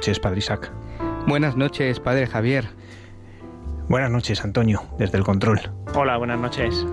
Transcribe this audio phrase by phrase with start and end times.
[0.00, 0.72] Noches, Padre Isaac.
[1.26, 2.64] Buenas noches, Padre Javier.
[3.86, 5.60] Buenas noches, Antonio, desde el control.
[5.94, 6.86] Hola, buenas noches.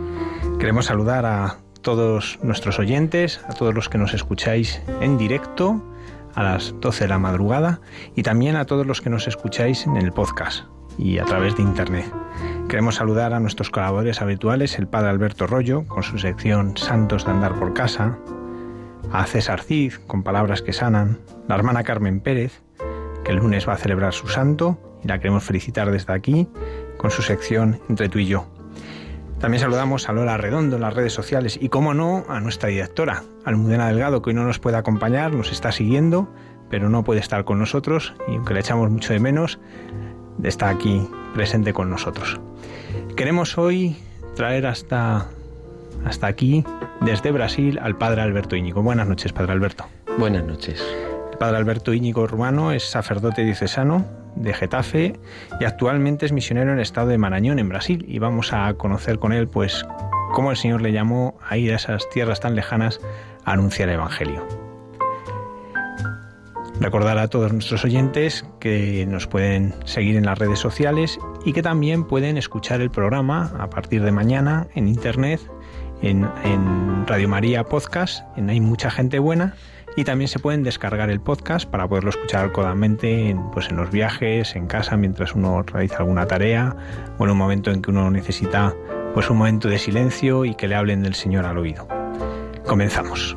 [0.60, 5.82] Queremos saludar a todos nuestros oyentes, a todos los que nos escucháis en directo
[6.36, 7.80] a las 12 de la madrugada
[8.14, 10.66] y también a todos los que nos escucháis en el podcast
[10.98, 12.12] y a través de internet.
[12.68, 17.32] Queremos saludar a nuestros colaboradores habituales, el Padre Alberto Rollo, con su sección Santos de
[17.32, 18.18] Andar por Casa,
[19.14, 22.67] a César Cid, con Palabras que Sanan, la hermana Carmen Pérez,
[23.28, 26.48] que el lunes va a celebrar su santo y la queremos felicitar desde aquí
[26.98, 28.48] con su sección Entre tú y yo.
[29.40, 33.24] También saludamos a Lola Redondo en las redes sociales y, como no, a nuestra directora,
[33.44, 36.34] Almudena Delgado, que hoy no nos puede acompañar, nos está siguiendo,
[36.70, 39.60] pero no puede estar con nosotros y aunque le echamos mucho de menos,
[40.42, 42.40] está aquí presente con nosotros.
[43.18, 43.98] Queremos hoy
[44.36, 45.28] traer hasta,
[46.06, 46.64] hasta aquí,
[47.02, 48.82] desde Brasil, al Padre Alberto Íñigo.
[48.82, 49.86] Buenas noches, Padre Alberto.
[50.18, 50.82] Buenas noches.
[51.40, 54.06] Padre Alberto Íñigo Urbano es sacerdote diocesano
[54.36, 55.20] de Getafe
[55.60, 58.06] y actualmente es misionero en el estado de Marañón, en Brasil.
[58.08, 59.86] Y vamos a conocer con él, pues,
[60.34, 63.00] cómo el Señor le llamó a ir a esas tierras tan lejanas
[63.46, 64.48] a anunciar el Evangelio.
[66.80, 71.64] Recordar a todos nuestros oyentes que nos pueden seguir en las redes sociales y que
[71.64, 75.40] también pueden escuchar el programa a partir de mañana en internet,
[76.02, 79.56] en, en Radio María Podcast, en Hay Mucha Gente Buena,
[79.98, 83.90] y también se pueden descargar el podcast para poderlo escuchar cómodamente en, pues en los
[83.90, 86.76] viajes, en casa, mientras uno realiza alguna tarea
[87.18, 88.76] o en un momento en que uno necesita
[89.16, 91.88] pues un momento de silencio y que le hablen del Señor al oído.
[92.68, 93.36] Comenzamos.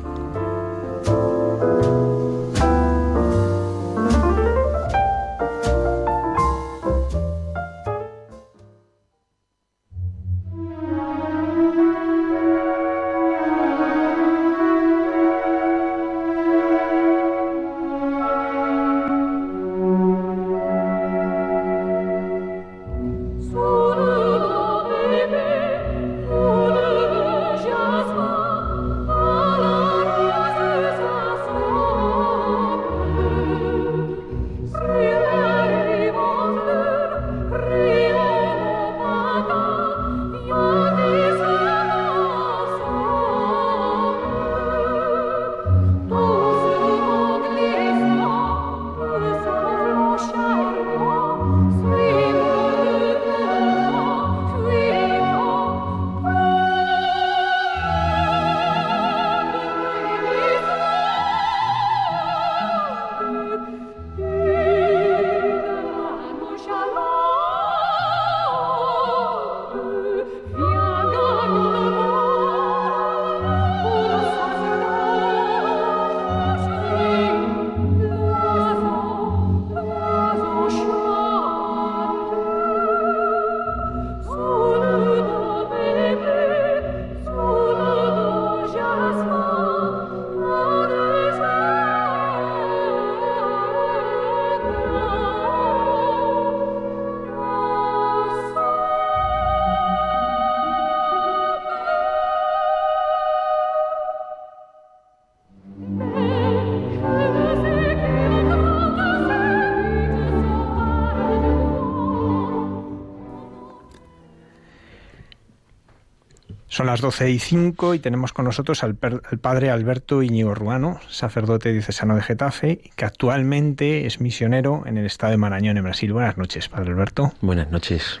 [116.81, 120.99] Son las 12 y 5 y tenemos con nosotros al, al, padre Alberto Íñigo Ruano,
[121.11, 126.11] sacerdote diocesano de Getafe, que actualmente es misionero en el estado de Marañón, en Brasil.
[126.11, 127.33] Buenas noches, padre Alberto.
[127.39, 128.19] Buenas noches.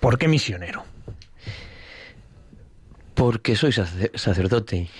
[0.00, 0.82] ¿Por qué misionero?
[3.14, 4.90] Porque soy sacerdote.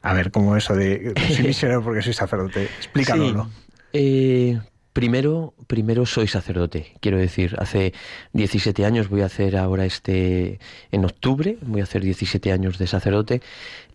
[0.00, 2.64] A ver, ¿cómo eso de soy misionero porque soy sacerdote?
[2.80, 3.44] Explícanoslo.
[3.44, 3.50] Sí.
[3.92, 4.60] Eh,
[4.92, 7.94] Primero, primero soy sacerdote, quiero decir, hace
[8.34, 10.60] 17 años voy a hacer ahora este,
[10.90, 13.40] en octubre, voy a hacer 17 años de sacerdote.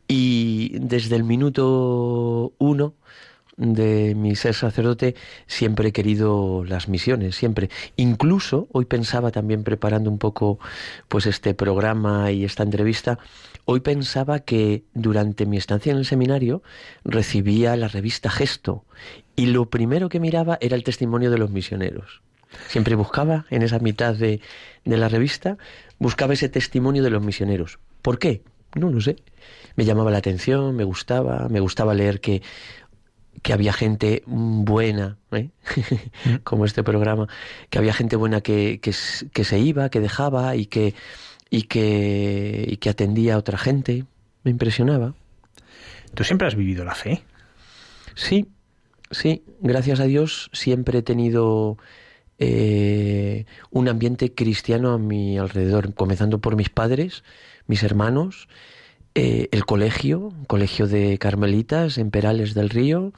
[0.08, 2.96] Y desde el minuto uno
[3.58, 5.14] de mi ser sacerdote
[5.46, 7.70] siempre he querido las misiones, siempre.
[7.96, 10.58] Incluso hoy pensaba también preparando un poco
[11.08, 13.20] pues este programa y esta entrevista,
[13.66, 16.64] hoy pensaba que durante mi estancia en el seminario
[17.04, 18.84] recibía la revista Gesto
[19.38, 22.22] y lo primero que miraba era el testimonio de los misioneros.
[22.68, 24.42] Siempre buscaba en esa mitad de,
[24.84, 25.58] de la revista,
[26.00, 27.80] buscaba ese testimonio de los misioneros.
[28.02, 28.42] ¿Por qué?
[28.76, 29.18] No lo sé.
[29.76, 32.42] Me llamaba la atención, me gustaba, me gustaba leer que
[33.44, 35.50] que había gente buena, ¿eh?
[36.44, 37.28] Como este programa,
[37.70, 38.92] que había gente buena que, que,
[39.44, 40.96] se iba, que dejaba y que,
[41.52, 44.06] y que, y que atendía a otra gente.
[44.44, 45.14] Me impresionaba.
[46.16, 47.22] ¿Tú siempre has vivido la fe?
[48.16, 48.48] Sí,
[49.12, 51.78] sí, gracias a Dios siempre he tenido
[52.40, 57.24] eh, un ambiente cristiano a mi alrededor, comenzando por mis padres,
[57.66, 58.48] mis hermanos,
[59.16, 63.14] eh, el colegio, colegio de carmelitas en Perales del Río,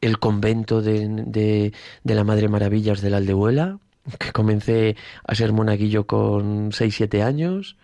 [0.00, 1.72] el convento de,
[2.04, 3.80] la Madre Maravillas de la Aldehuela,
[4.18, 7.76] que comencé a ser monaguillo con 6-7 años.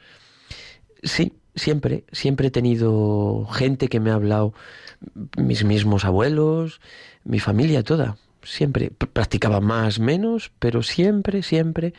[1.03, 4.55] Sí, siempre, siempre he tenido gente que me ha hablado,
[5.37, 6.81] mis mismos abuelos,
[7.25, 8.17] mi familia toda.
[8.43, 11.93] Siempre practicaba más, menos, pero siempre, siempre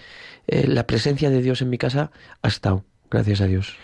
[0.48, 3.78] eh, la presencia de Dios en mi casa ha estado, gracias a Dios.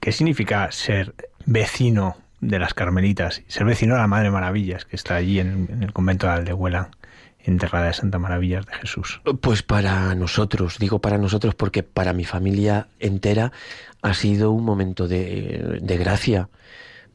[0.00, 1.14] ¿Qué significa ser
[1.46, 3.42] vecino de las Carmelitas?
[3.48, 6.90] Ser vecino de la Madre Maravillas, que está allí en, el convento de Aldehuela,
[7.38, 9.20] enterrada de Santa Maravillas de Jesús.
[9.40, 13.52] Pues para nosotros, digo para nosotros porque para mi familia entera
[14.02, 16.48] ha sido un momento de, gracia.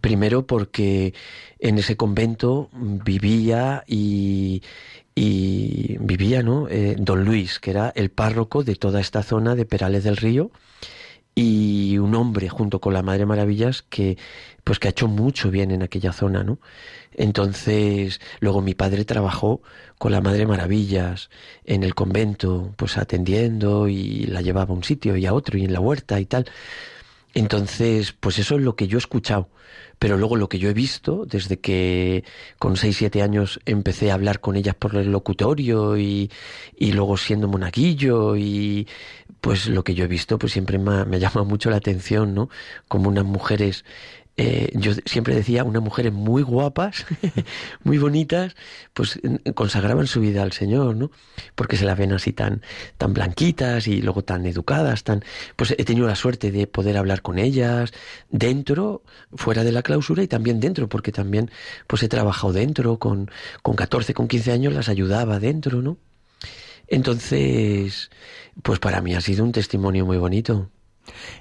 [0.04, 1.14] Primero porque
[1.60, 4.62] en ese convento vivía y,
[5.16, 6.68] vivía, ¿no?
[6.68, 10.52] Eh, don Luis, que era el párroco de toda esta zona de Perales del Río
[11.36, 14.18] y un hombre junto con la Madre Maravillas que
[14.66, 16.60] pues que ha hecho mucho bien en aquella zona, ¿no?
[17.14, 19.62] Entonces, luego mi padre trabajó
[19.98, 21.30] con la Madre Maravillas
[21.64, 25.64] en el convento, pues atendiendo y la llevaba a un sitio y a otro y
[25.64, 26.46] en la huerta y tal.
[27.34, 29.50] Entonces, pues eso es lo que yo he escuchado.
[30.00, 32.24] Pero luego lo que yo he visto, desde que
[32.60, 36.32] con 6, 7 años empecé a hablar con ellas por el locutorio y,
[36.78, 38.88] y luego siendo monaguillo y
[39.42, 42.34] pues lo que yo he visto, pues siempre me me ha llamado mucho la atención,
[42.34, 42.50] ¿no?
[42.88, 43.84] Como unas mujeres
[44.36, 47.06] eh, yo siempre decía, unas mujeres muy guapas,
[47.84, 48.56] muy bonitas,
[48.94, 49.20] pues
[49.54, 51.12] consagraban su vida al Señor, ¿no?
[51.54, 52.64] Porque se las ven así tan,
[52.98, 55.24] tan blanquitas y luego tan educadas, tan,
[55.56, 57.94] pues he tenido la suerte de poder hablar con ellas
[58.32, 59.04] dentro,
[59.36, 61.52] fuera de la clausura y también dentro, porque también
[61.86, 63.30] pues he trabajado dentro, con,
[63.62, 65.98] con 14, con 15 años las ayudaba dentro, ¿no?
[66.88, 68.10] Entonces,
[68.62, 70.70] pues para mí ha sido un testimonio muy bonito.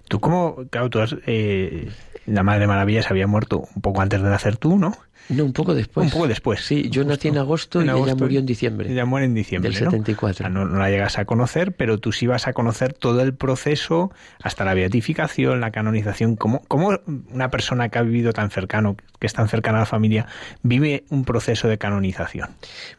[0.09, 1.91] Tú como, claro, tú has, eh,
[2.27, 4.93] la Madre Maravilla se había muerto un poco antes de nacer tú, ¿no?
[5.29, 6.07] No, un poco después.
[6.07, 6.65] Un poco después.
[6.65, 8.91] Sí, yo nací en agosto y ella murió en diciembre.
[8.91, 9.71] Ella muere en diciembre.
[9.71, 10.49] Del 74.
[10.49, 10.65] ¿no?
[10.65, 14.11] no, la llegas a conocer, pero tú sí vas a conocer todo el proceso
[14.43, 16.37] hasta la beatificación, la canonización.
[16.37, 16.99] ¿Cómo, ¿Cómo
[17.31, 20.27] una persona que ha vivido tan cercano, que es tan cercana a la familia,
[20.63, 22.51] vive un proceso de canonización?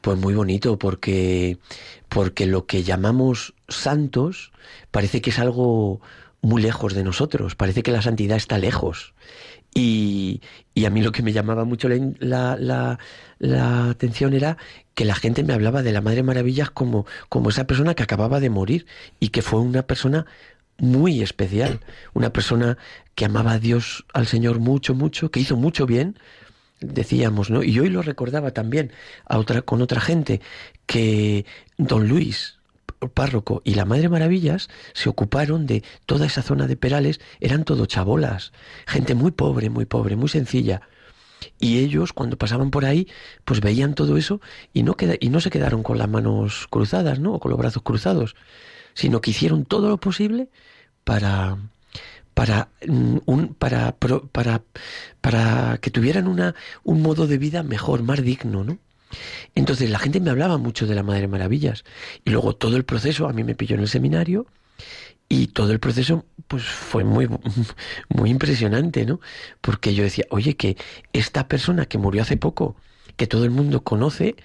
[0.01, 1.57] Pues muy bonito, porque,
[2.09, 4.51] porque lo que llamamos santos
[4.91, 6.01] parece que es algo
[6.43, 9.13] muy lejos de nosotros, parece que la santidad está lejos.
[9.73, 10.41] Y,
[10.75, 12.99] y a mí lo que me llamaba mucho la, la,
[13.39, 14.57] la, atención era
[14.93, 18.39] que la gente me hablaba de la Madre Maravillas como, como esa persona que acababa
[18.39, 18.85] de morir
[19.19, 20.27] y que fue una persona
[20.77, 21.79] muy especial,
[22.13, 22.77] una persona
[23.15, 26.19] que amaba a Dios, al Señor mucho, mucho, que hizo mucho bien,
[26.81, 27.63] decíamos, ¿no?
[27.63, 28.91] Y hoy lo recordaba también
[29.25, 30.41] a otra, con otra gente,
[30.85, 31.45] que
[31.77, 32.59] don Luis,
[33.09, 37.85] párroco y la Madre Maravillas se ocuparon de toda esa zona de Perales, eran todo
[37.85, 38.51] chabolas,
[38.85, 40.81] gente muy pobre, muy pobre, muy sencilla.
[41.59, 43.07] Y ellos, cuando pasaban por ahí,
[43.45, 44.39] pues veían todo eso
[44.73, 47.33] y no, y no se quedaron con las manos cruzadas, ¿no?
[47.33, 48.35] O con los brazos cruzados,
[48.93, 50.49] sino que hicieron todo lo posible
[51.03, 51.57] para,
[52.33, 54.63] para, mm, un, para, para,
[55.21, 58.77] para que tuvieran una, un modo de vida mejor, más digno, ¿no?
[59.55, 61.83] Entonces la gente me hablaba mucho de la Madre Maravillas.
[62.25, 64.47] Y luego todo el proceso, a mí me pilló en el seminario,
[65.29, 67.27] y todo el proceso pues fue muy,
[68.09, 69.19] muy impresionante, ¿no?
[69.61, 70.77] Porque yo decía, oye, que
[71.13, 72.75] esta persona que murió hace poco,
[73.15, 74.35] que todo el mundo conoce,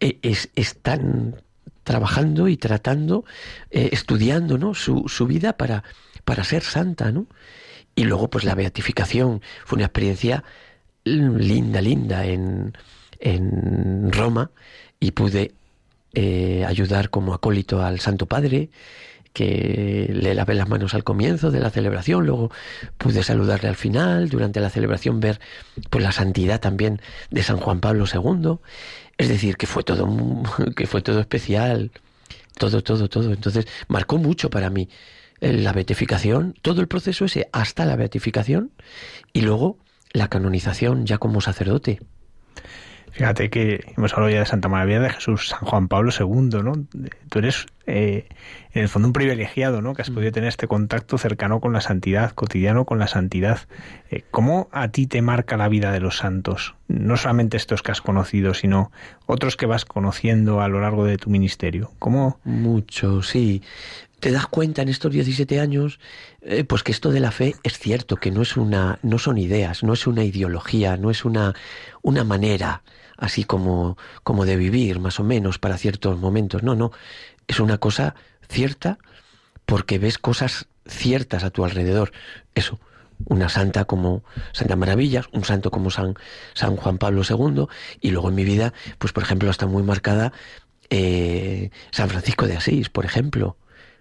[0.00, 1.42] e, es, están
[1.84, 3.24] trabajando y tratando,
[3.70, 4.74] eh, estudiando, ¿no?
[4.74, 5.84] Su, su vida para,
[6.24, 7.26] para ser santa, ¿no?
[7.94, 10.44] Y luego, pues la beatificación fue una experiencia
[11.04, 12.72] linda, linda en,
[13.20, 14.50] en Roma
[14.98, 15.52] y pude
[16.14, 18.70] eh, ayudar como acólito al Santo Padre,
[19.32, 22.50] que le lavé las manos al comienzo de la celebración, luego
[22.98, 25.40] pude saludarle al final, durante la celebración ver
[25.88, 27.00] pues la santidad también
[27.30, 28.58] de San Juan Pablo II,
[29.18, 30.08] es decir, que fue todo
[30.76, 31.92] que fue todo especial,
[32.58, 34.88] todo todo todo, entonces marcó mucho para mí
[35.40, 38.72] eh, la beatificación, todo el proceso ese hasta la beatificación
[39.32, 39.78] y luego
[40.12, 42.00] la canonización ya como sacerdote.
[43.12, 46.72] Fíjate que hemos hablado ya de Santa María de Jesús, San Juan Pablo II, ¿no?
[47.28, 48.28] Tú eres, eh,
[48.72, 49.94] en el fondo, un privilegiado, ¿no?
[49.94, 50.14] Que has mm.
[50.14, 53.60] podido tener este contacto cercano con la santidad, cotidiano con la santidad.
[54.10, 56.74] Eh, ¿Cómo a ti te marca la vida de los santos?
[56.88, 58.90] No solamente estos que has conocido, sino
[59.26, 61.92] otros que vas conociendo a lo largo de tu ministerio.
[61.98, 62.38] ¿Cómo?
[62.44, 63.62] Mucho, sí
[64.20, 65.98] te das cuenta en estos 17 años,
[66.42, 69.38] eh, pues que esto de la fe es cierto, que no es una, no son
[69.38, 71.54] ideas, no es una ideología, no es una,
[72.02, 72.82] una manera,
[73.16, 76.62] así como, como de vivir, más o menos, para ciertos momentos.
[76.62, 76.92] No, no,
[77.48, 78.14] es una cosa
[78.48, 78.98] cierta
[79.66, 82.12] porque ves cosas ciertas a tu alrededor.
[82.54, 82.78] Eso,
[83.26, 84.22] una santa como
[84.52, 86.14] Santa Maravillas, un santo como San,
[86.54, 87.66] San Juan Pablo II,
[88.00, 90.32] y luego en mi vida, pues por ejemplo, está muy marcada
[90.90, 93.56] eh, San Francisco de Asís, por ejemplo,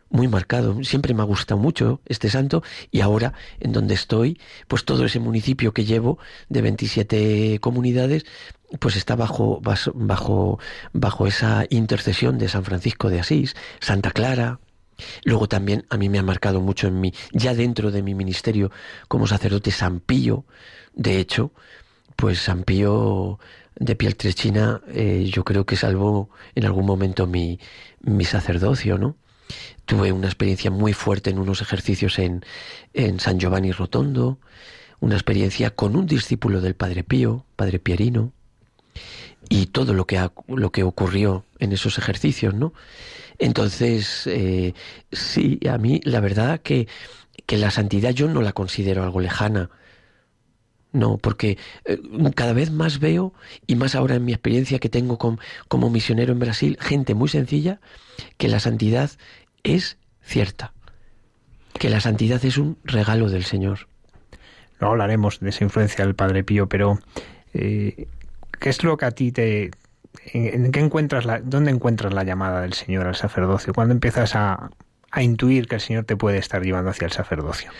[0.10, 0.84] muy marcado.
[0.84, 5.20] Siempre me ha gustado mucho este santo y ahora en donde estoy, pues todo ese
[5.20, 8.26] municipio que llevo de 27 comunidades,
[8.80, 10.60] pues está bajo, bajo,
[10.94, 14.60] bajo esa intercesión de San Francisco de Asís, Santa Clara.
[15.24, 18.70] Luego también a mí me ha marcado mucho en mí, ya dentro de mi ministerio
[19.08, 20.46] como sacerdote San Pío.
[20.94, 21.54] De hecho,
[22.16, 23.40] pues San Pío
[23.76, 27.60] de Pieltrechina eh, yo creo que salvó en algún momento mi,
[28.02, 29.16] mi sacerdocio, ¿no?
[29.86, 32.46] Tuve una experiencia muy fuerte en unos ejercicios en,
[32.94, 34.40] en San Giovanni Rotondo,
[35.00, 38.34] una experiencia con un discípulo del Padre Pío, Padre Pierino,
[39.50, 42.74] y todo lo que, lo que ocurrió en esos ejercicios, ¿no?
[43.40, 44.74] Entonces, eh,
[45.12, 46.88] sí, a mí la verdad que,
[47.46, 49.70] que la santidad yo no la considero algo lejana.
[50.92, 52.00] No, porque eh,
[52.36, 53.34] cada vez más veo,
[53.68, 55.18] y más ahora en mi experiencia que tengo
[55.68, 57.80] como misionero en Brasil, gente muy sencilla,
[58.38, 59.12] que la santidad
[59.64, 60.74] es cierta,
[61.74, 63.88] que la santidad es un regalo del Señor.
[64.80, 67.00] Luego hablaremos de esa influencia del Padre Pío, pero
[67.54, 68.08] eh,
[68.60, 69.72] ¿Qué es lo que a ti te...
[70.34, 73.74] En, qué encuentras la, ¿Dónde encuentras la llamada del Señor al sacerdocio?
[73.74, 74.70] ¿Cuándo empiezas a,
[75.12, 77.72] a intuir que el Señor te puede estar llevando hacia el sacerdocio?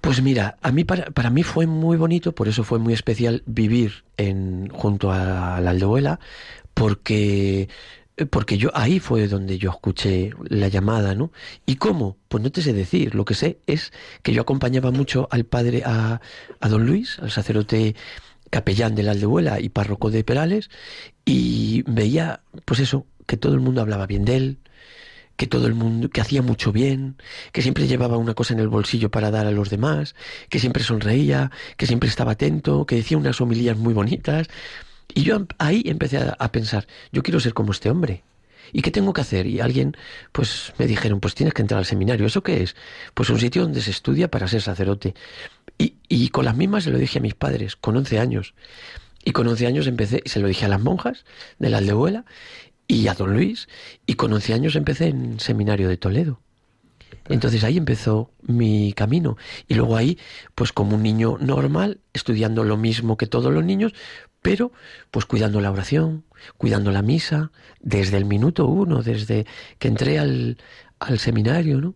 [0.00, 3.42] Pues mira, a mí para, para, mí fue muy bonito, por eso fue muy especial
[3.46, 6.18] vivir en, junto a la aldehuela,
[6.74, 7.68] porque
[8.30, 11.32] porque yo ahí fue donde yo escuché la llamada, ¿no?
[11.66, 12.16] ¿Y cómo?
[12.28, 13.14] Pues no te sé decir.
[13.14, 13.92] Lo que sé es
[14.22, 16.20] que yo acompañaba mucho al padre, a,
[16.60, 17.96] a don Luis, al sacerdote
[18.50, 20.70] capellán de la aldehuela y párroco de Perales,
[21.24, 24.58] y veía, pues eso, que todo el mundo hablaba bien de él,
[25.36, 27.16] que todo el mundo, que hacía mucho bien,
[27.52, 30.14] que siempre llevaba una cosa en el bolsillo para dar a los demás,
[30.48, 34.48] que siempre sonreía, que siempre estaba atento, que decía unas homilías muy bonitas.
[35.12, 38.22] Y yo ahí empecé a, pensar, yo quiero ser como este hombre.
[38.72, 39.46] ¿Y qué tengo que hacer?
[39.46, 39.96] Y alguien,
[40.32, 42.26] pues me dijeron, pues tienes que entrar al seminario.
[42.26, 42.74] ¿Eso qué es?
[43.12, 45.14] Pues un sitio donde se estudia para ser sacerdote.
[45.78, 48.54] Y, y con las mismas se lo dije a mis padres, con 11 años.
[49.24, 51.24] Y con 11 años empecé, se lo dije a las monjas
[51.58, 52.24] de la aldehuela
[52.86, 53.68] y a don Luis.
[54.06, 56.40] Y con 11 años empecé en seminario de Toledo.
[57.28, 59.36] Entonces ahí empezó mi camino.
[59.68, 60.18] Y luego ahí,
[60.54, 63.92] pues como un niño normal, estudiando lo mismo que todos los niños,
[64.44, 64.70] pero
[65.10, 66.22] pues cuidando la oración,
[66.58, 69.46] cuidando la misa, desde el minuto uno, desde
[69.78, 70.58] que entré al,
[71.00, 71.94] al seminario, ¿no?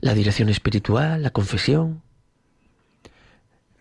[0.00, 2.02] La dirección espiritual, la confesión,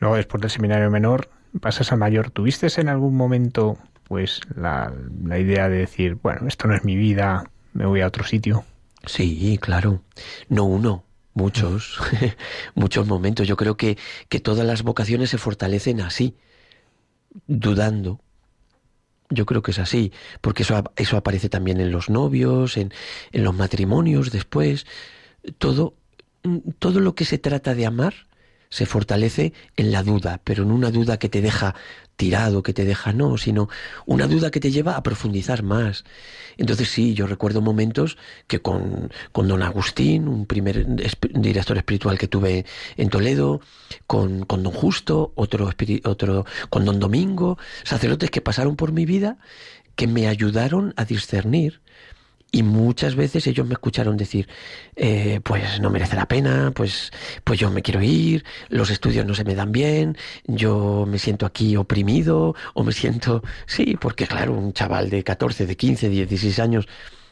[0.01, 1.29] Luego, después del seminario menor,
[1.61, 2.31] pasas a mayor.
[2.31, 4.91] ¿Tuviste en algún momento pues la,
[5.23, 7.43] la idea de decir, bueno, esto no es mi vida,
[7.73, 8.65] me voy a otro sitio?
[9.05, 10.01] Sí, claro.
[10.49, 11.03] No uno,
[11.35, 11.99] muchos,
[12.73, 13.47] muchos momentos.
[13.47, 16.35] Yo creo que, que todas las vocaciones se fortalecen así,
[17.47, 18.19] dudando.
[19.29, 20.11] Yo creo que es así,
[20.41, 22.93] porque eso, eso aparece también en los novios, en,
[23.31, 24.85] en los matrimonios después.
[25.57, 25.95] Todo,
[26.79, 28.13] todo lo que se trata de amar
[28.71, 31.75] se fortalece en la duda, pero en una duda que te deja
[32.15, 33.67] tirado, que te deja no, sino
[34.05, 36.05] una duda que te lleva a profundizar más.
[36.57, 40.85] Entonces sí, yo recuerdo momentos que con, con don Agustín, un primer
[41.33, 43.59] director espiritual que tuve en Toledo,
[44.07, 45.69] con, con don Justo, otro,
[46.05, 49.37] otro, con don Domingo, sacerdotes que pasaron por mi vida,
[49.95, 51.81] que me ayudaron a discernir
[52.53, 54.49] Y muchas veces ellos me escucharon decir,
[54.97, 57.13] eh, pues no merece la pena, pues,
[57.45, 61.45] pues yo me quiero ir, los estudios no se me dan bien, yo me siento
[61.45, 66.25] aquí oprimido, o me siento, sí, porque claro, un chaval de 14, de 15, de
[66.25, 66.87] 16 años,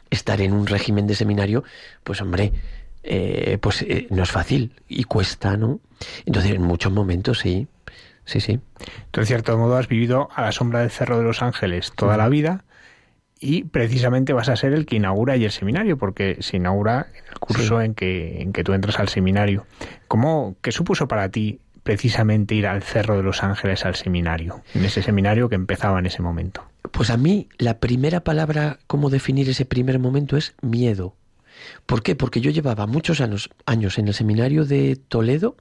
[0.08, 1.64] estar en un régimen de seminario,
[2.02, 2.54] pues hombre,
[3.02, 5.80] eh, pues eh, no es fácil y cuesta, ¿no?
[6.24, 7.68] Entonces, en muchos momentos sí,
[8.24, 8.58] sí, sí.
[9.10, 12.16] Tú, en cierto modo, has vivido a la sombra del Cerro de los Ángeles toda
[12.16, 12.64] la vida
[13.40, 17.38] y precisamente vas a ser el que inaugura y el seminario, porque se inaugura el
[17.38, 19.66] curso en, que, en que tú entras al seminario.
[20.08, 24.84] ¿Cómo, ¿Qué supuso para ti precisamente ir al Cerro de los Ángeles al seminario, en
[24.84, 26.62] ese seminario que empezaba en ese momento?
[26.92, 31.14] Pues a mí la primera palabra, cómo definir ese primer momento es miedo.
[31.86, 32.14] ¿Por qué?
[32.14, 35.56] Porque yo llevaba muchos años, años en el seminario de Toledo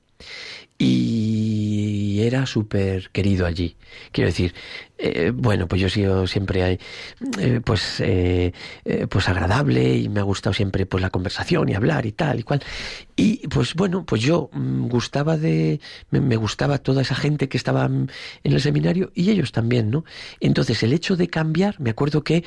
[0.82, 3.76] y era súper querido allí.
[4.14, 4.56] Quiero decir,
[4.98, 6.80] eh, bueno, pues yo he sido siempre
[7.38, 8.54] eh, pues, eh,
[9.10, 12.44] pues agradable y me ha gustado siempre pues la conversación y hablar y tal y
[12.44, 12.64] cual.
[13.18, 15.82] Y pues bueno, pues yo mm, gustaba de,
[16.12, 18.10] me, gustaba toda esa gente que estaba en
[18.44, 20.06] el seminario y ellos también, ¿no?
[20.40, 22.46] Entonces el hecho de cambiar, me acuerdo que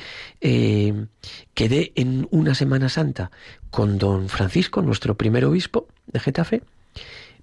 [1.53, 3.29] quedé en una Semana Santa
[3.69, 6.63] con don Francisco, nuestro primer obispo de Getafe,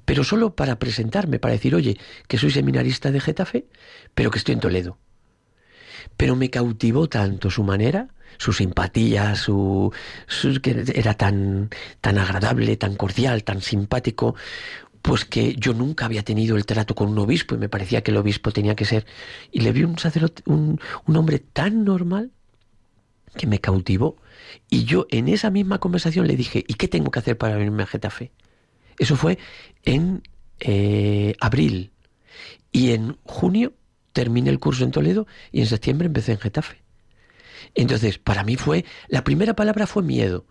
[0.04, 3.66] pero solo para presentarme, para decir, oye, que soy seminarista de Getafe,
[4.14, 4.98] pero que estoy en Toledo.
[6.16, 9.92] Pero me cautivó tanto su manera, su simpatía, su,
[10.62, 14.34] que era tan, tan agradable, tan cordial, tan simpático,
[15.02, 18.10] pues que yo nunca había tenido el trato con un obispo y me parecía que
[18.10, 19.06] el obispo tenía que ser.
[19.50, 22.32] Y le vi un sacerdote, un, un hombre tan normal
[23.36, 24.16] que me cautivó.
[24.68, 27.82] Y yo en esa misma conversación le dije, ¿y qué tengo que hacer para venirme
[27.82, 28.32] a Getafe?
[29.00, 29.38] Eso fue
[29.84, 30.22] en
[30.60, 31.90] eh, abril.
[32.70, 33.72] Y en junio
[34.12, 36.82] terminé el curso en Toledo y en septiembre empecé en Getafe.
[37.74, 40.44] Entonces, para mí fue, la primera palabra fue miedo.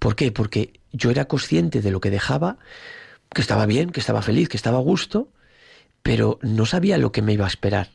[0.00, 0.32] ¿Por qué?
[0.32, 2.58] Porque yo era consciente de lo que dejaba,
[3.32, 5.28] que estaba bien, que estaba feliz, que estaba a gusto,
[6.02, 7.90] pero no sabía lo que me iba a esperar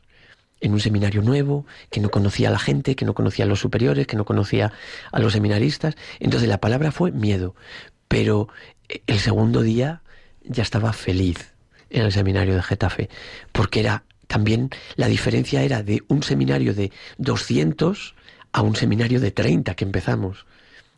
[0.61, 3.59] en un seminario nuevo, que no conocía a la gente, que no conocía a los
[3.59, 4.71] superiores, que no conocía
[5.11, 5.97] a los seminaristas.
[6.21, 7.55] Entonces la palabra fue miedo.
[8.07, 8.47] Pero
[9.05, 10.01] el segundo día
[10.49, 11.53] ya estaba feliz
[11.89, 13.09] en el seminario de Getafe,
[13.51, 18.15] porque era también la diferencia era de un seminario de 200
[18.51, 20.45] a un seminario de 30 que empezamos.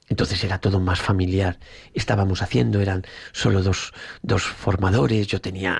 [0.09, 1.59] Entonces era todo más familiar.
[1.93, 5.77] Estábamos haciendo, eran solo dos, dos formadores, yo tenía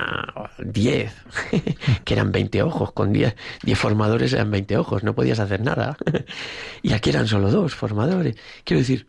[0.59, 1.13] 10,
[2.05, 5.97] que eran 20 ojos, con 10, 10 formadores eran 20 ojos, no podías hacer nada.
[6.83, 8.35] y aquí eran solo dos formadores.
[8.63, 9.07] Quiero decir,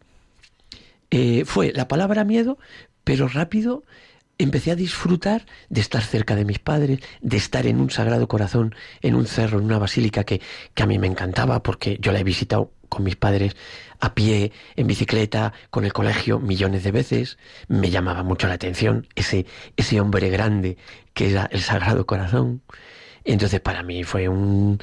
[1.11, 2.59] eh, fue la palabra miedo,
[3.05, 3.85] pero rápido
[4.43, 8.75] empecé a disfrutar de estar cerca de mis padres, de estar en un sagrado corazón,
[9.03, 10.41] en un cerro, en una basílica que,
[10.75, 13.57] que a mí me encantaba porque yo la he visitado con mis padres
[14.01, 17.39] a pie, en bicicleta, con el colegio millones de veces.
[17.69, 20.77] Me llamaba mucho la atención ese, ese hombre grande
[21.15, 22.63] que era el Sagrado Corazón.
[23.33, 24.79] Entonces para mí fue un,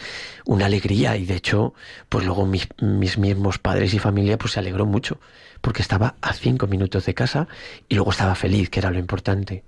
[0.46, 1.74] una alegría y de hecho,
[2.10, 5.20] pues luego mis, mis mismos padres y familia pues se alegró mucho
[5.62, 7.48] porque estaba a cinco minutos de casa
[7.90, 9.64] y luego estaba feliz, que era lo importante.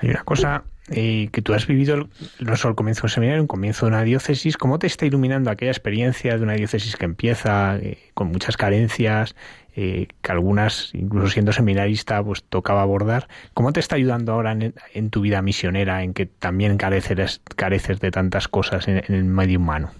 [0.00, 2.08] Hay una cosa eh, que tú has vivido
[2.40, 4.56] no solo el comienzo del seminario, un comienzo de una diócesis.
[4.56, 9.36] ¿Cómo te está iluminando aquella experiencia de una diócesis que empieza eh, con muchas carencias,
[9.76, 13.28] eh, que algunas, incluso siendo seminarista, pues tocaba abordar?
[13.52, 18.10] ¿Cómo te está ayudando ahora en, tu vida misionera, en que también careces, careces de
[18.10, 19.90] tantas cosas en, en el medio humano?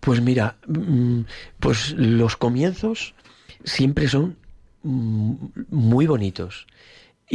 [0.00, 1.20] Pues mira, mm,
[1.60, 3.14] pues los comienzos
[3.64, 4.36] siempre son
[4.82, 5.34] mm,
[5.70, 6.66] muy bonitos.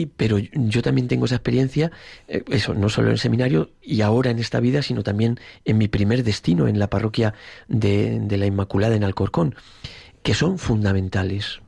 [0.05, 1.91] Pero yo también tengo esa experiencia,
[2.27, 5.77] eh, eso, no solo en el seminario y ahora en esta vida, sino también en
[5.77, 7.33] mi primer destino, en la parroquia
[7.67, 9.55] de, la Inmaculada en Alcorcón,
[10.23, 11.61] que son fundamentales.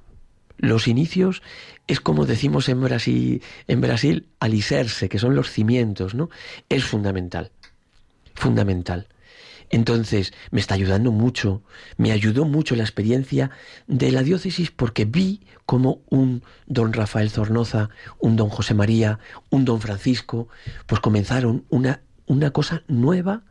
[0.58, 1.42] Los inicios
[1.88, 4.28] es como decimos en Brasil, en Brasil,
[5.10, 6.30] que son los cimientos, ¿no?
[6.70, 7.52] Es fundamental.
[8.36, 9.08] Fundamental.
[9.72, 11.64] Entonces, me está ayudando mucho,
[11.98, 13.52] me ayudó mucho la experiencia
[13.88, 19.64] de la diócesis porque vi como un don Rafael Zornoza, un don José María, un
[19.64, 20.50] don Francisco,
[20.88, 23.44] pues comenzaron una, una cosa nueva,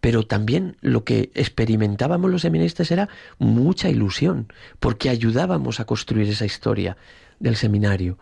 [0.00, 6.46] pero también lo que experimentábamos los seminaristas era mucha ilusión, porque ayudábamos a construir esa
[6.46, 6.96] historia
[7.38, 8.18] del seminario,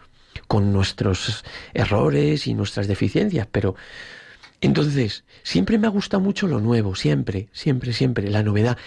[0.48, 3.76] con nuestros errores y nuestras deficiencias, pero
[4.64, 8.78] entonces, siempre me ha gustado mucho lo nuevo, siempre, siempre, siempre, la novedad.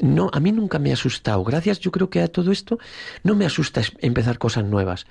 [0.00, 1.42] No, a mí nunca me ha asustado.
[1.42, 2.78] Gracias, yo creo que a todo esto
[3.24, 5.06] no me asusta empezar cosas nuevas.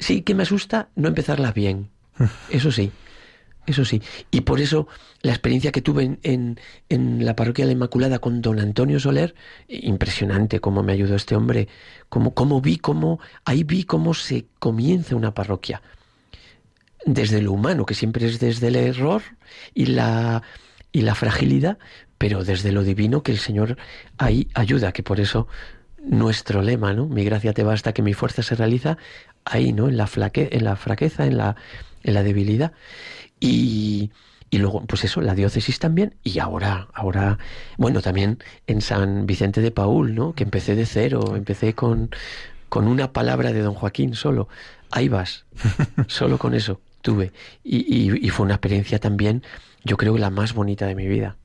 [0.00, 1.90] Sí que me asusta no empezarlas bien.
[2.50, 2.90] Eso sí.
[3.66, 4.02] eso sí.
[4.32, 4.88] Y por eso
[5.22, 9.34] la experiencia que tuve en, en, la parroquia de la Inmaculada con don Antonio Soler,
[9.68, 11.68] impresionante cómo me ayudó este hombre,
[12.08, 15.80] cómo, cómo vi cómo, ahí vi cómo se comienza una parroquia.
[17.06, 19.22] Desde lo humano, que siempre es desde el error
[19.74, 20.42] y la,
[20.92, 21.78] y la fragilidad,
[22.18, 23.76] pero desde lo divino que el Señor
[24.16, 25.46] ahí ayuda, que por eso
[26.02, 27.06] nuestro lema, ¿no?
[27.06, 28.96] Mi gracia te basta, que mi fuerza se realiza
[29.44, 29.88] ahí, ¿no?
[29.88, 31.56] En la, flaque, en la fraqueza, en la,
[32.02, 32.72] en la debilidad.
[33.40, 34.10] Y,
[34.50, 37.38] y luego, pues eso, la diócesis también, y ahora, ahora,
[37.76, 40.34] bueno, también en San Vicente de Paul, ¿no?
[40.34, 42.10] Que empecé de cero, empecé con,
[42.68, 44.48] con una palabra de don Joaquín solo.
[44.90, 45.44] Ahí vas,
[46.06, 47.32] solo con eso tuve.
[47.62, 49.44] Y, y, fue una experiencia también,
[49.84, 51.36] yo creo la más bonita de mi vida.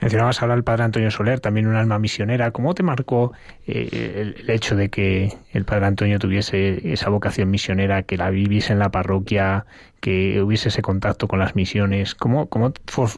[0.00, 2.50] Mencionabas ahora al padre Antonio Soler, también un alma misionera.
[2.50, 3.32] ¿Cómo te marcó
[3.66, 8.72] eh, el, hecho de que el padre Antonio tuviese esa vocación misionera, que la viviese
[8.72, 9.66] en la parroquia,
[10.00, 12.14] que hubiese ese contacto con las misiones?
[12.14, 12.72] ¿Cómo, cómo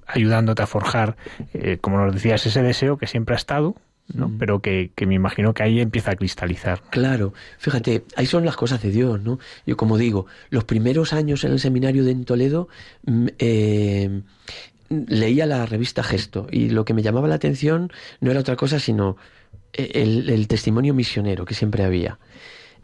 [0.06, 1.16] ayudándote a forjar,
[1.54, 3.76] eh, como nos decías, ese deseo que siempre ha estado,
[4.14, 4.28] ¿no?
[4.28, 4.38] Mm.
[4.38, 6.82] pero que, que, me imagino que ahí empieza a cristalizar.
[6.90, 9.38] Claro, fíjate, ahí son las cosas de Dios, ¿no?
[9.66, 12.68] Yo como digo, los primeros años en el seminario de en Toledo,
[13.06, 14.20] mm, eh,
[14.90, 18.80] leía la revista Gesto y lo que me llamaba la atención no era otra cosa
[18.80, 19.16] sino
[19.72, 22.18] eh, el, testimonio misionero que siempre había.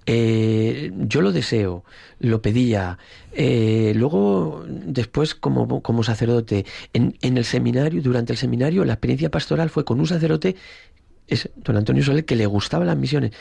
[0.09, 1.85] Eh, yo lo deseo,
[2.21, 2.97] lo pedía.
[3.33, 9.33] Eh, luego, después, como, como sacerdote, en, en, el seminario, durante el seminario, la experiencia
[9.33, 10.55] pastoral fue con un sacerdote,
[11.57, 13.33] don Antonio Soler, que le gustaban las misiones.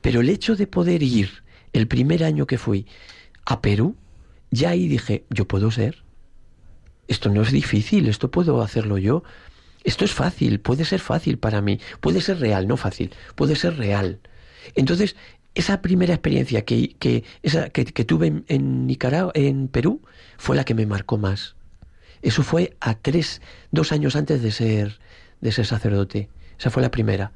[0.00, 2.86] Pero el hecho de poder ir el primer año que fui
[3.44, 3.96] a Perú,
[4.50, 6.04] ya ahí dije, yo puedo ser
[7.08, 9.22] esto no es difícil, esto puedo hacerlo yo.
[9.82, 13.76] Esto es fácil, puede ser fácil para mí, puede ser real, no fácil, puede ser
[13.76, 14.20] real.
[14.74, 15.14] Entonces,
[15.54, 20.00] esa primera experiencia que, que, que, tuve en, Nicaragua, en Perú,
[20.38, 21.54] fue la que me marcó más.
[22.22, 24.98] Eso fue a tres, dos años antes de ser,
[25.42, 26.30] de ser sacerdote.
[26.58, 27.32] Esa fue la primera.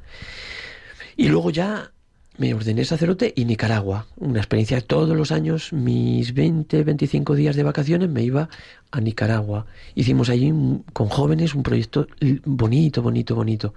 [1.17, 1.91] Y luego ya
[2.39, 4.07] me ordené sacerdote y Nicaragua.
[4.17, 8.49] Una experiencia todos los años, mis 20, 25 días de vacaciones me iba
[8.93, 9.67] a Nicaragua.
[9.97, 10.53] Hicimos allí
[10.93, 12.07] con jóvenes un proyecto
[12.45, 13.75] bonito, bonito, bonito.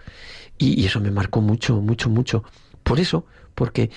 [0.59, 2.43] Y, eso me marcó mucho, mucho, mucho.
[2.83, 3.25] Por eso,
[3.55, 3.89] porque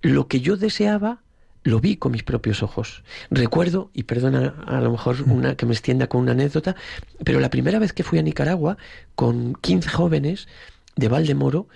[0.00, 1.20] lo que yo deseaba
[1.62, 3.02] lo vi con mis propios ojos.
[3.30, 6.76] Recuerdo, y perdona a lo mejor una que me extienda con una anécdota,
[7.24, 8.76] pero la primera vez que fui a Nicaragua
[9.14, 10.48] con 15 jóvenes
[10.96, 11.68] de Valdemoro,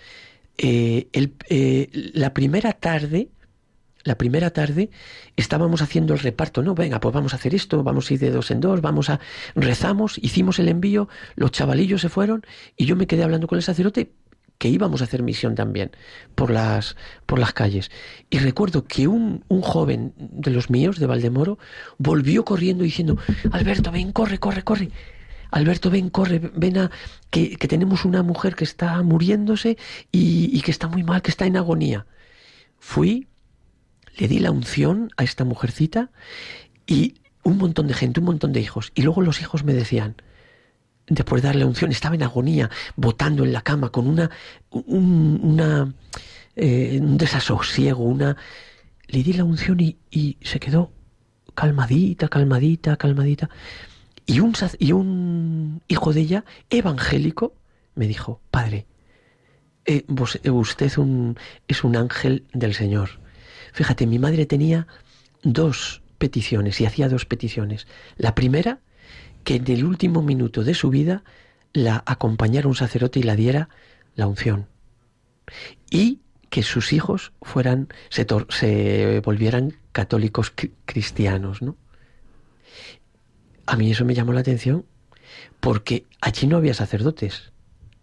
[0.56, 3.28] eh, el, eh, la primera tarde,
[4.04, 4.90] la primera tarde
[5.36, 8.30] estábamos haciendo el reparto, no, venga, pues vamos a hacer esto, vamos a ir de
[8.30, 9.18] dos en dos, vamos a
[9.54, 12.44] rezamos, hicimos el envío, los chavalillos se fueron
[12.76, 14.12] y yo me quedé hablando con el sacerdote
[14.58, 15.90] que íbamos a hacer misión también
[16.34, 17.90] por las por las calles
[18.30, 21.58] y recuerdo que un, un joven de los míos de Valdemoro
[21.98, 23.18] volvió corriendo diciendo
[23.50, 24.90] Alberto ven corre corre corre
[25.54, 26.90] Alberto, ven, corre, ven a
[27.30, 29.78] que, tenemos una mujer que está muriéndose
[30.10, 32.06] y, que está muy mal, que está en agonía.
[32.80, 33.28] Fui,
[34.16, 36.10] le di la unción a esta mujercita
[36.88, 37.14] y
[37.44, 38.90] un montón de gente, un montón de hijos.
[38.96, 40.16] Y luego los hijos me decían,
[41.06, 44.30] después de darle la unción, estaba en agonía, botando en la cama con una,
[44.70, 45.94] un, una,
[46.56, 48.36] eh, un desasosiego, una...
[49.06, 50.90] Le di la unción y, y se quedó
[51.54, 53.50] calmadita, calmadita, calmadita.
[54.26, 57.54] Y un, y un hijo de ella, evangélico,
[57.94, 58.86] me dijo, padre,
[59.84, 60.04] eh,
[60.42, 61.38] eh, usted un,
[61.68, 63.20] es un ángel del Señor.
[63.72, 64.86] Fíjate, mi madre tenía
[65.42, 67.86] dos peticiones y hacía dos peticiones.
[68.16, 68.80] La primera,
[69.44, 71.22] que en el último minuto de su vida
[71.72, 73.68] la acompañara un sacerdote y la diera
[74.14, 74.66] la unción.
[75.90, 80.52] Y que sus hijos fueran, se, volvieran católicos
[80.84, 81.76] cristianos, ¿no?
[83.66, 84.84] A mí eso me llamó la atención
[85.60, 87.52] porque allí no había sacerdotes.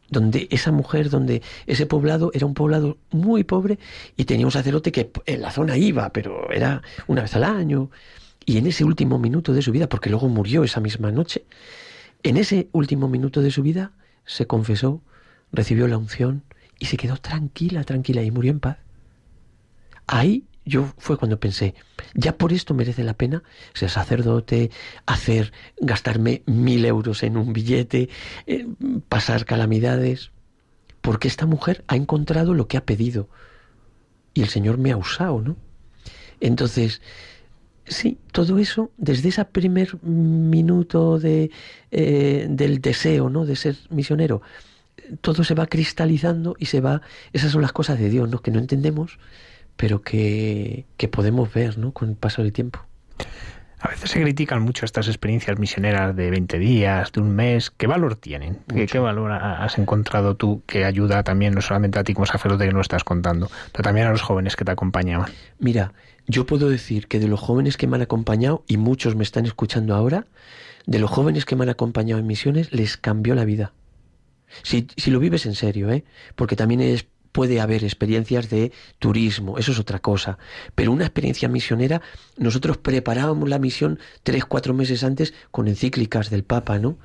[0.09, 3.79] Donde esa mujer, donde ese poblado era un poblado muy pobre
[4.17, 7.89] y tenía un sacerdote que en la zona iba, pero era una vez al año.
[8.51, 11.45] Y en ese último minuto de su vida, porque luego murió esa misma noche,
[12.21, 13.93] en ese último minuto de su vida
[14.25, 15.01] se confesó,
[15.53, 16.43] recibió la unción
[16.77, 18.79] y se quedó tranquila, tranquila y murió en paz.
[20.05, 21.75] Ahí yo fue cuando pensé,
[22.13, 23.41] ya por esto merece la pena
[23.73, 24.69] ser sacerdote,
[25.05, 28.09] hacer, gastarme mil euros en un billete,
[28.47, 28.67] eh,
[29.07, 30.31] pasar calamidades,
[30.99, 33.29] porque esta mujer ha encontrado lo que ha pedido
[34.33, 35.55] y el Señor me ha usado, ¿no?
[36.41, 37.01] Entonces,
[37.91, 41.51] sí, todo eso, desde ese primer minuto de,
[41.91, 43.45] eh, del deseo, ¿no?
[43.45, 44.41] De ser misionero,
[45.21, 47.01] todo se va cristalizando y se va,
[47.33, 48.41] esas son las cosas de Dios, ¿no?
[48.41, 49.19] Que no entendemos,
[49.75, 51.91] pero que, podemos ver ¿no?
[51.91, 52.79] con el paso del tiempo.
[53.79, 57.71] A veces se critican mucho estas experiencias misioneras de 20 días, de un mes.
[57.71, 58.59] ¿Qué valor tienen?
[58.67, 62.73] ¿Qué, valor has encontrado tú que ayuda también no solamente a ti como sacerdote que
[62.73, 65.31] nos estás contando, pero también a los jóvenes que te acompañaban?
[65.57, 65.93] Mira,
[66.27, 69.45] yo puedo decir que de los jóvenes que me han acompañado, y muchos me están
[69.45, 70.27] escuchando ahora,
[70.85, 73.73] de los jóvenes que me han acompañado en misiones, les cambió la vida.
[74.63, 76.03] Si, si lo vives en serio, ¿eh?
[76.35, 80.37] Porque también es puede haber experiencias de turismo, eso es otra cosa.
[80.75, 82.01] Pero una experiencia misionera,
[82.37, 86.97] nosotros preparábamos la misión tres, cuatro meses antes con encíclicas del Papa, ¿no?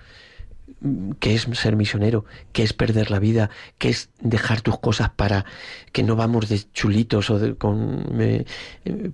[1.21, 5.47] Que es ser misionero, que es perder la vida, que es dejar tus cosas para
[5.93, 8.45] que no vamos de chulitos o de, con eh,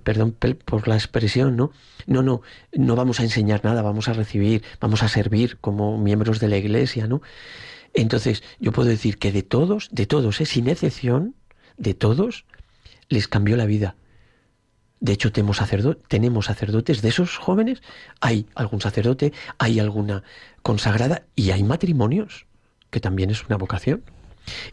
[0.03, 1.71] perdón por la expresión, ¿no?
[2.05, 2.41] No, no,
[2.73, 6.57] no vamos a enseñar nada, vamos a recibir, vamos a servir como miembros de la
[6.57, 7.21] iglesia, ¿no?
[7.93, 10.45] Entonces, yo puedo decir que de todos, de todos, ¿eh?
[10.45, 11.35] sin excepción,
[11.77, 12.45] de todos,
[13.07, 13.95] les cambió la vida.
[15.03, 17.83] De hecho, tenemos, sacerdotes de esos jóvenes,
[18.21, 20.23] hay algún sacerdote, hay alguna
[20.61, 22.45] consagrada y hay matrimonios,
[22.89, 24.01] que también es una vocación.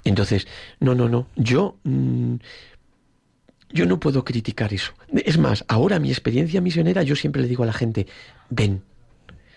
[0.05, 0.47] Entonces,
[0.79, 2.37] no, no, no, yo, mm,
[3.71, 4.93] yo no puedo criticar eso.
[5.13, 8.07] Es más, ahora mi experiencia misionera, yo siempre le digo a la gente,
[8.51, 8.85] ven,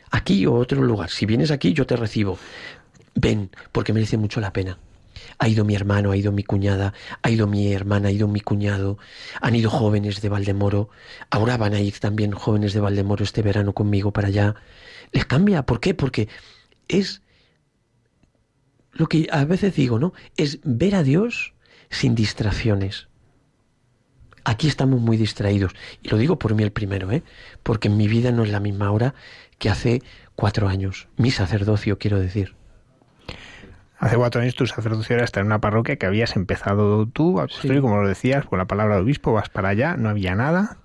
[0.09, 2.39] aquí o otro lugar, si vienes aquí yo te recibo,
[3.13, 4.79] ven, porque merece mucho la pena.
[5.37, 8.41] Ha ido mi hermano, ha ido mi cuñada, ha ido mi hermana, ha ido mi
[8.41, 8.97] cuñado,
[9.41, 10.89] han ido jóvenes de Valdemoro,
[11.29, 14.55] ahora van a ir también jóvenes de Valdemoro este verano conmigo para allá.
[15.11, 15.93] Les cambia, ¿por qué?
[15.93, 16.27] Porque
[16.87, 17.21] es
[18.91, 20.13] lo que a veces digo, ¿no?
[20.37, 21.53] Es ver a Dios
[21.89, 23.07] sin distracciones.
[24.45, 25.73] Aquí estamos muy distraídos.
[26.01, 27.23] Y lo digo por mí el primero, ¿eh?
[27.63, 29.15] Porque mi vida no es la misma ahora
[29.57, 30.01] que hace
[30.35, 31.07] cuatro años.
[31.15, 32.55] Mi sacerdocio, quiero decir.
[34.03, 37.47] Hace cuatro años tu sacerdocio era estar en una parroquia que habías empezado tú a
[37.47, 40.75] construir, como lo decías, con la palabra de obispo, vas para allá, no había nada.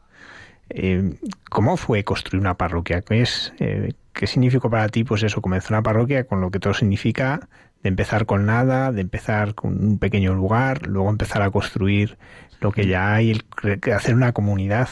[0.70, 1.14] Eh,
[1.50, 3.00] ¿Cómo fue construir una parroquia?
[3.00, 6.61] ¿Qué, es, eh, ¿Qué significó para ti pues eso, comenzar una parroquia con lo que
[6.61, 7.48] todo significa
[7.83, 12.18] de empezar con nada, de empezar con un pequeño lugar, luego empezar a construir
[12.61, 14.90] lo que ya hay, el, hacer una comunidad?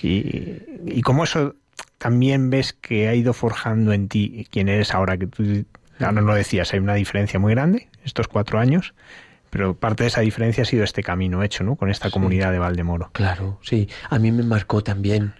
[0.00, 1.56] Y, y cómo eso
[1.98, 5.64] también ves que ha ido forjando en ti quién eres ahora, que tú
[5.98, 8.94] no lo decías, hay una diferencia muy grande estos cuatro años,
[9.50, 11.76] pero parte de esa diferencia ha sido este camino hecho, ¿no?
[11.76, 13.10] Con esta comunidad de Valdemoro.
[13.12, 13.88] Claro, sí.
[14.10, 15.34] A mí me marcó también,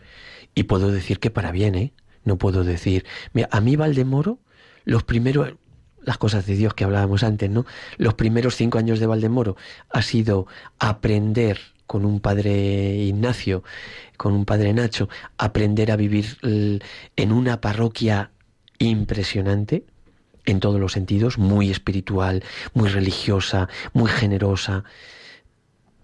[0.55, 1.93] y puedo decir que para bien, ¿eh?
[2.25, 3.05] No puedo decir.
[3.33, 4.38] Mira, a mí Valdemoro,
[4.85, 5.55] los primeros,
[6.01, 7.67] las cosas de Dios que hablábamos antes, ¿no?
[7.99, 9.57] Los primeros cinco años de Valdemoro
[9.90, 10.47] ha sido
[10.79, 13.62] aprender con un padre Ignacio,
[14.17, 18.31] con un padre Nacho, aprender a vivir en una parroquia
[18.79, 19.85] impresionante,
[20.44, 22.42] en todos los sentidos, muy espiritual,
[22.74, 24.85] muy religiosa, muy generosa.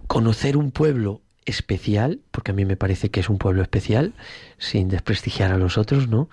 [0.07, 4.14] Conocer un pueblo especial, porque a mí me parece que es un pueblo especial,
[4.59, 6.29] sin desprestigiar a los otros, ¿no?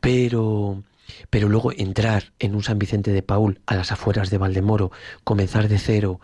[0.00, 0.82] Pero,
[1.30, 4.90] pero luego entrar en un San Vicente de Paul, a las afueras de Valdemoro,
[5.24, 6.20] comenzar de cero,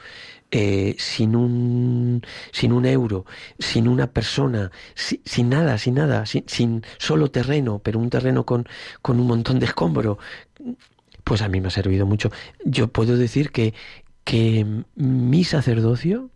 [0.53, 3.25] eh, sin, un, sin un euro,
[3.59, 8.67] sin una persona, sin nada, sin nada, sin, sin, solo terreno, pero un terreno con,
[9.01, 10.19] con un montón de escombro,
[11.25, 12.31] pues a mí me ha servido mucho.
[12.65, 13.75] Yo puedo decir que,
[14.25, 16.31] que mi sacerdocio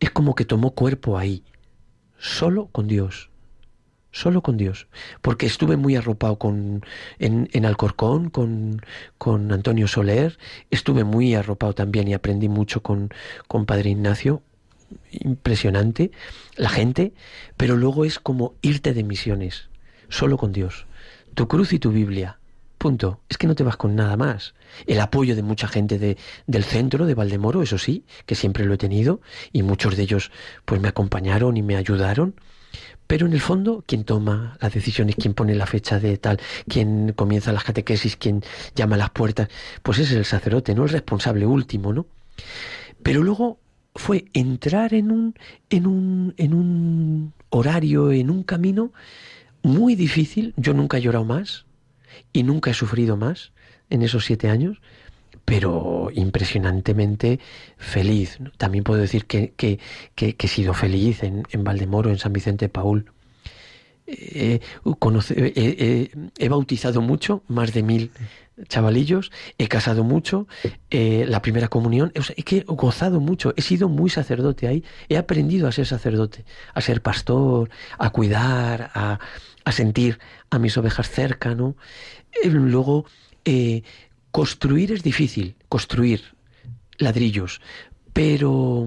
[0.00, 1.44] es como que tomó cuerpo ahí,
[2.18, 3.30] solo con Dios,
[4.10, 4.88] solo con Dios,
[5.20, 6.84] porque estuve muy arropado con,
[7.18, 8.82] en, en Alcorcón, con,
[9.18, 10.38] con, Antonio Soler,
[10.70, 13.10] estuve muy arropado también y aprendí mucho con,
[13.48, 14.42] con Padre Ignacio,
[15.10, 16.12] impresionante,
[16.56, 17.12] la gente,
[17.56, 19.68] pero luego es como irte de misiones,
[20.08, 20.86] solo con Dios,
[21.34, 22.38] tu cruz y tu Biblia,
[23.28, 24.54] Es que no te vas con nada más.
[24.86, 28.74] El apoyo de mucha gente de, del centro de Valdemoro, eso sí, que siempre lo
[28.74, 29.20] he tenido,
[29.52, 30.30] y muchos de ellos
[30.64, 32.34] pues me acompañaron y me ayudaron.
[33.06, 37.12] Pero en el fondo, quien toma las decisiones, quien pone la fecha de tal, quien
[37.12, 38.42] comienza las catequesis, quien
[38.74, 39.48] llama a las puertas,
[39.82, 42.06] pues es el sacerdote, no el responsable último, ¿no?
[43.02, 43.58] Pero luego
[43.94, 45.34] fue entrar en un,
[45.70, 48.92] en un, en un horario, en un camino
[49.62, 50.52] muy difícil.
[50.56, 51.66] Yo nunca he llorado más,
[52.32, 53.52] y nunca he sufrido más
[53.90, 54.80] en esos siete años,
[55.44, 57.40] pero impresionantemente
[57.76, 58.38] feliz.
[58.58, 59.78] También puedo decir que, que,
[60.16, 63.12] he sido feliz en, en, Valdemoro, en San Vicente Paul.
[64.06, 64.60] he
[66.48, 68.10] bautizado mucho, más de mil
[68.68, 70.46] chavalillos, he casado mucho,
[70.90, 75.16] eh, la primera comunión, he que he gozado mucho, he sido muy sacerdote ahí, he
[75.16, 79.18] aprendido a ser sacerdote, a ser pastor, a cuidar, a,
[79.66, 81.76] a sentir a mis ovejas cerca, ¿no?
[82.42, 83.04] Eh, luego,
[83.44, 83.82] eh,
[84.30, 86.22] construir es difícil, construir
[86.98, 87.60] ladrillos,
[88.12, 88.86] pero,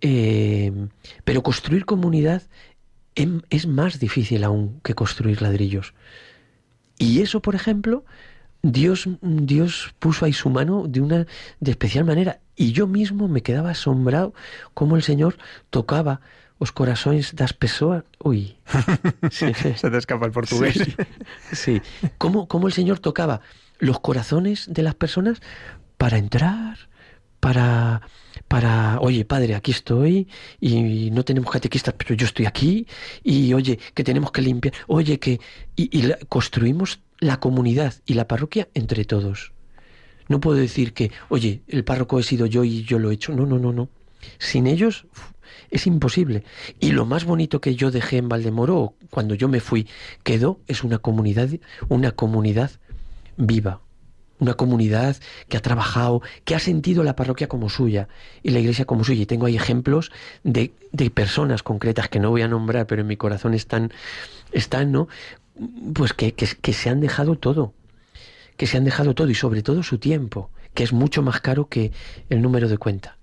[0.00, 0.72] eh,
[1.24, 2.42] pero construir comunidad
[3.14, 5.92] em, es más difícil aún que construir ladrillos.
[6.96, 8.04] Y eso, por ejemplo,
[8.62, 11.26] Dios, Dios puso ahí su mano de una
[11.60, 12.40] de especial manera.
[12.56, 14.32] Y yo mismo me quedaba asombrado
[14.72, 15.36] cómo el Señor
[15.68, 16.22] tocaba
[16.60, 18.04] los corazones das pessoas.
[18.22, 18.56] Uy.
[19.30, 20.78] Se te escapa el portugués.
[21.52, 21.80] Sí.
[22.18, 23.40] ¿Cómo, ¿Cómo, el Señor tocaba
[23.78, 25.40] los corazones de las personas
[25.96, 26.76] para entrar,
[27.40, 28.02] para,
[28.46, 30.28] para, oye, Padre, aquí estoy
[30.60, 32.86] y no tenemos catequistas, pero yo estoy aquí
[33.24, 35.40] y, oye, que tenemos que limpiar, oye, que...
[35.76, 39.52] Y, construimos la comunidad y la parroquia entre todos.
[40.28, 43.32] No puedo decir que, oye, el párroco he sido yo y yo lo he hecho.
[43.32, 43.88] No, no, no, no.
[44.38, 45.06] Sin ellos
[45.70, 46.44] es imposible.
[46.78, 49.86] Y lo más bonito que yo dejé en Valdemoro, cuando yo me fui,
[50.22, 51.50] quedó, es una comunidad,
[51.88, 52.70] una comunidad
[53.36, 53.80] viva,
[54.38, 55.16] una comunidad
[55.48, 58.08] que ha trabajado, que ha sentido la parroquia como suya
[58.42, 59.22] y la iglesia como suya.
[59.22, 60.10] Y tengo ahí ejemplos
[60.42, 63.92] de, de personas concretas que no voy a nombrar, pero en mi corazón están,
[64.52, 65.08] están ¿no?
[65.94, 67.74] Pues que, que, que se han dejado todo,
[68.56, 71.68] que se han dejado todo y sobre todo su tiempo, que es mucho más caro
[71.68, 71.92] que
[72.30, 73.18] el número de cuenta.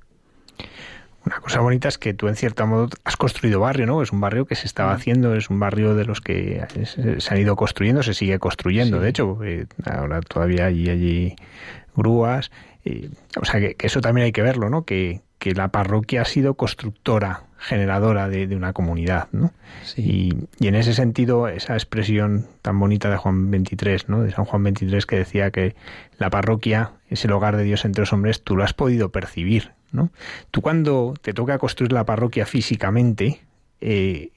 [1.28, 4.02] Una cosa bonita es que tú en cierto modo has construido barrio, ¿no?
[4.02, 7.42] Es un barrio que se estaba haciendo, es un barrio de los que se han
[7.42, 9.38] ido construyendo, se sigue construyendo, de hecho,
[9.84, 11.36] ahora todavía hay allí
[11.98, 12.50] grúas,
[13.42, 14.86] o sea que, eso también hay que verlo, ¿no?
[14.86, 15.22] Que,
[15.56, 19.54] la parroquia ha sido constructora, generadora de, una comunidad, ¿no?
[19.96, 24.24] Y, y, en ese sentido, esa expresión tan bonita de Juan 23, ¿no?
[24.24, 25.76] De San Juan 23 que decía que
[26.20, 29.77] la parroquia es el hogar de Dios entre los hombres, tú lo has podido percibir
[30.52, 33.42] Tú cuando te toca construir la parroquia físicamente,
[33.82, 34.32] eh,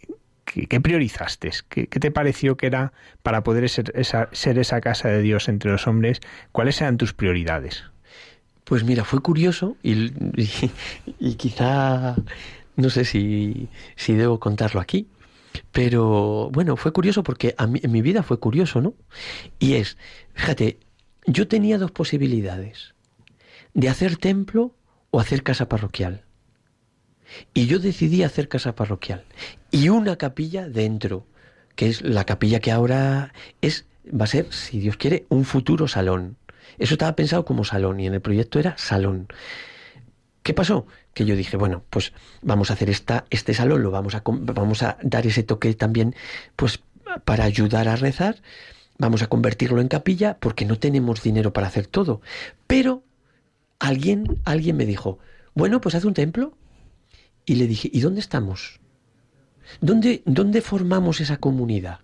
[0.45, 1.51] ¿qué, priorizaste?
[1.69, 6.21] ¿Qué, te pareció que era para poder ser esa, casa de Dios entre los hombres?
[6.53, 7.85] ¿Cuáles eran tus prioridades?
[8.65, 10.13] Pues mira, fue curioso y,
[11.19, 12.15] y, quizá
[12.77, 15.09] no sé si, si, debo contarlo aquí,
[15.73, 18.95] pero bueno, fue curioso porque a mí, en mi vida fue curioso, ¿no?
[19.59, 19.97] Y es,
[20.35, 20.79] fíjate,
[21.27, 22.95] yo tenía dos posibilidades,
[23.75, 24.73] de hacer templo
[25.11, 26.25] o hacer casa parroquial.
[27.55, 29.25] Y yo decidí hacer casa parroquial.
[29.71, 31.27] Y una capilla dentro,
[31.77, 35.89] que es la capilla que ahora es, va a ser, si Dios quiere, un futuro
[35.89, 36.37] salón.
[36.79, 39.29] Eso estaba pensado como salón y en el proyecto era salón.
[40.43, 40.87] ¿Qué pasó?
[41.15, 44.83] Que yo dije, bueno, pues vamos a hacer esta, este salón, lo vamos a, vamos
[44.83, 46.15] a dar ese toque también,
[46.57, 46.81] pues
[47.25, 48.37] para ayudar a rezar,
[48.99, 52.21] vamos a convertirlo en capilla porque no tenemos dinero para hacer todo.
[52.67, 53.03] Pero
[53.81, 55.19] alguien, alguien me dijo,
[55.55, 56.57] bueno, pues haz un templo.
[57.45, 58.79] Y le dije, ¿y dónde estamos?
[59.81, 61.99] ¿Dónde, dónde formamos esa comunidad?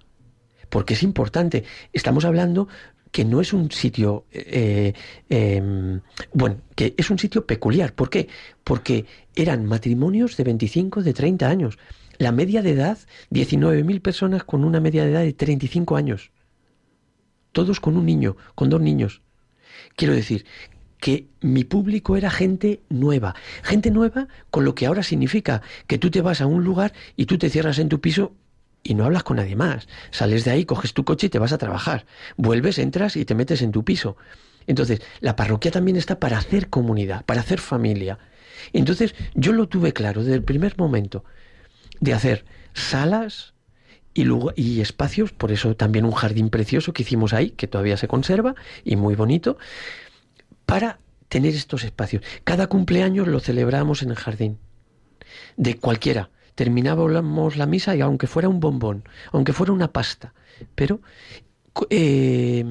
[0.68, 1.62] Porque es importante.
[1.92, 2.66] Estamos hablando
[3.12, 4.92] que no es un sitio, eh,
[5.28, 6.00] em,
[6.32, 7.94] bueno, que es un sitio peculiar.
[7.94, 8.28] ¿Por qué?
[8.64, 11.78] Porque eran matrimonios de 25, de 30 años.
[12.18, 12.98] La media de edad,
[13.30, 16.32] 19.000 personas con una media de edad de 35 años.
[17.52, 19.22] Todos con un niño, con dos niños.
[19.94, 20.44] Quiero decir
[21.06, 23.36] que mi público era gente nueva.
[23.62, 27.26] Gente nueva con lo que ahora significa que tú te vas a un lugar y
[27.26, 28.32] tú te cierras en tu piso
[28.82, 29.86] y no hablas con nadie más.
[30.10, 32.06] Sales de ahí, coges tu coche y te vas a trabajar.
[32.36, 34.16] Vuelves, entras y te metes en tu piso.
[34.66, 38.18] Entonces, la parroquia también está para hacer comunidad, para hacer familia.
[38.72, 41.22] Entonces, yo lo tuve claro desde el primer momento
[42.00, 43.54] de hacer salas
[44.12, 48.08] y, y espacios, por eso también un jardín precioso que hicimos ahí, que todavía se
[48.08, 49.56] conserva y muy bonito,
[50.66, 50.98] para
[51.28, 52.22] tener estos espacios.
[52.44, 54.58] Cada cumpleaños lo celebramos en el jardín,
[55.56, 56.30] de cualquiera.
[56.54, 60.32] Terminábamos la misa y aunque fuera un bombón, aunque fuera una pasta,
[60.74, 61.00] pero
[61.90, 62.64] eh,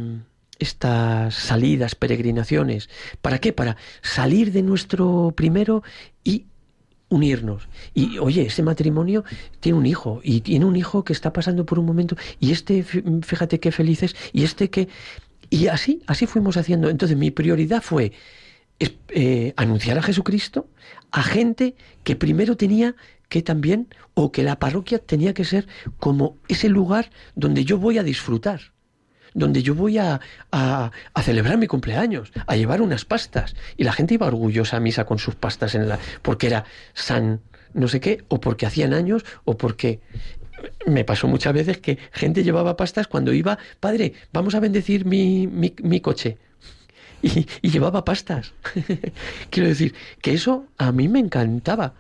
[0.57, 2.89] estas salidas, peregrinaciones,
[3.21, 3.53] ¿para qué?
[3.53, 5.83] Para salir de nuestro primero
[6.23, 6.47] y
[7.09, 7.67] unirnos.
[7.93, 9.23] Y oye, ese matrimonio
[9.59, 12.83] tiene un hijo y tiene un hijo que está pasando por un momento y este,
[12.83, 14.87] fíjate qué felices, y este que
[15.49, 16.89] y así, así fuimos haciendo.
[16.89, 18.11] Entonces mi prioridad fue
[18.79, 20.67] eh, anunciar a Jesucristo
[21.11, 22.95] a gente que primero tenía
[23.29, 25.67] que también, o que la parroquia tenía que ser
[25.97, 28.73] como ese lugar donde yo voy a disfrutar,
[29.33, 30.21] donde yo voy a,
[30.51, 30.91] a,
[31.23, 33.55] celebrar mi cumpleaños, a llevar unas pastas.
[33.77, 37.41] Y la gente iba orgullosa a misa con sus pastas en la, porque era San
[37.75, 39.99] no sé qué, o porque hacían años, o porque
[40.85, 45.47] me pasó muchas veces que gente llevaba pastas cuando iba, padre, vamos a bendecir mi,
[45.47, 46.37] mi, coche.
[47.21, 48.53] Y, llevaba pastas.
[49.49, 51.95] Quiero decir, que eso a mí me encantaba.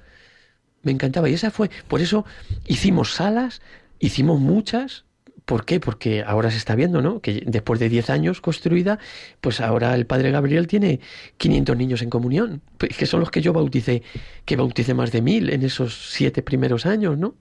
[0.83, 1.29] Me encantaba.
[1.29, 2.25] Y esa fue, por eso
[2.67, 3.61] hicimos salas,
[3.99, 5.05] hicimos muchas.
[5.45, 5.79] ¿Por qué?
[5.79, 7.21] Porque ahora se está viendo, ¿no?
[7.21, 8.97] Que después de 10 años construida,
[9.41, 10.99] pues ahora el padre Gabriel tiene
[11.37, 14.01] 500 niños en comunión, pues que son los que yo bauticé,
[14.45, 17.35] que bauticé más de mil en esos siete primeros años, ¿no?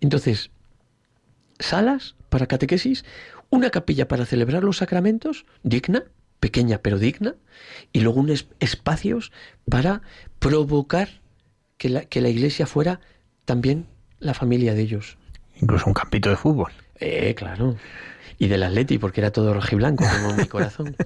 [0.00, 0.50] Entonces,
[1.58, 3.04] salas para catequesis,
[3.50, 6.04] una capilla para celebrar los sacramentos, digna,
[6.40, 7.34] pequeña pero digna,
[7.92, 9.32] y luego unos espacios
[9.68, 10.02] para
[10.38, 11.08] provocar
[11.76, 13.00] que la, que la iglesia fuera
[13.44, 13.86] también
[14.20, 15.16] la familia de ellos.
[15.60, 16.72] Incluso un campito de fútbol.
[17.00, 17.76] Eh, claro.
[18.38, 20.96] Y del Atleti, porque era todo rojiblanco, como mi corazón.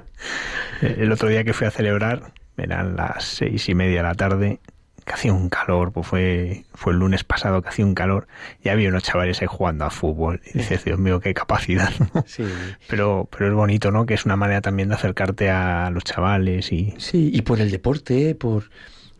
[0.80, 4.60] El otro día que fui a celebrar, eran las seis y media de la tarde,
[5.08, 8.28] que hacía un calor, pues fue, fue el lunes pasado que hacía un calor,
[8.62, 10.40] y había unos chavales ahí jugando a fútbol.
[10.46, 11.90] Y dices, Dios mío, qué capacidad.
[12.26, 12.44] Sí.
[12.88, 14.06] Pero, pero es bonito, ¿no?
[14.06, 16.94] Que es una manera también de acercarte a los chavales y...
[16.98, 18.70] Sí, y por el deporte, por...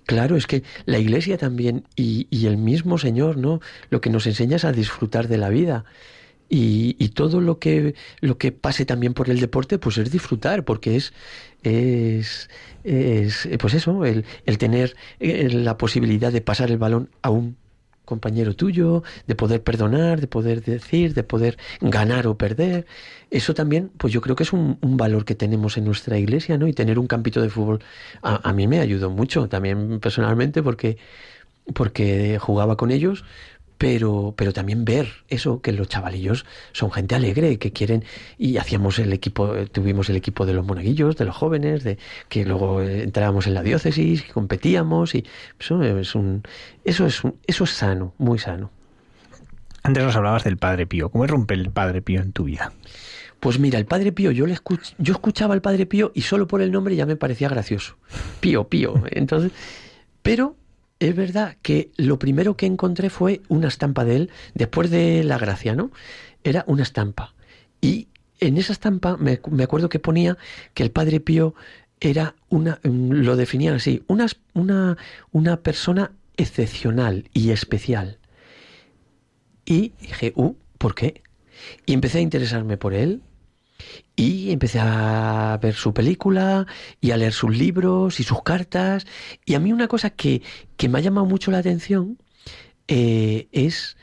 [0.06, 3.60] Claro, es que la iglesia también y, y el mismo Señor, ¿no?
[3.90, 5.84] Lo que nos enseña es a disfrutar de la vida.
[6.50, 10.64] Y, y, todo lo que lo que pase también por el deporte pues es disfrutar
[10.64, 11.12] porque es
[11.62, 12.48] es,
[12.84, 17.56] es pues eso el, el tener eh, la posibilidad de pasar el balón a un
[18.06, 22.86] compañero tuyo de poder perdonar de poder decir de poder ganar o perder.
[23.30, 26.56] Eso también pues yo creo que es un, un valor que tenemos en nuestra iglesia
[26.56, 27.80] no y tener un campito de fútbol
[28.22, 30.96] a, a mí me ayudó mucho también personalmente porque
[31.74, 33.24] porque jugaba con ellos
[33.78, 38.04] pero, pero también ver eso, que los chavalillos son gente alegre, que quieren,
[38.36, 41.98] y hacíamos el equipo, tuvimos el equipo de los monaguillos, de los jóvenes, de
[42.28, 45.24] que luego entrábamos en la diócesis, y competíamos, y
[45.58, 46.42] eso es un,
[46.84, 48.70] eso es un, eso es sano, muy sano.
[49.84, 51.08] Antes nos hablabas del Padre Pío.
[51.08, 52.72] ¿Cómo rompe el Padre Pío en tu vida?
[53.40, 56.48] Pues mira, el Padre Pío, yo, le escuch yo escuchaba al Padre Pío y solo
[56.48, 57.96] por el nombre ya me parecía gracioso.
[58.40, 59.02] Pío, Pío.
[59.12, 59.52] Entonces,
[60.22, 60.56] pero
[61.00, 65.38] es verdad que lo primero que encontré fue una estampa de él, después de la
[65.38, 65.90] gracia, ¿no?
[66.44, 67.34] Era una estampa.
[67.80, 68.08] Y
[68.40, 70.36] en esa estampa me, me acuerdo que ponía
[70.74, 71.54] que el Padre Pío
[72.00, 74.96] era una, lo definían así, una, una,
[75.32, 78.18] una persona excepcional y especial.
[79.64, 81.22] Y dije, uh, ¿por qué?
[81.86, 83.22] Y empecé a interesarme por él,
[84.16, 86.66] y empecé a ver su película
[87.00, 89.06] y a leer sus libros y sus cartas.
[89.44, 90.42] Y a mí una cosa que,
[90.76, 92.18] que me ha llamado mucho la atención
[92.88, 93.96] eh, es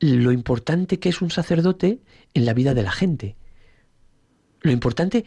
[0.00, 2.00] lo importante que es un sacerdote
[2.34, 3.36] en la vida de la gente.
[4.60, 5.24] Lo importante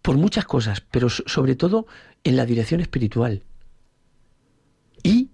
[0.00, 1.86] por muchas cosas, pero sobre todo
[2.24, 3.44] en la dirección espiritual.
[5.02, 5.30] Y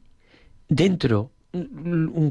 [0.68, 1.32] dentro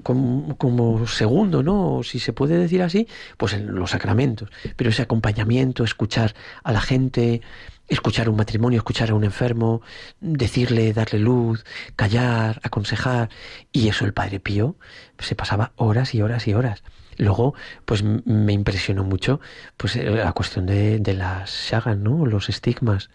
[0.03, 2.01] como, segundo, ¿no?
[2.03, 3.07] Si se puede decir así,
[3.37, 4.49] pues en los sacramentos.
[4.75, 7.41] Pero ese acompañamiento, escuchar a la gente,
[7.87, 9.81] escuchar un matrimonio, escuchar a un enfermo,
[10.19, 11.63] decirle, darle luz,
[11.95, 13.29] callar, aconsejar.
[13.71, 14.75] Y eso el Padre Pío
[15.19, 16.83] se pasaba horas y horas y horas.
[17.17, 17.55] Luego,
[17.85, 19.39] pues me impresionó mucho
[19.75, 22.25] pues eh, la cuestión de, de las llagas, ¿no?
[22.25, 23.09] Los estigmas.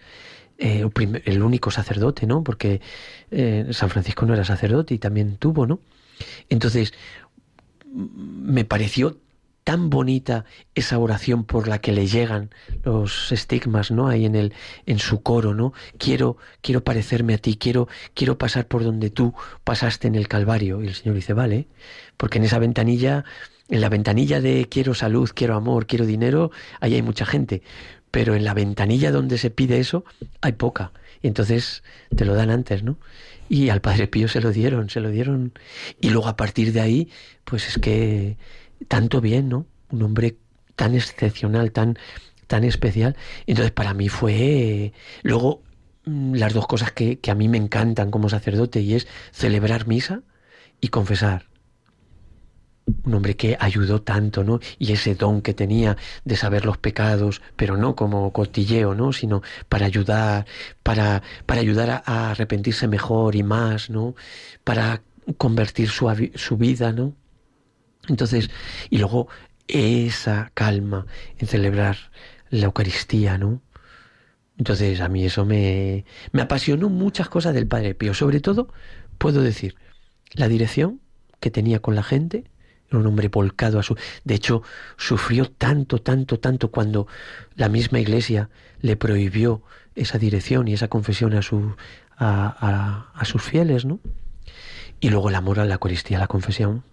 [0.58, 0.88] Eh,
[1.24, 2.44] el único sacerdote, ¿no?
[2.44, 2.80] Porque
[3.32, 5.80] eh, San Francisco no era sacerdote y también tuvo, ¿no?
[6.48, 6.92] Entonces,
[7.94, 9.18] me pareció
[9.64, 10.44] tan bonita
[10.74, 12.50] esa oración por la que le llegan
[12.84, 14.08] los estigmas, ¿no?
[14.08, 14.52] Ahí en el
[14.86, 15.72] en su coro, ¿no?
[15.98, 20.82] Quiero quiero parecerme a ti, quiero quiero pasar por donde tú pasaste en el Calvario
[20.82, 21.68] y el Señor dice, "Vale",
[22.16, 23.24] porque en esa ventanilla
[23.68, 26.50] en la ventanilla de quiero salud, quiero amor, quiero dinero,
[26.80, 27.62] ahí hay mucha gente,
[28.10, 30.04] pero en la ventanilla donde se pide eso
[30.40, 30.92] hay poca.
[31.22, 32.98] Y entonces te lo dan antes, ¿no?
[33.52, 35.52] Y al Padre Pío se lo dieron, se lo dieron.
[36.00, 37.10] Y luego a partir de ahí,
[37.44, 38.38] pues es que
[38.88, 39.66] tanto bien, ¿no?
[39.90, 40.38] Un hombre
[40.74, 41.98] tan excepcional, tan,
[42.46, 43.14] tan especial.
[43.46, 44.94] Entonces para mí fue...
[45.22, 45.60] Luego
[46.06, 50.22] las dos cosas que, que a mí me encantan como sacerdote y es celebrar misa
[50.80, 51.51] y confesar
[53.04, 54.60] un hombre que ayudó tanto, ¿no?
[54.78, 59.12] Y ese don que tenía de saber los pecados, pero no como cotilleo, ¿no?
[59.12, 60.46] Sino para ayudar,
[60.82, 64.14] para, para ayudar a, arrepentirse mejor y más, ¿no?
[64.64, 65.02] Para
[65.38, 67.14] convertir su, su vida, ¿no?
[68.08, 68.50] Entonces,
[68.90, 69.28] y luego
[69.68, 71.06] esa calma
[71.38, 71.96] en celebrar
[72.50, 73.62] la Eucaristía, ¿no?
[74.58, 78.14] Entonces a mí eso me, me apasionó muchas cosas del Padre Pío.
[78.14, 78.68] Sobre todo,
[79.18, 79.76] puedo decir,
[80.34, 81.00] la dirección
[81.40, 82.44] que tenía con la gente,
[82.96, 83.96] un hombre volcado a su...
[84.24, 84.62] De hecho,
[84.96, 87.06] sufrió tanto, tanto, tanto cuando
[87.54, 89.62] la misma iglesia le prohibió
[89.94, 91.74] esa dirección y esa confesión a, su,
[92.16, 94.00] a, a, sus fieles, ¿no?
[95.00, 96.84] Y luego el amor a la Eucaristía, la confesión.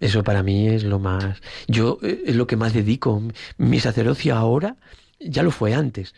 [0.00, 1.42] Eso para mí es lo más...
[1.66, 3.22] Yo eh, es lo que más dedico.
[3.56, 4.76] Mi sacerdocio ahora,
[5.20, 6.14] ya lo fue antes,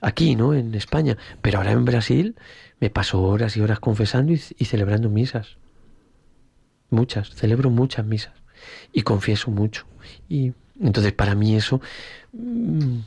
[0.00, 0.54] aquí, ¿no?
[0.54, 1.16] En España.
[1.40, 2.36] Pero ahora en Brasil
[2.80, 5.59] me paso horas y horas confesando y celebrando misas
[6.90, 8.34] muchas, celebro muchas misas
[8.92, 9.86] y confieso mucho.
[10.28, 11.80] Y entonces para mí eso
[12.32, 12.98] mmm,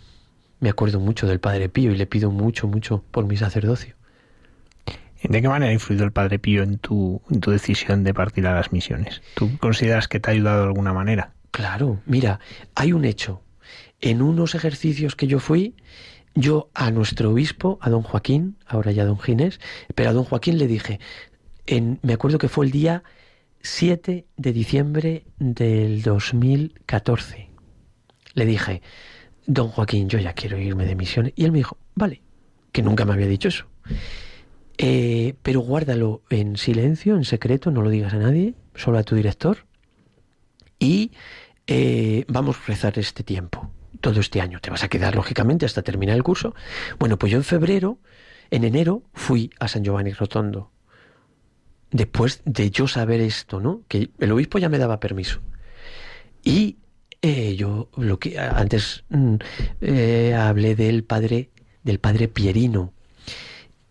[0.60, 3.96] me acuerdo mucho del Padre Pío y le pido mucho, mucho por mi sacerdocio.
[5.24, 8.46] ¿De qué manera ha influido el Padre Pío en tu, en tu decisión de partir
[8.48, 9.22] a las misiones?
[9.36, 11.34] ¿Tú consideras que te ha ayudado de alguna manera?
[11.52, 12.40] Claro, mira,
[12.76, 13.42] hay un hecho.
[14.02, 15.76] En unos ejercicios que yo fui,
[16.36, 19.60] yo a nuestro obispo, a don Joaquín, ahora ya don Ginés,
[19.96, 21.00] pero a don Joaquín le dije,
[21.68, 23.04] en, me acuerdo que fue el día
[23.64, 27.50] 7 de diciembre del 2014.
[28.34, 28.82] Le dije,
[29.46, 31.34] don Joaquín, yo ya quiero irme de misiones.
[31.36, 32.22] Y él me dijo, vale,
[32.74, 33.66] que nunca me había dicho eso.
[34.78, 39.16] Eh, pero guárdalo en silencio, en secreto, no lo digas a nadie, solo a tu
[39.16, 39.66] director.
[40.78, 41.12] Y
[41.66, 44.60] eh, vamos a rezar este tiempo, todo este año.
[44.60, 46.54] Te vas a quedar, lógicamente, hasta terminar el curso.
[47.00, 47.98] Bueno, pues yo en febrero,
[48.52, 50.73] en enero, fui a San Giovanni Rotondo.
[51.94, 53.84] Después de yo saber esto, ¿no?
[53.88, 55.40] Que el obispo ya me daba permiso.
[56.44, 56.78] Y
[57.22, 59.36] eh, yo lo que antes mm,
[60.36, 61.52] hablé del padre
[61.84, 62.94] del padre Pierino.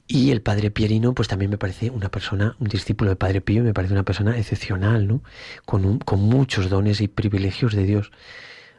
[0.06, 3.62] Y el padre Pierino, pues también me parece una persona, un discípulo del padre Pío,
[3.62, 5.22] me parece una persona excepcional, ¿no?
[5.64, 8.10] Con, con muchos dones y privilegios de Dios.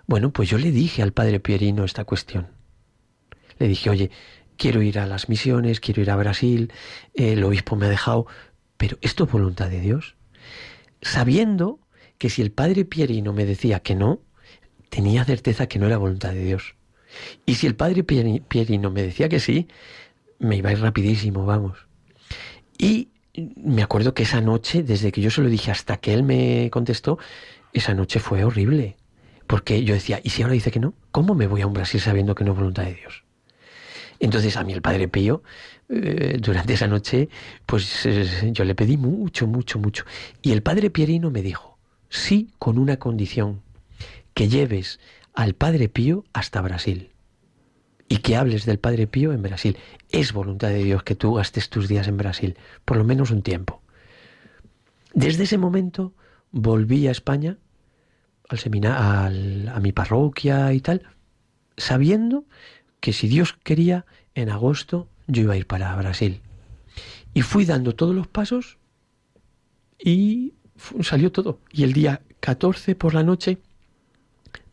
[0.05, 2.47] Bueno, pues yo le dije al padre Pierino esta cuestión.
[3.57, 4.11] Le dije, oye,
[4.57, 6.71] quiero ir a las misiones, quiero ir a Brasil,
[7.15, 8.27] el obispo me ha dejado,
[8.77, 10.15] pero ¿esto es voluntad de Dios?
[11.01, 11.79] Sabiendo
[12.17, 14.21] que si el padre Pierino me decía que no,
[14.89, 16.75] tenía certeza que no era voluntad de Dios.
[17.45, 19.67] Y si el padre Pierino me decía que sí,
[20.39, 21.87] me iba a ir rapidísimo, vamos.
[22.77, 23.09] Y
[23.55, 26.69] me acuerdo que esa noche, desde que yo se lo dije hasta que él me
[26.71, 27.17] contestó,
[27.73, 28.97] esa noche fue horrible.
[29.47, 30.93] Porque yo decía, ¿y si ahora dice que no?
[31.11, 33.23] ¿Cómo me voy a un Brasil sabiendo que no es voluntad de Dios?
[34.19, 35.43] Entonces a mí el padre Pío,
[35.95, 37.29] eh, durante esa noche,
[37.65, 40.05] pues eh, yo le pedí mucho, mucho, mucho.
[40.41, 41.77] Y el padre Pierino me dijo,
[42.09, 43.61] sí, con una condición,
[44.33, 44.99] que lleves
[45.33, 47.11] al Padre Pío hasta Brasil.
[48.09, 49.77] Y que hables del Padre Pío en Brasil.
[50.09, 53.41] Es voluntad de Dios que tú gastes tus días en Brasil, por lo menos un
[53.41, 53.81] tiempo.
[55.13, 56.13] Desde ese momento
[56.51, 57.57] volví a España,
[58.49, 61.03] al seminario, a mi parroquia y tal,
[61.77, 62.45] sabiendo
[62.99, 66.41] que si Dios quería, en agosto yo iba a ir para Brasil.
[67.33, 68.77] Y fui dando todos los pasos
[69.99, 70.53] y
[71.01, 71.59] salió todo.
[71.71, 73.57] Y el día 14 por la noche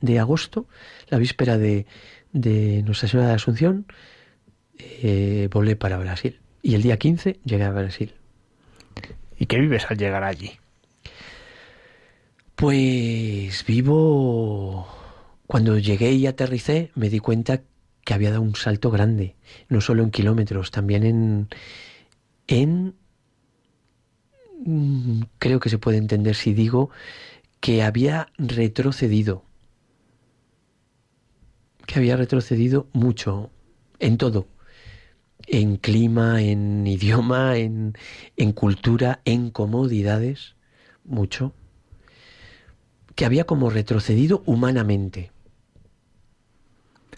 [0.01, 0.66] de agosto,
[1.09, 1.86] la víspera de,
[2.32, 3.86] de Nuestra Señora de Asunción,
[4.78, 6.40] eh, volé para Brasil.
[6.62, 8.14] Y el día 15 llegué a Brasil.
[9.38, 10.53] ¿Y qué vives al llegar allí?
[12.57, 14.86] Pues vivo...
[15.46, 17.62] Cuando llegué y aterricé me di cuenta
[18.05, 19.36] que había dado un salto grande,
[19.68, 21.48] no solo en kilómetros, también en...
[22.46, 22.94] en
[24.64, 26.90] mm, creo que se puede entender si digo
[27.61, 29.44] que había retrocedido
[31.90, 33.51] que había retrocedido mucho
[33.98, 34.46] en todo,
[35.48, 37.94] en clima, en idioma, en,
[38.36, 40.55] en cultura, en comodidades,
[41.03, 41.53] mucho,
[43.16, 45.32] que había como retrocedido humanamente.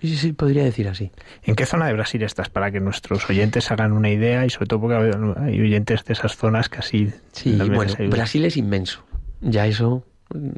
[0.03, 1.13] Sí, sí, podría decir así.
[1.45, 2.49] ¿En qué zona de Brasil estás?
[2.49, 4.97] Para que nuestros oyentes hagan una idea y sobre todo porque
[5.39, 7.13] hay oyentes de esas zonas que así...
[7.31, 9.05] Sí, bueno, Brasil es inmenso.
[9.41, 10.05] Ya eso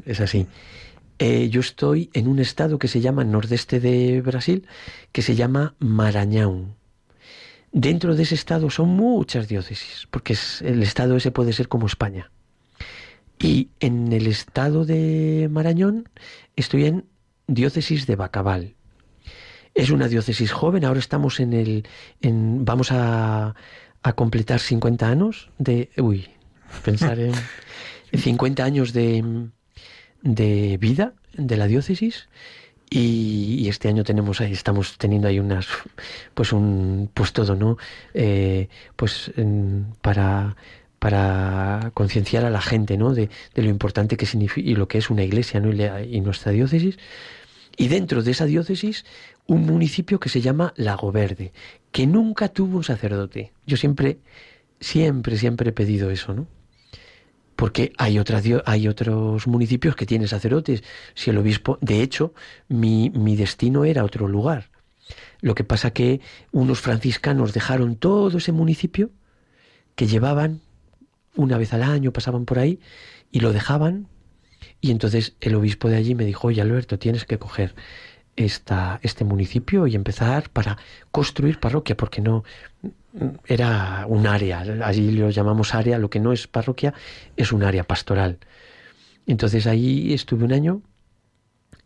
[0.07, 0.47] es así.
[1.19, 4.67] Eh, yo estoy en un estado que se llama nordeste de Brasil,
[5.11, 6.73] que se llama Maranhão.
[7.71, 12.31] Dentro de ese estado son muchas diócesis, porque el estado ese puede ser como España.
[13.37, 16.09] Y en el estado de Marañón
[16.55, 17.05] estoy en
[17.47, 18.74] diócesis de Bacabal.
[19.75, 21.87] Es una diócesis joven, ahora estamos en el...
[22.21, 23.53] En, vamos a,
[24.01, 25.91] a completar 50 años de...
[25.97, 26.29] Uy,
[26.83, 27.33] pensar en...
[28.17, 29.49] 50 años de,
[30.21, 32.27] de vida de la diócesis.
[32.89, 35.67] Y, este año tenemos ahí estamos teniendo ahí unas
[36.35, 37.77] pues un pues todo no
[38.13, 39.31] eh, pues
[40.01, 40.55] para
[40.99, 44.99] para concienciar a la gente no de, de, lo importante que significa y lo que
[44.99, 46.99] es una iglesia no y, nuestra diócesis
[47.77, 49.05] y dentro de esa diócesis
[49.47, 51.53] un municipio que se llama Lago Verde
[51.91, 54.19] que nunca tuvo un sacerdote yo siempre
[54.79, 56.47] siempre siempre he pedido eso no
[57.55, 58.21] porque hay,
[58.65, 60.83] hay otros municipios que tienen sacerdotes.
[61.13, 62.33] Si el obispo, de hecho,
[62.67, 64.69] mi, mi destino era otro lugar.
[65.41, 66.21] Lo que pasa que
[66.51, 69.11] unos franciscanos dejaron todo ese municipio
[69.95, 70.61] que llevaban
[71.35, 72.79] una vez al año, pasaban por ahí
[73.31, 74.07] y lo dejaban.
[74.81, 77.75] Y entonces el obispo de allí me dijo, oye Alberto, tienes que coger
[78.35, 80.77] esta, este municipio y empezar para
[81.11, 82.43] construir parroquia, porque no,
[83.45, 86.93] era un área, allí lo llamamos área, lo que no es parroquia
[87.37, 88.39] es un área pastoral.
[89.25, 90.81] Entonces ahí estuve un año,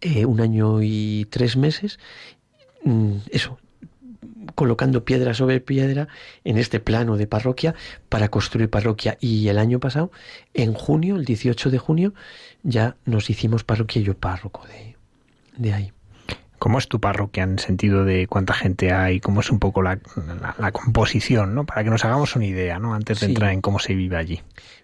[0.01, 1.99] eh, un año y tres meses,
[2.83, 3.59] mm, eso,
[4.55, 6.07] colocando piedra sobre piedra
[6.43, 7.75] en este plano de parroquia
[8.09, 9.17] para construir parroquia.
[9.19, 10.11] Y el año pasado,
[10.53, 12.13] en junio, el 18 de junio,
[12.63, 14.95] ya nos hicimos parroquia y yo párroco de,
[15.57, 15.93] de ahí.
[16.59, 19.21] ¿Cómo es tu parroquia en el sentido de cuánta gente hay?
[19.21, 19.97] ¿Cómo es un poco la,
[20.59, 21.65] la, composición, ¿no?
[21.65, 22.93] Para que nos hagamos una idea, ¿no?
[22.93, 24.41] Antes de entrar en cómo se vive allí.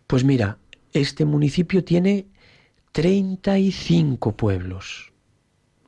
[0.08, 0.58] Pues mira,
[0.94, 2.28] este municipio tiene
[2.94, 5.12] 35 pueblos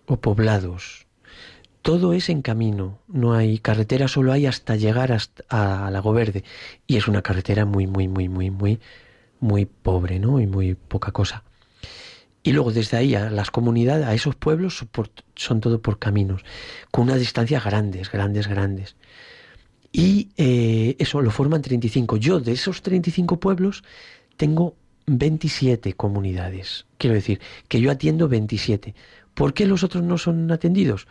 [0.07, 1.06] o poblados.
[1.81, 6.43] Todo es en camino, no hay carretera, solo hay hasta llegar hasta a Lago Verde.
[6.85, 8.79] Y es una carretera muy, muy, muy, muy, muy,
[9.39, 10.39] muy pobre, ¿no?
[10.39, 11.43] Y muy poca cosa.
[12.43, 14.85] Y luego desde ahí a las comunidades, a esos pueblos,
[15.35, 16.43] son todo por caminos,
[16.91, 18.95] con unas distancias grandes, grandes, grandes.
[19.91, 22.17] Y eh, eso lo forman 35.
[22.17, 23.83] Yo de esos 35 pueblos
[24.35, 24.75] tengo
[25.07, 26.85] 27 comunidades.
[26.97, 28.93] Quiero decir, que yo atiendo 27.
[29.33, 31.07] ¿Por qué los otros no son atendidos?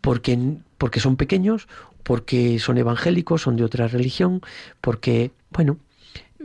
[0.00, 0.38] Porque,
[0.78, 1.68] porque son pequeños,
[2.02, 4.40] porque son evangélicos, son de otra religión,
[4.80, 5.78] porque, bueno,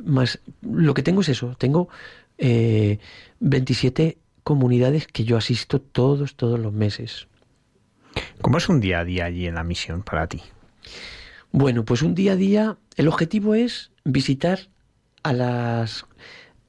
[0.04, 1.89] más lo que tengo es eso, tengo
[2.38, 2.97] eh,
[3.39, 7.28] 27 comunidades que yo asisto todos, todos los meses.
[8.41, 10.41] ¿Cómo es un día a día allí en la misión para ti?
[11.52, 14.70] Bueno, pues un día a día, el objetivo es visitar
[15.24, 16.06] a las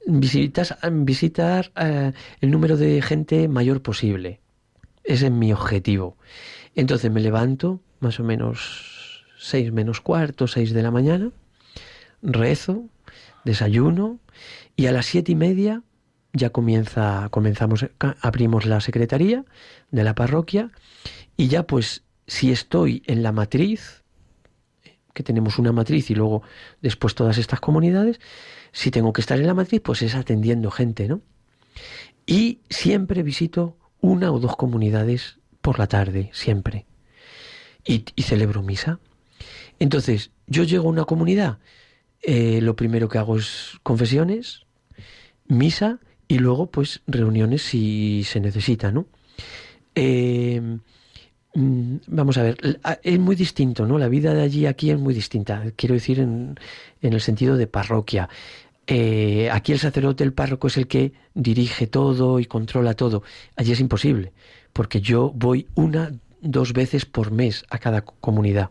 [0.05, 2.11] visitas, visitar eh,
[2.41, 4.41] el número de gente mayor posible.
[5.03, 6.17] Ese es mi objetivo.
[6.75, 11.31] Entonces me levanto más o menos seis menos cuarto, seis de la mañana,
[12.21, 12.85] rezo,
[13.43, 14.19] desayuno
[14.75, 15.83] y a las siete y media
[16.33, 17.85] ya comienza, comenzamos,
[18.21, 19.45] abrimos la secretaría
[19.91, 20.71] de la parroquia
[21.37, 24.03] y ya pues si estoy en la matriz,
[25.13, 26.41] que tenemos una matriz y luego
[26.81, 28.19] después todas estas comunidades,
[28.71, 31.21] si tengo que estar en la matriz, pues es atendiendo gente, ¿no?
[32.25, 36.85] Y siempre visito una o dos comunidades por la tarde, siempre.
[37.85, 38.99] Y, celebro misa.
[39.79, 41.57] Entonces, yo llego a una comunidad,
[42.21, 44.65] eh, lo primero que hago es confesiones,
[45.47, 49.07] misa y luego pues reuniones si se necesita, ¿no?
[49.95, 50.61] Eh,
[51.53, 53.97] mm, vamos a ver, es muy distinto, ¿no?
[53.97, 56.59] La vida de allí aquí es muy distinta, quiero decir en,
[57.01, 58.29] en el sentido de parroquia.
[58.85, 63.23] Eh, aquí el sacerdote, el párroco es el que dirige todo y controla todo.
[63.55, 64.33] Allí es imposible,
[64.73, 66.11] porque yo voy una,
[66.41, 68.69] dos veces por mes a cada comunidad.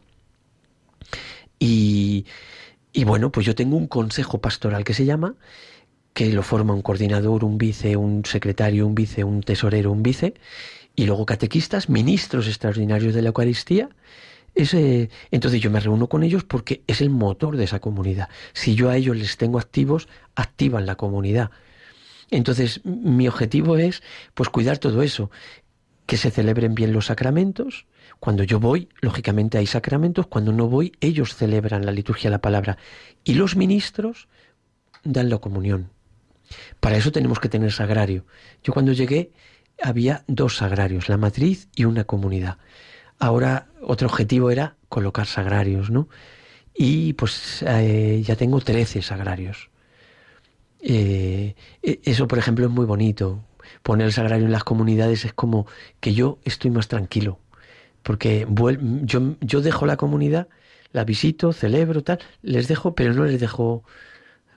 [1.59, 2.27] Y,
[2.93, 5.37] y bueno, pues yo tengo un consejo pastoral que se llama,
[6.13, 10.35] que lo forma un coordinador, un vice, un secretario, un vice, un tesorero, un vice,
[10.95, 13.89] y luego catequistas, ministros extraordinarios de la Eucaristía.
[14.55, 18.29] Ese, entonces yo me reúno con ellos porque es el motor de esa comunidad.
[18.53, 21.51] Si yo a ellos les tengo activos, activan la comunidad.
[22.31, 24.03] Entonces mi objetivo es
[24.35, 25.31] pues cuidar todo eso,
[26.13, 27.87] que se celebren bien los sacramentos.
[28.21, 32.43] Cuando yo voy, lógicamente hay sacramentos, cuando no voy, ellos celebran la liturgia de la
[32.43, 32.77] palabra.
[33.25, 34.29] Y los ministros
[35.05, 35.89] dan la comunión.
[36.81, 38.27] Para eso tenemos que tener sagrario.
[38.63, 39.33] Yo cuando llegué
[39.83, 42.59] había dos sagrarios, la matriz y una comunidad.
[43.19, 46.11] Ahora otro objetivo era colocar sagrarios, ¿no?
[46.75, 49.71] Y pues eh, ya tengo 13 sagrarios.
[50.83, 53.43] Eh, e, eso, por ejemplo, es muy bonito.
[53.83, 55.67] Poner el sagrario en las comunidades es como
[56.01, 57.39] que yo estoy más tranquilo.
[58.03, 58.47] Porque
[59.03, 60.49] yo, yo dejo la comunidad,
[60.93, 63.85] la visito, celebro, tal, les dejo, pero no les dejo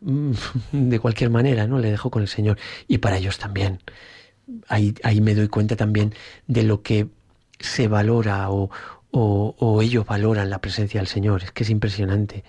[0.05, 0.33] Mm,
[0.89, 1.79] de cualquier manera, ¿no?
[1.79, 2.57] Le dejo con el Señor.
[2.87, 3.79] Y para ellos también.
[4.67, 6.13] Ahí, ahí me doy cuenta también
[6.47, 7.07] de lo que
[7.59, 8.69] se valora o,
[9.11, 11.43] o, ellos valoran la presencia del Señor.
[11.43, 12.43] Es que es impresionante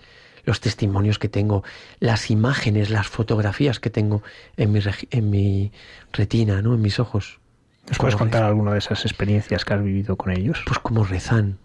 [0.46, 1.62] los testimonios que tengo,
[2.00, 4.22] las imágenes, las fotografías que tengo
[4.56, 4.80] en mi,
[5.10, 5.72] en mi
[6.12, 6.74] retina, ¿no?
[6.74, 7.40] En mis ojos.
[7.88, 10.62] ¿Nos puedes contar alguna de esas experiencias que has vivido con ellos?
[10.66, 11.58] Pues cómo rezan,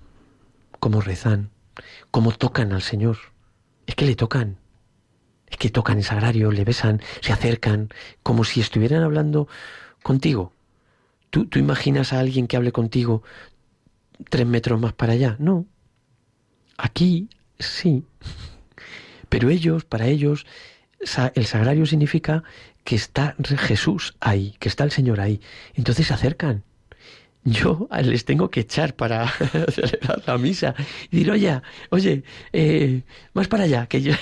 [0.79, 1.51] cómo rezan,
[2.11, 3.17] cómo tocan al Señor.
[3.87, 4.57] Es que le tocan
[5.51, 7.89] es que tocan el sagrario, le besan, se acercan,
[8.23, 9.47] como si estuvieran hablando
[10.01, 10.53] contigo.
[11.29, 13.21] ¿Tú, ¿Tú imaginas a alguien que hable contigo
[14.29, 15.35] tres metros más para allá?
[15.39, 15.65] No.
[16.77, 17.29] Aquí
[17.59, 18.05] sí.
[19.31, 20.45] Pero ellos, para ellos,
[21.35, 22.43] el sagrario significa
[22.83, 23.35] que está
[23.69, 25.39] Jesús ahí, que está el Señor ahí.
[25.73, 26.63] Entonces se acercan
[27.43, 29.27] yo les tengo que echar para
[29.71, 30.75] celebrar la misa
[31.09, 32.23] y decir, oye, oye,
[32.53, 33.01] eh,
[33.33, 34.13] más para allá, que yo...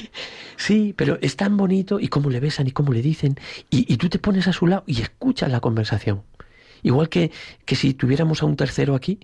[0.56, 3.36] sí, pero es tan bonito y cómo le besan y cómo le dicen
[3.70, 6.22] y, y, tú te pones a su lado y escuchas la conversación.
[6.82, 7.32] Igual que,
[7.66, 9.20] que si tuviéramos a un tercero aquí,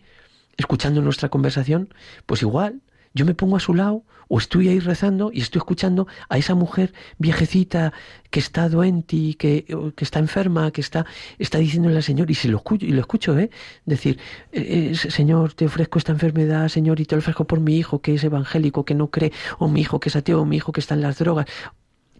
[0.56, 1.94] escuchando nuestra conversación,
[2.26, 2.80] pues igual
[3.14, 6.54] yo me pongo a su lado o estoy ahí rezando y estoy escuchando a esa
[6.54, 7.92] mujer viejecita
[8.30, 9.64] que está doente, que,
[9.96, 11.04] que está enferma, que está,
[11.40, 13.50] está diciéndole al Señor, y se lo escucho, y lo escucho, ¿eh?
[13.84, 14.20] Decir,
[14.52, 18.14] eh, eh, Señor, te ofrezco esta enfermedad, Señor, y te ofrezco por mi hijo que
[18.14, 20.80] es evangélico, que no cree, o mi hijo que es ateo, o mi hijo que
[20.80, 21.46] está en las drogas,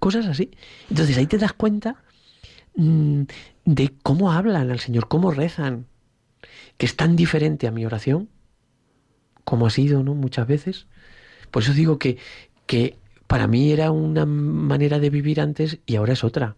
[0.00, 0.50] cosas así.
[0.90, 2.02] Entonces ahí te das cuenta
[2.74, 3.22] mm,
[3.66, 5.86] de cómo hablan al Señor, cómo rezan,
[6.76, 8.28] que es tan diferente a mi oración,
[9.50, 10.14] como ha sido, ¿no?
[10.14, 10.86] Muchas veces.
[11.50, 12.18] Por eso digo que,
[12.66, 12.96] que
[13.26, 16.54] para mí era una manera de vivir antes y ahora es otra.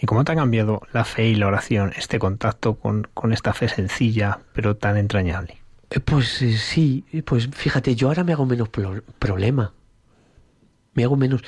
[0.00, 3.52] ¿Y cómo te ha cambiado la fe y la oración, este contacto con, con esta
[3.52, 5.58] fe sencilla pero tan entrañable?
[5.90, 9.74] Eh, pues eh, sí, pues fíjate, yo ahora me hago menos problema.
[10.94, 11.42] Me hago menos.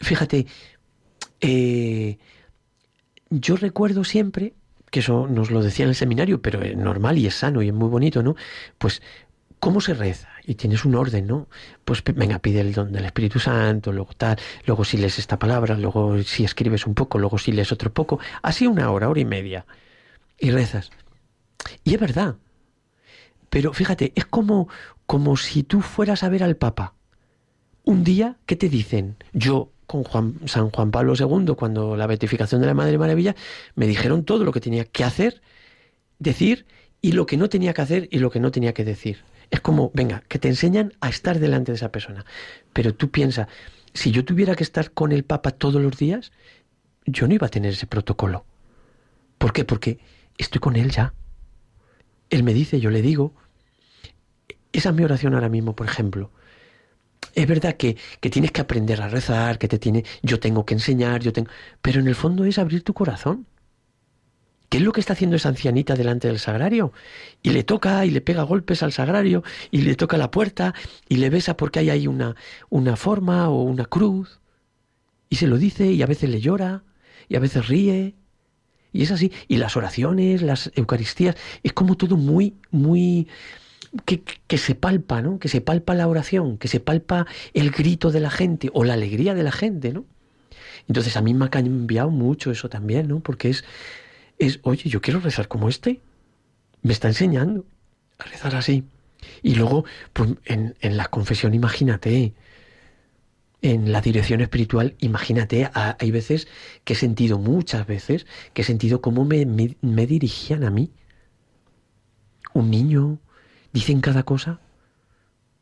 [0.00, 0.46] Fíjate,
[1.42, 2.16] eh,
[3.28, 4.54] yo recuerdo siempre,
[4.90, 7.68] que eso nos lo decía en el seminario, pero es normal y es sano y
[7.68, 8.36] es muy bonito, ¿no?
[8.78, 9.02] Pues
[9.64, 10.28] ¿Cómo se reza?
[10.44, 11.48] Y tienes un orden, ¿no?
[11.86, 14.36] Pues venga, pide el don del Espíritu Santo, luego tal,
[14.66, 18.20] luego si lees esta palabra, luego si escribes un poco, luego si lees otro poco,
[18.42, 19.64] así una hora, hora y media,
[20.38, 20.90] y rezas.
[21.82, 22.36] Y es verdad.
[23.48, 24.68] Pero fíjate, es como,
[25.06, 26.92] como si tú fueras a ver al Papa.
[27.84, 29.16] Un día, ¿qué te dicen?
[29.32, 33.34] Yo, con Juan, San Juan Pablo II, cuando la beatificación de la Madre Maravilla,
[33.76, 35.40] me dijeron todo lo que tenía que hacer,
[36.18, 36.66] decir,
[37.00, 39.24] y lo que no tenía que hacer y lo que no tenía que decir.
[39.54, 42.24] Es como, venga, que te enseñan a estar delante de esa persona.
[42.72, 43.46] Pero tú piensas,
[43.92, 46.32] si yo tuviera que estar con el Papa todos los días,
[47.06, 48.44] yo no iba a tener ese protocolo.
[49.38, 49.64] ¿Por qué?
[49.64, 50.00] Porque
[50.38, 51.14] estoy con él ya.
[52.30, 53.32] Él me dice, yo le digo.
[54.72, 56.32] Esa es mi oración ahora mismo, por ejemplo.
[57.36, 60.74] Es verdad que, que, tienes que aprender a rezar, que te tiene, yo tengo que
[60.74, 61.48] enseñar, yo tengo,
[61.80, 63.46] pero en el fondo es abrir tu corazón.
[64.74, 66.92] ¿Qué es lo que está haciendo esa ancianita delante del sagrario?
[67.44, 70.74] Y le toca y le pega golpes al sagrario y le toca la puerta
[71.08, 72.34] y le besa porque hay ahí una,
[72.70, 74.40] una forma o una cruz.
[75.28, 76.82] Y se lo dice y a veces le llora
[77.28, 78.16] y a veces ríe.
[78.92, 79.30] Y es así.
[79.46, 83.28] Y las oraciones, las Eucaristías, es como todo muy, muy...
[84.06, 85.38] Que, que, se palpa, ¿no?
[85.38, 88.94] Que se palpa la oración, que se palpa el grito de la gente o la
[88.94, 90.04] alegría de la gente, ¿no?
[90.88, 93.20] Entonces a mí me ha cambiado mucho eso también, ¿no?
[93.20, 93.64] Porque es
[94.38, 96.00] es, oye, yo quiero rezar como este.
[96.82, 97.66] Me está enseñando
[98.18, 98.84] a rezar así.
[99.42, 102.34] Y luego, pues en, en la confesión, imagínate,
[103.64, 106.48] en la dirección espiritual, imagínate, hay veces
[106.84, 110.92] que he sentido, muchas veces, que he sentido cómo me, me, dirigían a mí.
[112.52, 113.20] Un niño,
[113.72, 114.60] dicen cada cosa.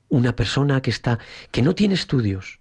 [0.08, 1.20] Una persona que está,
[1.52, 2.58] que no tiene estudios,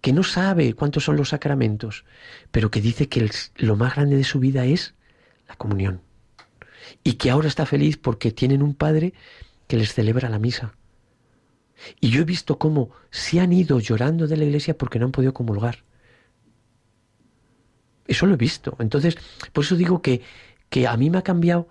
[0.00, 2.06] que no sabe cuántos son los sacramentos,
[2.50, 4.94] pero que dice que lo más grande de su vida es
[5.48, 6.02] la comunión.
[7.02, 9.14] Y que ahora está feliz porque tienen un padre
[9.66, 10.74] que les celebra la misa.
[12.00, 15.12] Y yo he visto cómo se han ido llorando de la iglesia porque no han
[15.12, 15.84] podido comulgar.
[18.06, 18.76] Eso lo he visto.
[18.80, 19.16] Entonces,
[19.52, 20.22] por eso digo que,
[20.70, 21.68] que a mí me ha cambiado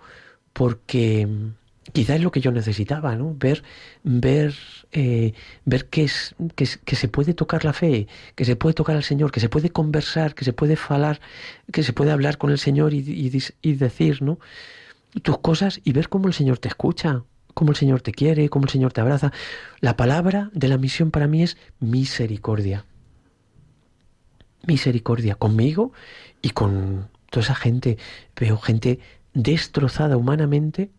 [0.52, 1.28] porque
[1.92, 3.34] quizá es lo que yo necesitaba, ¿no?
[3.38, 3.62] Ver,
[4.02, 4.54] ver,
[4.92, 5.32] eh,
[5.64, 9.30] ver que, es, que, se puede tocar la fe, que se puede tocar al Señor,
[9.30, 11.20] que se puede conversar, que se puede hablar,
[11.72, 12.98] que se puede hablar con el Señor y,
[13.62, 14.38] y, decir, ¿no?
[15.22, 17.24] Tus cosas y ver cómo el Señor te escucha,
[17.54, 19.32] cómo el Señor te quiere, cómo el Señor te abraza.
[19.80, 22.84] La palabra de la misión para mí es misericordia.
[24.66, 25.92] Misericordia conmigo
[26.42, 27.96] y con toda esa gente.
[28.36, 29.00] Veo gente
[29.32, 30.90] destrozada humanamente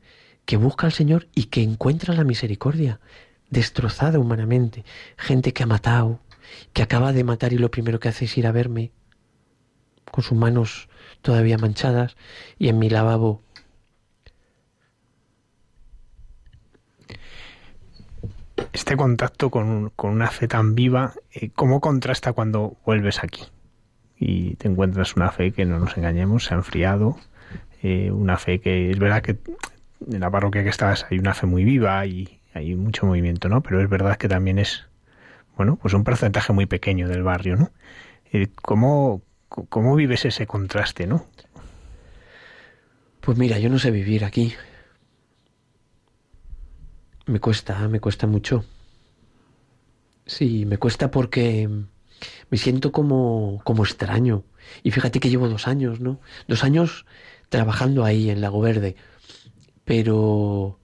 [0.49, 2.99] que busca al Señor y que encuentra la misericordia,
[3.51, 4.83] destrozada humanamente,
[5.15, 6.21] gente que ha matado,
[6.73, 8.91] que acaba de matar y lo primero que hace es ir a verme,
[10.09, 10.89] con sus manos
[11.21, 12.17] todavía manchadas
[12.57, 13.43] y en mi lavabo.
[18.73, 23.43] Este contacto con, una fe tan viva, eh, ¿cómo contrasta cuando vuelves aquí?
[24.17, 27.17] Y te encuentras una fe que no nos engañemos, se ha enfriado,
[27.83, 29.37] eh, una fe que es verdad que
[30.07, 33.61] en la parroquia que estás hay una fe muy viva y hay mucho movimiento, ¿no?
[33.61, 34.85] Pero es verdad que también es,
[35.55, 37.71] bueno, pues un porcentaje muy pequeño del barrio, ¿no?
[38.31, 41.25] Eh, ¿Cómo, cómo vives ese contraste, no?
[43.21, 44.53] Pues mira, yo no sé vivir aquí.
[47.25, 48.65] Me cuesta, me cuesta mucho.
[50.25, 51.69] Sí, me cuesta porque
[52.49, 54.43] me siento como, como extraño.
[54.83, 56.19] Y fíjate que llevo dos años, ¿no?
[56.47, 57.05] Dos años
[57.49, 58.95] trabajando ahí en Lago Verde
[59.89, 60.77] pero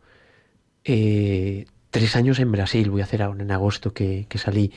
[0.84, 4.72] eh, tres años en Brasil, voy a hacer ahora en agosto que, salí,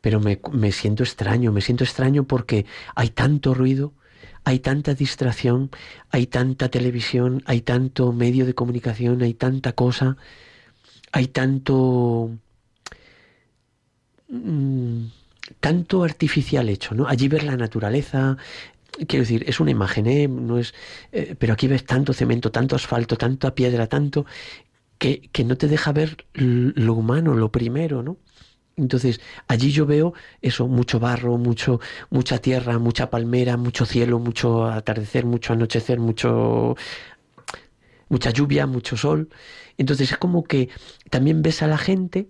[0.00, 3.92] pero me, me, siento extraño, me siento extraño porque hay tanto ruido,
[4.44, 5.72] hay tanta distracción,
[6.10, 10.18] hay tanta televisión, hay tanto medio de comunicación, hay tanta cosa,
[11.10, 12.30] hay tanto
[15.60, 17.08] tanto artificial hecho, ¿no?
[17.08, 18.36] Allí ver la naturaleza,
[19.08, 20.28] quiero decir, es una imagen, ¿eh?
[20.28, 20.74] No es,
[21.12, 24.26] eh, pero aquí ves tanto cemento, tanto asfalto, tanta piedra, tanto
[24.98, 28.18] que, que no te deja ver lo humano, lo primero, ¿no?
[28.76, 31.80] Entonces, allí yo veo eso, mucho barro, mucho,
[32.10, 36.76] mucha tierra, mucha palmera, mucho cielo, mucho atardecer, mucho anochecer, mucho
[38.08, 39.28] mucha lluvia, mucho sol.
[39.78, 40.70] Entonces es como que
[41.10, 42.28] también ves a la gente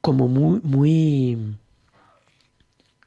[0.00, 1.56] como muy, muy,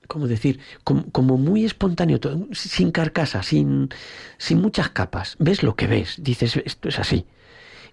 [0.08, 0.60] ¿cómo decir?
[0.84, 2.20] Como, muy espontáneo,
[2.52, 3.90] sin carcasa, sin,
[4.38, 5.36] sin muchas capas.
[5.40, 7.26] Ves lo que ves, dices, esto es así.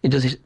[0.02, 0.40] Entonces,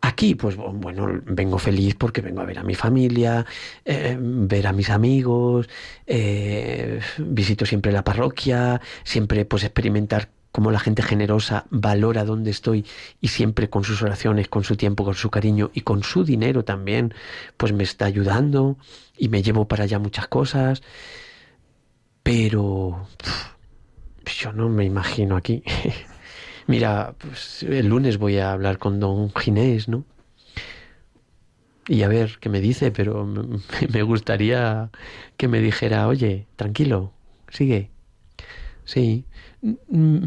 [0.00, 3.44] aquí, pues bueno, vengo feliz porque vengo a ver a mi familia,
[3.84, 5.68] eh, ver a mis amigos,
[6.06, 12.84] eh, visito siempre la parroquia, siempre pues experimentar cómo la gente generosa valora dónde estoy
[13.20, 16.64] y siempre con sus oraciones, con su tiempo, con su cariño y con su dinero
[16.64, 17.14] también,
[17.56, 18.76] pues me está ayudando
[19.16, 20.82] y me llevo para allá muchas cosas.
[22.22, 23.08] Pero
[24.26, 25.64] yo no me imagino aquí.
[26.66, 30.04] Mira, pues, el lunes voy a hablar con don Ginés, ¿no?
[31.88, 33.26] Y a ver qué me dice, pero
[33.92, 34.90] me gustaría
[35.36, 37.12] que me dijera, oye, tranquilo,
[37.48, 37.90] sigue.
[38.84, 39.24] Sí,
[39.62, 40.24] Mm,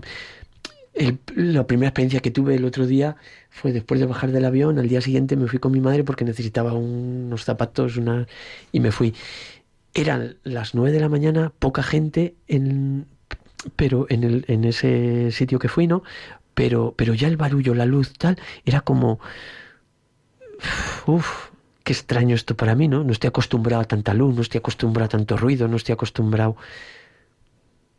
[1.35, 3.17] la primera experiencia que tuve el otro día
[3.49, 4.79] fue después de bajar del avión.
[4.79, 7.99] Al día siguiente me fui con mi madre porque necesitaba unos zapatos
[8.71, 9.13] y me fui.
[9.93, 13.05] Eran las nueve de la mañana, poca gente, en,
[13.75, 16.03] pero en ese sitio que fui, ¿no?
[16.53, 19.19] Pero, pero ya el barullo, la luz, tal, era como.
[21.05, 21.49] Uf,
[21.83, 23.03] qué extraño esto para mí, ¿no?
[23.03, 26.55] No estoy acostumbrado a tanta luz, no estoy acostumbrado a tanto ruido, no estoy acostumbrado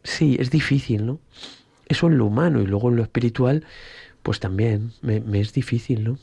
[0.07, 1.21] sí, es difícil, ¿no?
[1.89, 3.65] Eso en lo humano y luego en lo espiritual,
[4.23, 6.19] pues también me, es difícil, ¿no?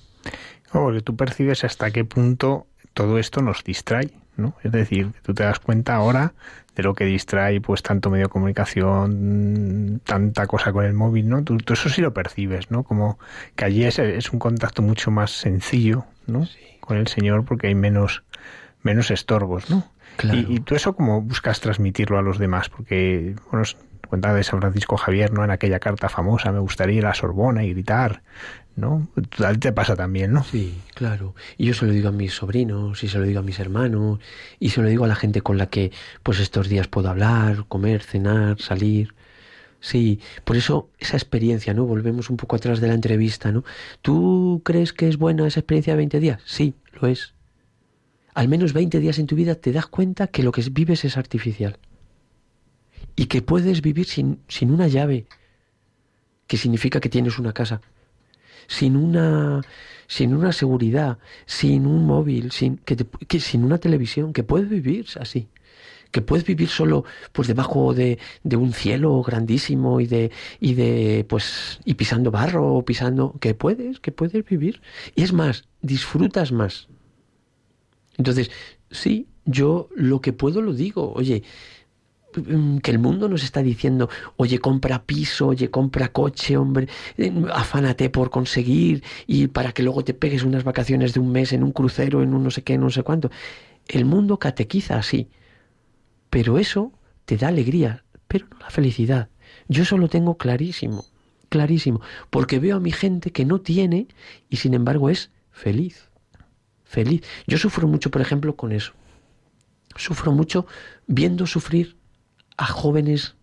[0.72, 2.66] porque tú percibes hasta qué punto
[2.96, 4.56] todo esto nos distrae, ¿no?
[4.64, 6.34] Es decir, tú te das cuenta ahora
[6.76, 11.44] de lo que distrae pues tanto medio de comunicación, tanta cosa con el móvil, ¿no?
[11.44, 12.84] Tú, eso sí lo percibes, ¿no?
[12.84, 13.20] Como
[13.56, 16.48] que allí es, es un contacto mucho más sencillo, ¿no?
[16.80, 18.24] Con el Señor porque hay menos,
[18.82, 19.93] menos estorbos, ¿no?
[20.32, 23.66] Y, tú eso como buscas transmitirlo a los demás, porque, bueno,
[24.08, 25.44] cuenta de San Francisco Javier, ¿no?
[25.44, 28.22] En aquella carta famosa, me gustaría ir a Sorbona y gritar,
[28.76, 29.08] ¿no?
[29.44, 30.44] A ti te pasa también, ¿no?
[30.44, 31.36] Sí, claro.
[31.58, 34.20] Y yo se lo digo a mis sobrinos, y se lo digo a mis hermanos,
[34.60, 35.92] y se lo digo a la gente con la que,
[36.22, 39.14] pues estos días puedo hablar, comer, cenar, salir.
[39.80, 41.86] Sí, por eso esa experiencia, ¿no?
[41.86, 43.64] Volvemos un poco atrás de la entrevista, ¿no?
[44.02, 46.42] ¿Tú crees que es buena esa experiencia de 20 días?
[46.46, 47.33] Sí, lo es
[48.34, 51.18] al menos 20 días en tu vida te das cuenta que lo que vives es
[51.18, 51.78] artificial.
[53.16, 55.28] Y que puedes vivir sin, sin una llave,
[56.48, 57.82] que significa que tienes una casa,
[58.68, 59.62] sin una,
[60.08, 65.48] sin una seguridad, sin un móvil, sin, que, sin una televisión, que puedes vivir así
[66.12, 71.26] que puedes vivir solo pues debajo de, de, un cielo grandísimo y de y de
[71.28, 74.80] pues y pisando barro o pisando que puedes que puedes vivir
[75.16, 76.88] y es más disfrutas más
[78.18, 78.52] entonces,
[78.92, 81.12] sí, yo lo que puedo lo digo.
[81.14, 81.44] Oye,
[82.36, 86.88] mm, que el mundo nos está diciendo, oye, compra piso, oye, compra coche, hombre,
[87.18, 91.54] eh, afánate por conseguir y para que luego te pegues unas vacaciones de un mes
[91.54, 93.32] en un crucero, en un no sé qué, no sé cuánto.
[93.88, 95.30] El mundo catequiza así,
[96.30, 96.94] pero eso
[97.26, 99.30] te da alegría, pero no la felicidad.
[99.68, 101.06] Yo eso lo tengo clarísimo,
[101.50, 104.08] clarísimo, porque veo a mi gente que no tiene
[104.50, 106.13] y sin embargo es feliz
[106.94, 107.24] feliz.
[107.48, 108.94] Yo sufro mucho, por ejemplo, con eso.
[109.96, 110.66] Sufro mucho
[111.08, 111.98] viendo sufrir
[112.56, 113.36] a jóvenes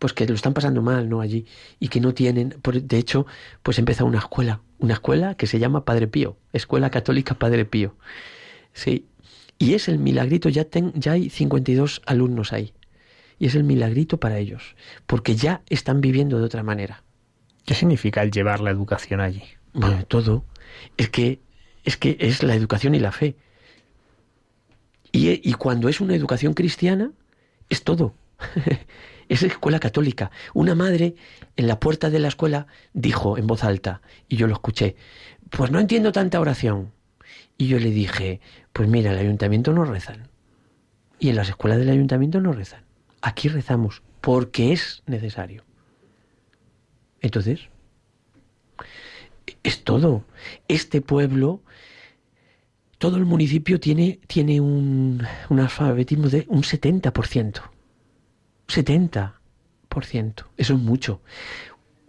[0.00, 1.20] pues que lo están pasando mal, ¿no?
[1.20, 1.46] Allí
[1.78, 3.26] y que no tienen, de hecho,
[3.62, 7.96] pues empieza una escuela, una escuela que se llama Padre Pío, Escuela Católica Padre Pío.
[8.72, 9.06] Sí.
[9.56, 12.74] Y es el milagrito, ya, ten, ya hay 52 alumnos ahí.
[13.38, 14.74] Y es el milagrito para ellos,
[15.06, 17.04] porque ya están viviendo de otra manera.
[17.64, 19.44] ¿Qué significa el llevar la educación allí?
[19.72, 20.44] Bueno, todo.
[20.96, 21.40] Es que
[21.84, 23.36] es que es la educación y la fe.
[25.12, 27.12] Y, cuando es una educación cristiana,
[27.68, 28.14] es todo.
[29.28, 30.32] es escuela católica.
[30.54, 31.14] Una madre
[31.56, 34.96] en la puerta de la escuela dijo en voz alta, y yo lo escuché,
[35.50, 36.90] pues no entiendo tanta oración.
[37.56, 38.40] Y yo le dije,
[38.72, 40.28] pues mira, el ayuntamiento no rezan.
[41.20, 42.82] Y en las escuelas del ayuntamiento no rezan.
[43.22, 45.62] Aquí rezamos porque es necesario.
[47.20, 47.68] Entonces,
[49.62, 50.24] es todo.
[50.66, 51.60] Este pueblo
[52.98, 57.62] todo el municipio tiene, tiene un, un alfabetismo de un 70%.
[58.68, 60.44] 70%.
[60.56, 61.20] Eso es mucho.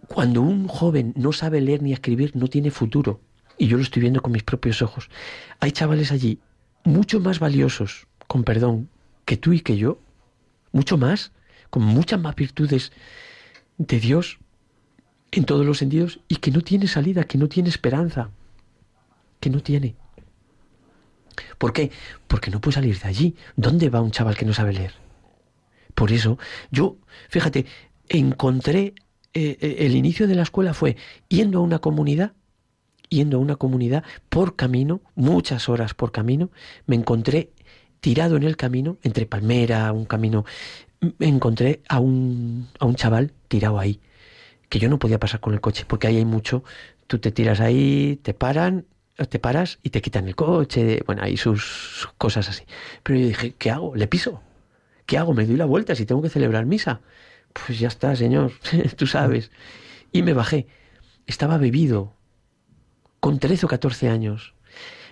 [0.08, 3.20] Cuando un joven no sabe leer ni escribir, no tiene futuro.
[3.58, 5.10] Y yo lo estoy viendo con mis propios ojos.
[5.60, 6.40] Hay chavales allí
[6.84, 8.88] mucho más valiosos, con perdón,
[9.24, 9.98] que tú y que yo,
[10.72, 11.32] mucho más,
[11.70, 12.92] con muchas más virtudes
[13.78, 14.38] de Dios
[15.32, 18.30] en todos los sentidos y que no tiene salida, que no tiene esperanza,
[19.40, 19.96] que no tiene.
[21.58, 21.90] ¿Por qué?
[22.26, 23.36] Porque no puede salir de allí.
[23.56, 24.94] ¿Dónde va un chaval que no sabe leer?
[25.94, 26.38] Por eso,
[26.70, 26.96] yo,
[27.28, 27.66] fíjate,
[28.08, 28.94] encontré
[29.38, 30.96] eh, eh, el inicio de la escuela fue
[31.28, 32.32] yendo a una comunidad,
[33.10, 36.50] yendo a una comunidad por camino, muchas horas por camino,
[36.86, 37.50] me encontré
[38.00, 40.46] tirado en el camino, entre palmera, un camino,
[41.18, 44.00] me encontré a un, a un chaval tirado ahí,
[44.68, 46.64] que yo no podía pasar con el coche, porque ahí hay mucho,
[47.06, 48.86] tú te tiras ahí, te paran,
[49.24, 52.64] te paras y te quitan el coche, bueno, hay sus, cosas así.
[53.02, 53.96] Pero yo dije, ¿qué hago?
[53.96, 54.42] ¿Le piso?
[55.06, 55.32] ¿Qué hago?
[55.32, 57.00] ¿Me doy la vuelta si tengo que celebrar misa?
[57.52, 58.52] Pues ya está, señor,
[58.96, 59.50] tú sabes.
[60.12, 60.66] Y me bajé.
[61.26, 62.14] Estaba bebido,
[63.20, 64.54] con 13 o 14 años.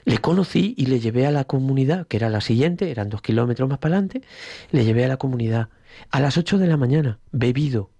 [0.04, 3.70] Le conocí y le llevé a la comunidad, que era la siguiente, eran dos kilómetros
[3.70, 4.20] más para adelante,
[4.70, 5.70] le llevé a la comunidad
[6.10, 7.90] a las 8 de la mañana, bebido.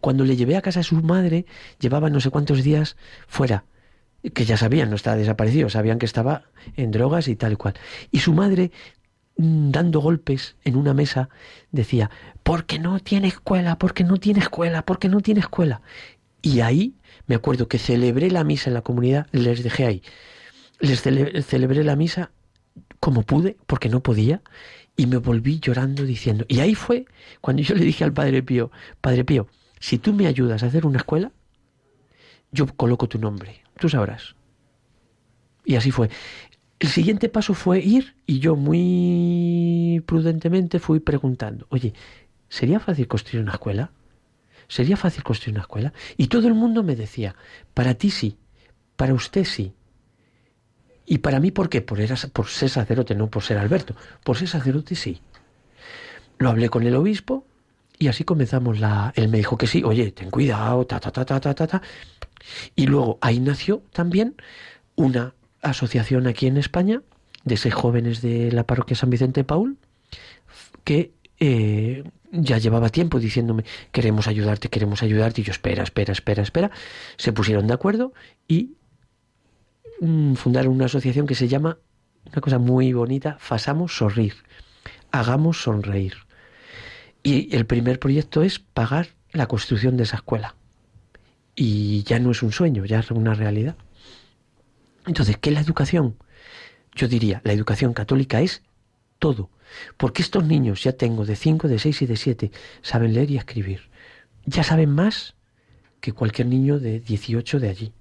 [0.00, 1.44] Cuando le llevé a casa a su madre,
[1.78, 3.66] llevaba no sé cuántos días fuera
[4.32, 6.44] que ya sabían, no estaba desaparecido, sabían que estaba
[6.76, 7.74] en drogas y tal y cual.
[8.10, 8.70] Y su madre,
[9.36, 11.28] mm, dando golpes en una mesa,
[11.72, 12.10] decía,
[12.42, 15.82] porque no tiene escuela, porque no tiene escuela, porque no tiene escuela.
[16.40, 16.94] Y ahí
[17.26, 20.02] me acuerdo que celebré la misa en la comunidad, les dejé ahí.
[20.80, 22.30] Les celebré la misa
[23.00, 24.42] como pude, porque no podía,
[24.96, 27.06] y me volví llorando diciendo, y ahí fue
[27.40, 28.70] cuando yo le dije al Padre Pío,
[29.00, 29.48] Padre Pío,
[29.80, 31.32] si tú me ayudas a hacer una escuela,
[32.52, 34.34] yo coloco tu nombre tú sabrás.
[35.64, 36.10] Y así fue.
[36.78, 41.94] El siguiente paso fue ir y yo muy prudentemente fui preguntando, oye,
[42.48, 43.90] ¿sería fácil construir una escuela?
[44.68, 45.92] ¿Sería fácil construir una escuela?
[46.16, 47.36] Y todo el mundo me decía,
[47.74, 48.38] para ti sí,
[48.96, 49.72] para usted sí.
[51.06, 51.82] ¿Y para mí por qué?
[51.82, 51.98] Por,
[52.48, 53.94] ser sacerdote, no por ser Alberto.
[54.22, 55.20] Por ser sacerdote sí.
[56.38, 57.46] Lo hablé con el obispo
[57.98, 59.12] y así comenzamos la...
[59.16, 61.82] Él me dijo que sí, oye, ten cuidado, ta, ta, ta, ta, ta, ta, ta.
[62.76, 64.34] Y luego ahí nació también
[64.96, 67.02] una asociación aquí en España
[67.44, 69.76] de seis jóvenes de la parroquia San Vicente Paul
[70.84, 76.42] que eh, ya llevaba tiempo diciéndome queremos ayudarte, queremos ayudarte y yo espera, espera, espera,
[76.42, 76.70] espera.
[77.16, 78.12] Se pusieron de acuerdo
[78.48, 78.74] y
[80.00, 81.78] mm, fundaron una asociación que se llama,
[82.26, 84.34] una cosa muy bonita, Fasamos Sonrir,
[85.10, 86.14] hagamos sonreír.
[87.22, 90.54] Y el primer proyecto es pagar la construcción de esa escuela
[91.54, 93.76] y ya no es un sueño, ya es una realidad.
[95.06, 96.16] Entonces, ¿qué es la educación?
[96.94, 98.62] Yo diría, la educación católica es
[99.18, 99.50] todo,
[99.96, 102.50] porque estos niños, ya tengo de 5, de 6 y de 7,
[102.82, 103.90] saben leer y escribir.
[104.46, 105.34] Ya saben más
[106.00, 107.92] que cualquier niño de 18 de allí.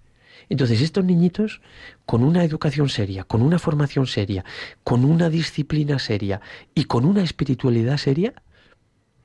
[0.49, 1.61] Entonces, estos niñitos,
[2.05, 4.43] con una educación seria, con una formación seria,
[4.83, 6.41] con una disciplina seria
[6.75, 8.33] y con una espiritualidad seria,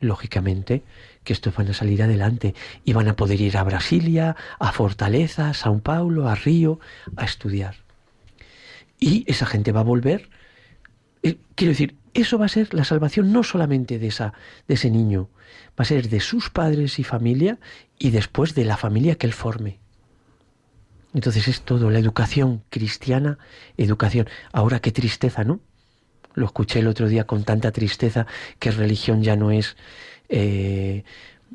[0.01, 0.85] lógicamente
[1.29, 2.55] que estos van a salir adelante
[2.87, 6.81] y van a poder ir a Brasilia, a Fortaleza, a São Paulo, a Río,
[7.16, 7.74] a estudiar.
[8.99, 10.31] Y esa gente va a volver.
[11.22, 14.33] Eh, quiero decir, eso va a ser la salvación no solamente de, esa,
[14.66, 15.29] de ese niño,
[15.79, 17.59] va a ser de sus padres y familia
[17.99, 19.81] y después de la familia que él forme.
[21.12, 23.39] Entonces es todo, la educación cristiana,
[23.76, 24.31] educación.
[24.51, 25.61] Ahora qué tristeza, ¿no?
[26.33, 28.26] Lo escuché el otro día con tanta tristeza
[28.59, 29.76] que religión ya no es
[30.29, 31.05] eh,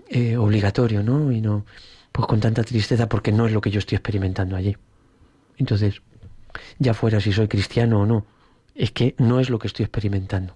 [0.09, 1.31] eh, obligatorio, ¿no?
[1.31, 1.65] Y no,
[2.11, 4.77] pues con tanta tristeza porque no es lo que yo estoy experimentando allí.
[5.57, 6.01] Entonces,
[6.79, 8.25] ya fuera si soy cristiano o no,
[8.75, 10.55] es que no es lo que estoy experimentando.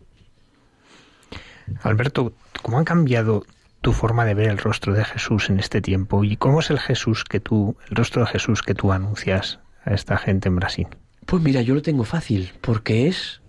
[1.81, 3.45] Alberto, ¿cómo ha cambiado
[3.81, 6.23] tu forma de ver el rostro de Jesús en este tiempo?
[6.23, 9.93] ¿Y cómo es el Jesús que tú, el rostro de Jesús que tú anuncias a
[9.93, 10.87] esta gente en Brasil?
[11.25, 13.41] Pues mira, yo lo tengo fácil, porque es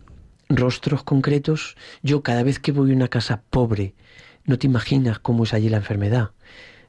[0.48, 1.76] rostros concretos.
[2.02, 3.94] Yo cada vez que voy a una casa pobre,
[4.48, 6.30] no te imaginas cómo es allí la enfermedad.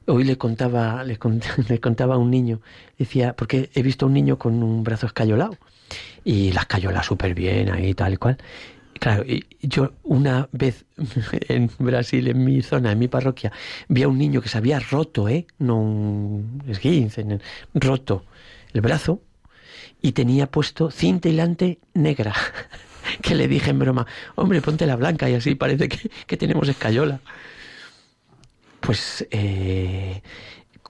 [0.06, 2.60] Hoy le contaba, le, contaba a un niño,
[2.98, 5.56] decía, porque he visto a un niño con un brazo escayolado
[6.24, 8.38] y la escayola súper bien ahí tal y cual.
[8.98, 9.24] Claro,
[9.62, 10.84] yo una vez
[11.48, 13.52] en Brasil, en mi zona, en mi parroquia,
[13.88, 15.46] vi a un niño que se había roto, ¿eh?
[15.58, 17.24] No un esguince,
[17.74, 18.24] roto
[18.72, 19.20] el brazo
[20.02, 22.34] y tenía puesto cinta hilante negra.
[23.22, 27.20] que le dije en broma, hombre, ponte la blanca y así parece que, tenemos escayola.
[28.80, 30.22] Pues eh,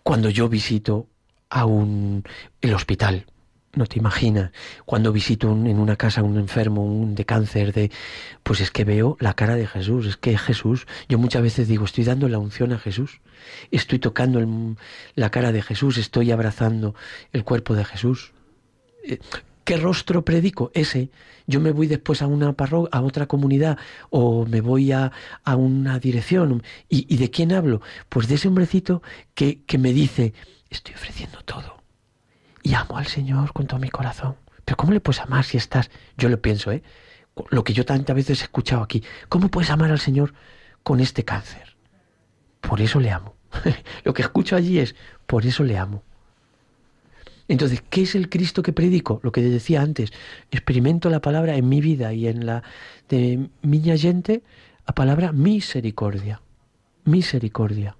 [0.02, 1.08] cuando yo visito
[1.48, 2.22] a un
[2.60, 3.26] el hospital,
[3.74, 4.50] no te imaginas,
[4.84, 7.90] cuando visito en una casa un enfermo, un de cáncer, de
[8.42, 11.84] pues es que veo la cara de Jesús, es que Jesús, yo muchas veces digo,
[11.84, 13.20] estoy dando la unción a Jesús,
[13.70, 14.40] estoy tocando
[15.14, 16.94] la cara de Jesús, estoy abrazando
[17.32, 18.32] el cuerpo de Jesús.
[19.64, 20.70] ¿Qué rostro predico?
[20.74, 21.10] Ese.
[21.46, 23.78] Yo me voy después a una parroquia, a otra comunidad,
[24.10, 25.12] o me voy a,
[25.44, 26.62] a una dirección.
[26.88, 27.80] ¿Y, de quién hablo?
[28.08, 29.02] Pues de ese hombrecito
[29.34, 30.32] que, que me dice,
[30.70, 31.82] estoy ofreciendo todo.
[32.62, 34.36] Y amo al Señor con todo mi corazón.
[34.64, 35.90] Pero ¿cómo le puedes amar si estás?
[36.16, 36.82] Yo lo pienso, ¿eh?
[37.50, 39.02] Lo que yo tantas veces he escuchado aquí.
[39.28, 40.34] ¿Cómo puedes amar al Señor
[40.82, 41.76] con este cáncer?
[42.60, 43.34] Por eso le amo.
[44.04, 44.94] lo que escucho allí es,
[45.26, 46.04] por eso le amo.
[47.50, 49.18] Entonces, ¿qué es el Cristo que predico?
[49.24, 50.12] Lo que decía antes,
[50.52, 52.62] experimento la palabra en mi vida y en la
[53.08, 54.44] de miña gente,
[54.86, 56.42] la palabra misericordia.
[57.04, 57.96] Misericordia.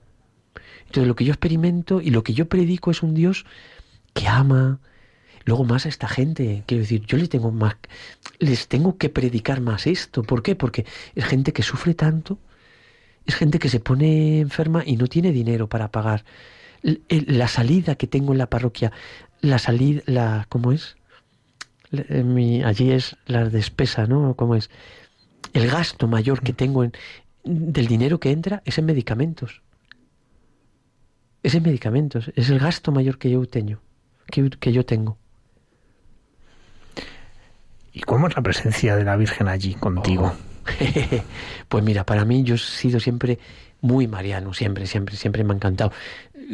[0.87, 3.45] Entonces, lo que yo experimento y lo que yo predico es un Dios
[4.15, 4.79] que ama.
[5.45, 7.75] Luego más a esta gente, quiero decir, yo les tengo más,
[8.39, 10.23] les tengo que predicar más esto.
[10.23, 10.55] ¿Por qué?
[10.55, 10.87] Porque
[11.17, 12.39] es gente que sufre tanto,
[13.27, 16.25] es gente que se pone enferma y no tiene dinero para pagar
[16.83, 18.93] la salida que tengo en la parroquia
[19.41, 20.97] la salida, la, ¿cómo es?
[22.09, 24.35] Mi, allí es la despesa, ¿no?
[24.35, 24.71] ¿Cómo es?
[25.53, 26.93] El gasto mayor que tengo en,
[27.45, 29.63] del dinero que entra es en medicamentos.
[31.43, 33.81] Es en medicamentos, es el gasto mayor que yo tengo,
[34.31, 35.17] que, que yo tengo.
[37.93, 40.33] ¿Y cómo es la presencia de la Virgen allí contigo?
[40.37, 40.51] Oh.
[41.69, 43.39] pues mira, para mí yo he sido siempre
[43.81, 45.93] muy mariano, siempre, siempre, siempre me ha encantado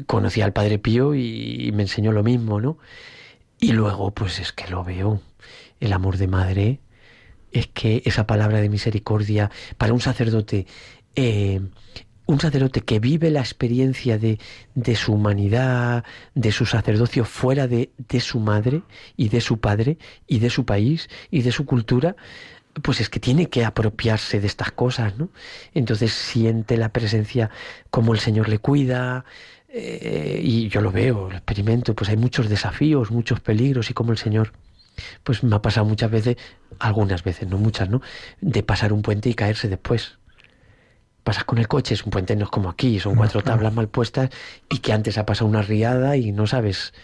[0.04, 2.78] conocí al Padre Pío y, me enseñó lo mismo, ¿no?
[3.58, 5.20] Y luego, pues es que lo veo,
[5.80, 6.80] el amor de madre,
[7.52, 10.66] es que esa palabra de misericordia para un sacerdote,
[11.14, 11.60] eh,
[12.26, 14.38] un sacerdote que vive la experiencia de,
[14.74, 18.82] de, su humanidad, de su sacerdocio fuera de, de su madre
[19.16, 22.16] y de su padre y de su país y de su cultura,
[22.82, 25.30] pues es que tiene que apropiarse de estas cosas, ¿no?
[25.72, 27.50] Entonces siente la presencia
[27.90, 29.24] como el Señor le cuida,
[29.78, 34.10] eh, y yo lo veo, lo experimento, pues hay muchos desafíos, muchos peligros y como
[34.10, 34.52] el Señor,
[35.22, 36.36] pues me ha pasado muchas veces,
[36.78, 38.00] algunas veces, no muchas, ¿no?
[38.40, 40.16] De pasar un puente y caerse después.
[41.24, 43.88] Pasas con el coche, es un puente no es como aquí, son cuatro tablas mal
[43.88, 44.30] puestas
[44.70, 46.94] y que antes ha pasado una riada y no sabes.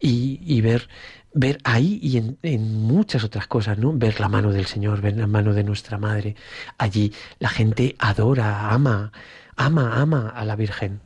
[0.00, 0.88] Y, y ver,
[1.34, 3.92] ver ahí y en, en, muchas otras cosas, ¿no?
[3.92, 6.34] Ver la mano del Señor, ver la mano de nuestra Madre.
[6.78, 9.12] Allí la gente adora, ama,
[9.56, 11.00] ama, ama a la Virgen.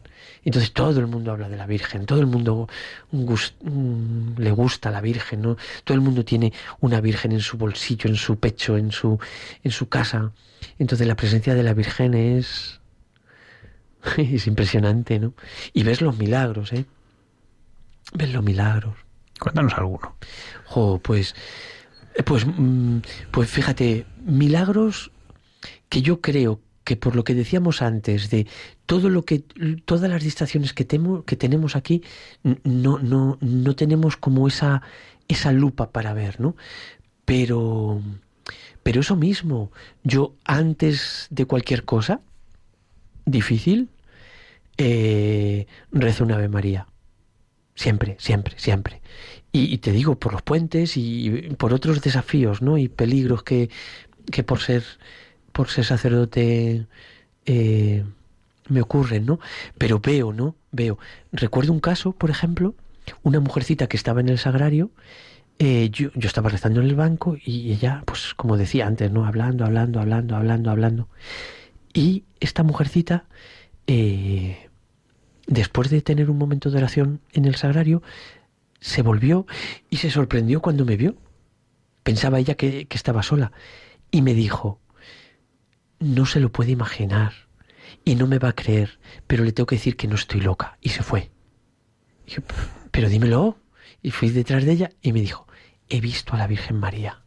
[0.44, 2.68] Entonces todo el mundo habla de la Virgen, todo el mundo
[3.12, 5.56] mm, le gusta la Virgen, ¿no?
[5.84, 9.18] Todo el mundo tiene una Virgen en su bolsillo, en su pecho, en su,
[9.62, 10.32] en su casa.
[10.78, 12.80] Entonces la presencia de la Virgen es,
[14.16, 15.34] es impresionante, ¿no?
[15.72, 16.86] Y ves los milagros, ¿eh?
[18.14, 18.94] Ves los milagros.
[19.38, 20.16] Cuéntanos alguno.
[21.02, 21.34] pues,
[22.24, 22.98] pues, mm,
[23.30, 25.12] pues fíjate, milagros
[25.88, 26.60] que yo creo
[26.90, 28.48] que por lo que decíamos antes de
[28.84, 29.44] todo lo que
[29.84, 30.88] todas las distracciones que,
[31.24, 32.02] que tenemos aquí
[32.64, 34.82] no, no, no tenemos como esa
[35.28, 36.56] esa lupa para ver, ¿no?
[37.24, 38.02] Pero
[38.82, 39.70] pero eso mismo,
[40.02, 42.22] yo antes de cualquier cosa
[43.24, 43.90] difícil
[44.76, 46.88] eh, rezo una Ave María.
[47.76, 49.00] Siempre, siempre, siempre.
[49.52, 52.78] Y, y, te digo, por los puentes y por otros desafíos, ¿no?
[52.78, 53.70] Y peligros que,
[54.32, 54.82] que por ser
[55.52, 56.86] por ser sacerdote
[57.46, 58.04] eh,
[58.68, 59.40] me ocurren, ¿no?
[59.78, 60.54] Pero veo, ¿no?
[60.72, 60.98] Veo.
[61.32, 62.74] Recuerdo un caso, por ejemplo,
[63.22, 64.90] una mujercita que estaba en el sagrario,
[65.58, 69.26] eh, yo, yo, estaba rezando en el banco y ella, pues como decía antes, ¿no?
[69.26, 71.08] Hablando, hablando, hablando, hablando, hablando.
[71.92, 73.26] Y esta mujercita,
[73.86, 74.70] eh,
[75.46, 78.02] después de tener un momento de oración en el sagrario,
[78.80, 79.46] se volvió
[79.90, 81.16] y se sorprendió cuando me vio.
[82.04, 83.52] Pensaba ella que, que estaba sola.
[84.10, 84.80] Y me dijo,
[86.00, 87.32] no se lo puede imaginar
[88.04, 90.78] y no me va a creer, pero le tengo que decir que no estoy loca.
[90.80, 91.30] Y se fue.
[92.90, 93.58] pero dímelo.
[94.02, 95.46] Y fui detrás de ella y me dijo,
[95.88, 97.22] he visto a la Virgen María.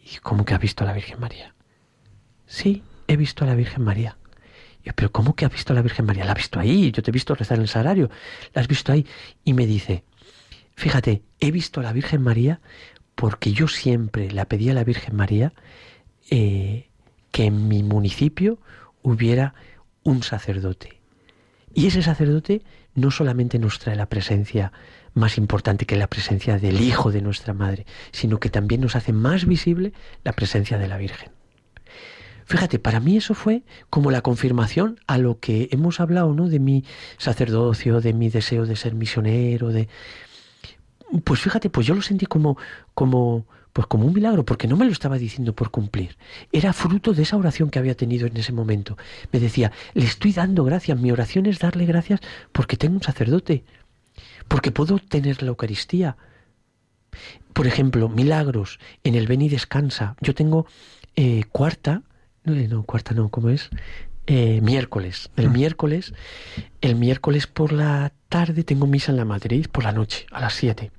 [0.00, 1.54] Y ¿cómo que ha visto a la Virgen María?
[2.46, 4.18] Sí, he visto a la Virgen María.
[4.84, 6.24] yo, pero ¿cómo que ha visto a la Virgen María?
[6.24, 8.08] La ha visto ahí, yo te he visto rezar en el salario,
[8.54, 9.04] la has visto ahí.
[9.42, 10.04] Y me dice,
[10.76, 12.60] fíjate, he visto a la Virgen María
[13.16, 15.52] porque yo siempre la pedí a la Virgen María
[16.30, 16.88] eh,
[17.36, 18.58] que en mi municipio
[19.02, 19.52] hubiera
[20.04, 21.02] un sacerdote.
[21.74, 22.62] Y ese sacerdote
[22.94, 24.72] no solamente nos trae la presencia
[25.12, 29.12] más importante que la presencia del Hijo de nuestra Madre, sino que también nos hace
[29.12, 29.92] más visible
[30.24, 31.30] la presencia de la Virgen.
[32.46, 36.48] Fíjate, para mí eso fue como la confirmación a lo que hemos hablado, ¿no?
[36.48, 36.86] De mi
[37.18, 39.90] sacerdocio, de mi deseo de ser misionero, de
[41.22, 42.56] pues fíjate, pues yo lo sentí como
[42.94, 43.46] como
[43.76, 46.16] pues como un milagro, porque no me lo estaba diciendo por cumplir.
[46.50, 48.96] Era fruto de esa oración que había tenido en ese momento.
[49.32, 52.20] Me decía, le estoy dando gracias, mi oración es darle gracias
[52.52, 53.64] porque tengo un sacerdote,
[54.48, 56.16] porque puedo tener la Eucaristía,
[57.52, 60.16] Por ejemplo, milagros en el Ven y Descansa.
[60.22, 60.64] Yo tengo
[61.14, 62.00] eh, cuarta,
[62.44, 63.68] no, eh, no, cuarta no, ¿cómo es?
[64.26, 65.28] Eh, miércoles.
[65.36, 65.52] El mm.
[65.52, 66.14] miércoles,
[66.80, 70.54] el miércoles por la tarde tengo misa en la Madrid, por la noche, a las
[70.54, 70.92] 7.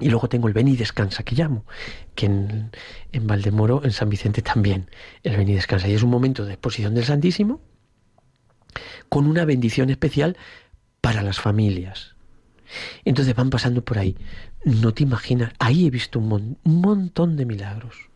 [0.00, 1.64] Y luego tengo el Ven y Descansa, que llamo,
[2.14, 2.70] que en,
[3.12, 4.90] en Valdemoro, en San Vicente también,
[5.22, 5.88] el Ven y Descansa.
[5.88, 7.60] Y es un momento de exposición del Santísimo
[9.08, 10.36] con una bendición especial
[11.00, 12.16] para las familias.
[13.04, 14.16] Entonces van pasando por ahí.
[14.64, 18.08] No te imaginas, ahí he visto un, un montón de milagros.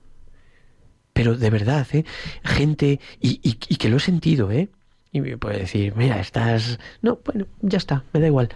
[1.12, 2.04] Pero de verdad, ¿eh?
[2.42, 4.68] gente, y, y, y, que lo he sentido, ¿eh?
[5.12, 6.78] Y me puede decir, mira, estás...
[7.02, 8.50] No, bueno, ya está, me da igual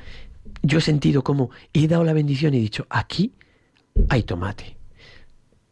[0.62, 3.34] yo he sentido como he dado la bendición y he dicho, aquí
[4.08, 4.76] hay tomate.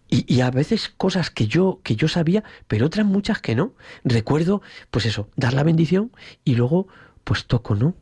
[0.09, 3.75] Y, y, a veces cosas que yo, que yo sabía, pero otras muchas que no.
[4.03, 4.61] Recuerdo,
[4.91, 6.11] pues eso, dar la bendición
[6.45, 6.89] y luego,
[7.23, 7.95] pues toco, ¿no?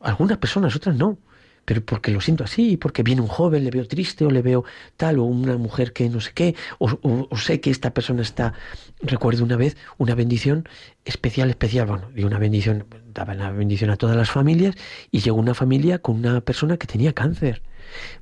[0.00, 1.18] Algunas personas, otras no.
[1.64, 4.64] Pero porque lo siento así, porque viene un joven, le veo triste o le veo
[4.98, 6.98] tal, o una mujer que no sé qué, o,
[7.30, 8.52] o sé que esta persona está...
[9.00, 10.68] Recuerdo una vez una bendición
[11.04, 14.74] especial, especial, bueno, y una bendición, daba la bendición a todas las familias
[15.10, 17.62] y llegó una familia con una persona que tenía cáncer.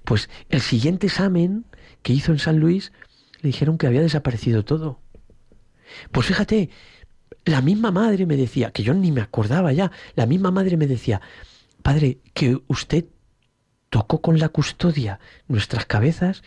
[0.04, 1.64] Pues el siguiente examen
[2.02, 2.92] que hizo en San Luis
[3.40, 5.00] le dijeron que había desaparecido todo.
[6.12, 6.70] Pues fíjate,
[7.44, 10.86] la misma madre me decía, que yo ni me acordaba ya, la misma madre me
[10.86, 11.20] decía,
[11.82, 13.06] padre, que usted
[13.90, 16.42] tocó con la custodia nuestras cabezas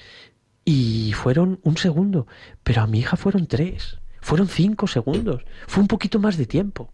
[0.64, 2.28] y fueron un segundo,
[2.64, 6.94] pero a mi hija fueron tres, fueron cinco segundos, fue un poquito más de tiempo.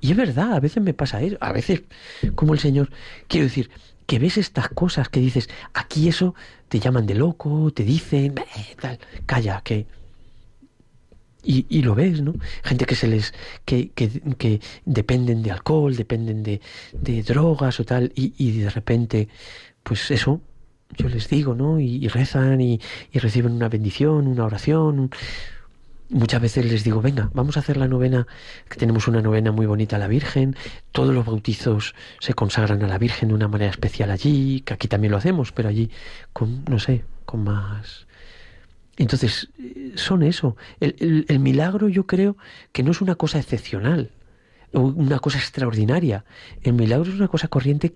[0.00, 1.82] Y es verdad, a veces me pasa eso, a veces
[2.34, 2.90] como el Señor,
[3.26, 3.70] quiero decir,
[4.06, 6.34] que ves estas cosas que dices, aquí eso
[6.68, 8.34] te llaman de loco, te dicen,
[8.80, 9.86] tal, calla, que...
[11.44, 12.34] Y, y, lo ves, ¿no?
[12.64, 13.32] Gente que se les,
[13.64, 16.60] que, que, que dependen de alcohol, dependen de,
[16.92, 19.28] de drogas o tal, y, y, de repente,
[19.82, 20.40] pues eso,
[20.96, 21.80] yo les digo, ¿no?
[21.80, 22.80] Y, y rezan y,
[23.12, 25.10] reciben una bendición, una oración, un,
[26.10, 28.26] Muchas veces les digo, venga, vamos a hacer la novena,
[28.68, 30.56] que tenemos una novena muy bonita a la Virgen,
[30.90, 34.88] todos los bautizos se consagran a la Virgen de una manera especial allí, que aquí
[34.88, 35.90] también lo hacemos, pero allí
[36.32, 38.06] con, no sé, con más...
[38.96, 39.50] Entonces,
[39.94, 40.56] son eso.
[40.80, 42.36] El, el, el milagro yo creo
[42.72, 44.10] que no es una cosa excepcional,
[44.72, 46.24] una cosa extraordinaria.
[46.62, 47.92] El milagro es una cosa corriente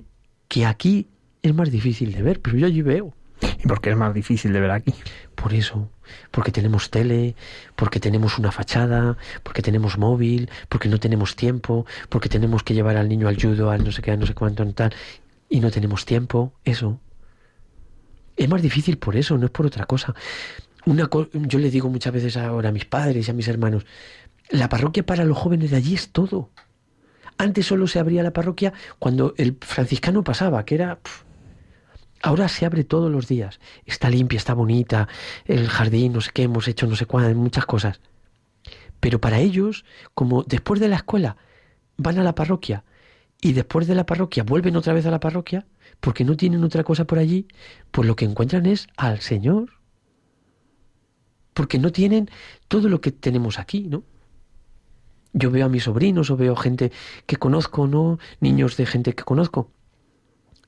[0.48, 1.09] que aquí
[1.43, 3.14] es más difícil de ver, pero yo allí veo.
[3.43, 4.94] ¿Y por qué es más difícil de ver aquí?
[5.35, 5.90] Por eso,
[6.31, 7.35] porque tenemos tele,
[7.77, 12.97] porque tenemos una fachada, porque tenemos móvil, porque no tenemos tiempo, porque tenemos que llevar
[12.97, 14.94] al niño al judo, al no sé qué, al no sé cuánto, tal,
[15.48, 17.01] y no tenemos tiempo, eso.
[18.36, 20.14] Es más difícil por eso, no es por otra cosa.
[20.86, 23.86] Una co yo le digo muchas veces ahora a mis padres y a mis hermanos,
[24.51, 26.51] la parroquia para los jóvenes de allí es todo.
[27.39, 30.98] Antes solo se abría la parroquia cuando el franciscano pasaba, que era...
[32.23, 33.59] Ahora se abre todos los días.
[33.85, 35.09] Está limpia, está bonita,
[35.44, 38.01] el jardín, no sé qué, hemos hecho no sé cuántas, muchas cosas.
[39.01, 39.85] Pero para ellos,
[40.15, 41.36] como después de la escuela
[41.97, 42.85] van a la parroquia
[43.40, 45.66] y después de la parroquia vuelven otra vez a la parroquia,
[45.99, 47.49] porque no tienen otra cosa por allí,
[47.90, 49.70] pues lo que encuentran es al Señor.
[51.53, 52.31] Porque no tienen
[52.69, 54.05] todo lo que tenemos aquí, ¿no?
[55.32, 56.93] Yo veo a mis sobrinos o veo gente
[57.27, 58.19] que conozco, ¿no?
[58.40, 59.73] Niños de gente que conozco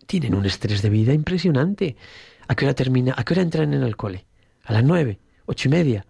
[0.06, 1.96] tienen un estrés de vida impresionante.
[2.46, 3.14] ¿A qué hora termina?
[3.16, 4.26] ¿A qué hora entran en el cole?
[4.64, 6.06] A las nueve, ocho y media.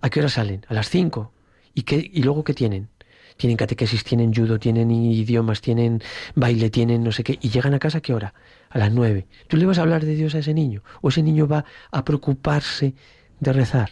[0.00, 0.64] ¿A qué hora salen?
[0.68, 1.32] A las cinco.
[1.74, 2.88] ¿Y, qué, y luego qué tienen?
[3.36, 6.02] Tienen catequesis, tienen judo, tienen idiomas, tienen
[6.34, 7.38] baile, tienen no sé qué.
[7.40, 8.34] ¿Y llegan a casa a qué hora?
[8.70, 9.26] A las nueve.
[9.48, 10.82] ¿Tú le vas a hablar de Dios a ese niño?
[11.02, 12.94] ¿O ese niño va a preocuparse
[13.40, 13.90] de rezar?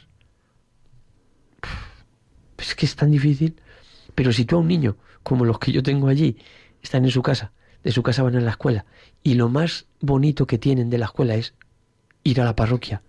[2.58, 3.60] Es que es tan difícil.
[4.14, 6.38] Pero si tú a un niño, como los que yo tengo allí,
[6.82, 7.52] están en su casa,
[7.84, 8.86] de su casa van a la escuela
[9.22, 11.54] y lo más bonito que tienen de la escuela es
[12.24, 13.02] ir a la parroquia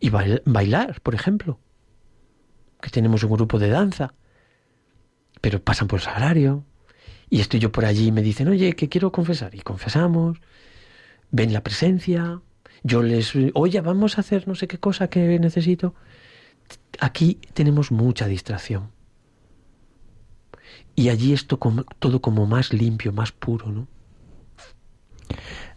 [0.00, 1.60] y bailar, por ejemplo.
[2.80, 4.14] Que tenemos un grupo de danza,
[5.40, 6.64] pero pasan por el sagrario
[7.28, 10.38] y estoy yo por allí y me dicen, oye, que quiero confesar y confesamos,
[11.30, 12.40] ven la presencia,
[12.82, 15.94] yo les, oye, vamos a hacer no sé qué cosa que necesito.
[16.98, 18.90] Aquí tenemos mucha distracción.
[20.96, 23.86] Y allí es todo como más limpio, más puro, ¿no?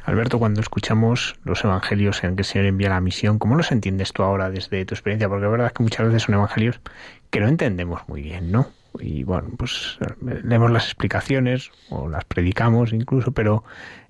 [0.06, 4.12] Alberto, cuando escuchamos los evangelios en que el Señor envía la misión, ¿cómo los entiendes
[4.12, 5.30] tú ahora desde tu experiencia?
[5.30, 6.82] Porque la verdad es que muchas veces son evangelios
[7.30, 8.68] que no entendemos muy bien, ¿no?
[9.00, 9.98] Y bueno, pues
[10.44, 13.64] leemos las explicaciones o las predicamos incluso, pero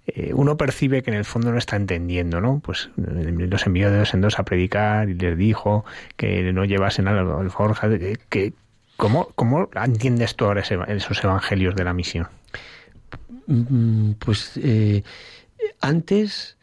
[0.07, 2.59] eh, uno percibe que en el fondo no está entendiendo, ¿no?
[2.59, 5.85] Pues los envió de dos en dos a predicar y les dijo
[6.17, 7.87] que no llevasen al forja,
[8.29, 8.53] que,
[8.97, 12.27] ¿cómo, ¿cómo entiendes tú ahora ese, esos evangelios de la misión?
[13.47, 15.03] Mm, pues eh,
[15.81, 16.57] antes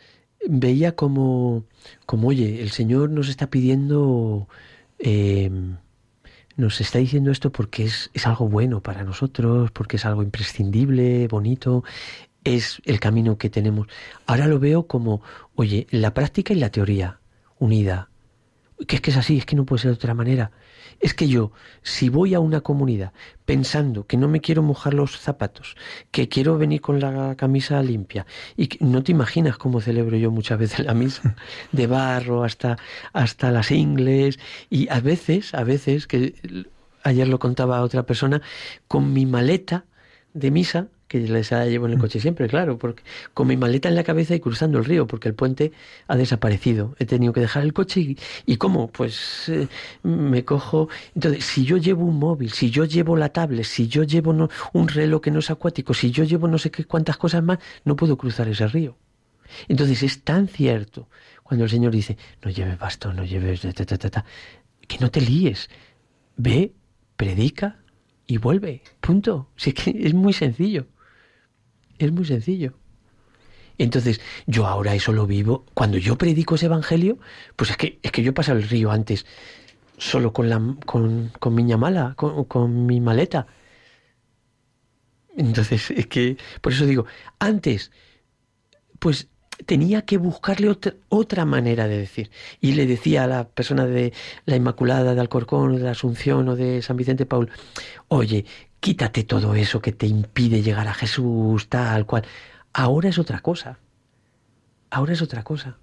[0.47, 1.64] veía como,
[2.06, 4.48] como oye, el Señor nos está pidiendo,
[4.98, 5.77] em,
[6.56, 11.28] nos está diciendo esto porque es, es algo bueno para nosotros, porque es algo imprescindible,
[11.28, 11.85] bonito,
[12.44, 13.86] es el camino que tenemos.
[14.27, 15.22] Ahora lo veo como,
[15.55, 17.20] oye, la práctica y la teoría
[17.59, 18.09] unida.
[18.86, 20.51] Que es que es así, es que no puede ser de otra manera.
[21.01, 21.51] Es que yo,
[21.82, 23.12] si voy a una comunidad
[23.47, 25.74] pensando que no me quiero mojar los zapatos,
[26.10, 30.59] que quiero venir con la camisa limpia, y no te imaginas cómo celebro yo muchas
[30.59, 31.36] veces la misa,
[31.72, 32.77] de barro hasta,
[33.14, 36.35] hasta las ingles, y a veces, a veces, que
[37.02, 38.43] ayer lo contaba a otra persona,
[38.86, 39.86] con mi maleta
[40.35, 42.01] de misa, que les llevo en el mm.
[42.01, 43.03] coche siempre, claro, porque
[43.35, 45.73] con mi maleta en la cabeza y cruzando el río, porque el puente
[46.07, 46.95] ha desaparecido.
[47.01, 48.87] He tenido que dejar el coche y, y ¿cómo?
[48.87, 49.66] Pues eh,
[50.05, 50.89] me cojo.
[51.16, 54.89] Entonces, si yo llevo un móvil, si yo llevo la tablet, si yo llevo un
[54.89, 57.97] reloj que no es acuático, si yo llevo no sé qué cuántas cosas más, no
[57.97, 58.97] puedo cruzar ese río.
[59.66, 61.09] Entonces es tan cierto
[61.43, 63.62] cuando el Señor dice, no lleves bastón, no lleves...
[63.62, 65.70] que no te líes.
[66.37, 66.73] Ve,
[67.16, 67.81] predica
[68.28, 68.82] y vuelve.
[69.01, 69.49] Punto.
[69.57, 70.87] Si es que es muy sencillo.
[72.01, 72.72] Es muy sencillo.
[73.77, 75.66] Entonces, yo ahora eso lo vivo.
[75.74, 77.18] Cuando yo predico ese evangelio,
[77.56, 79.27] pues es que, es que yo he pasado el río antes
[79.98, 83.47] solo con, la, con, con mi ñamala, con, con mi maleta.
[85.36, 87.05] Entonces, es que, por eso digo,
[87.39, 87.93] antes,
[88.98, 89.28] pues
[89.66, 92.31] tenía que buscarle otra, otra, manera de decir.
[92.62, 94.14] Y le decía a la persona de
[94.47, 97.51] la Inmaculada, de Alcorcón, de la Asunción, o de San Vicente Paul,
[98.09, 98.47] oye,
[98.81, 102.24] quítate todo eso que te impide llegar a Jesús, tal cual.
[102.73, 103.78] Ahora es otra cosa.
[104.90, 105.78] Ahora es otra cosa.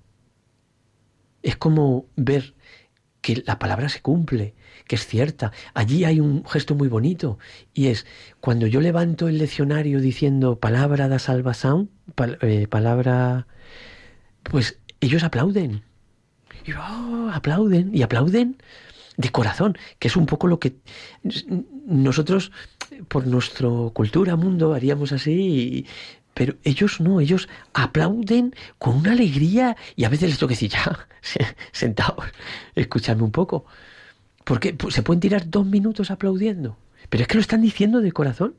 [1.43, 2.55] Es como ver
[3.21, 4.55] que la palabra se cumple,
[4.87, 5.51] que es cierta.
[5.73, 7.39] Allí hay un gesto muy bonito
[7.73, 8.05] y es
[8.41, 11.89] cuando yo levanto el leccionario diciendo palabra da salvación,
[12.41, 13.47] eh, palabra,
[14.43, 15.83] pues ellos aplauden.
[16.65, 18.57] Y oh, aplauden y aplauden
[19.17, 20.75] de corazón, que es un poco lo que
[21.85, 22.51] nosotros,
[23.07, 25.85] por nuestra cultura, mundo, haríamos así,
[26.33, 30.69] pero ellos no, ellos aplauden con una alegría y a veces les tengo que decir,
[30.69, 31.07] ya,
[31.71, 32.25] sentados,
[32.75, 33.65] escuchadme un poco.
[34.43, 36.77] Porque pues, se pueden tirar dos minutos aplaudiendo,
[37.09, 38.55] pero es que lo están diciendo de corazón,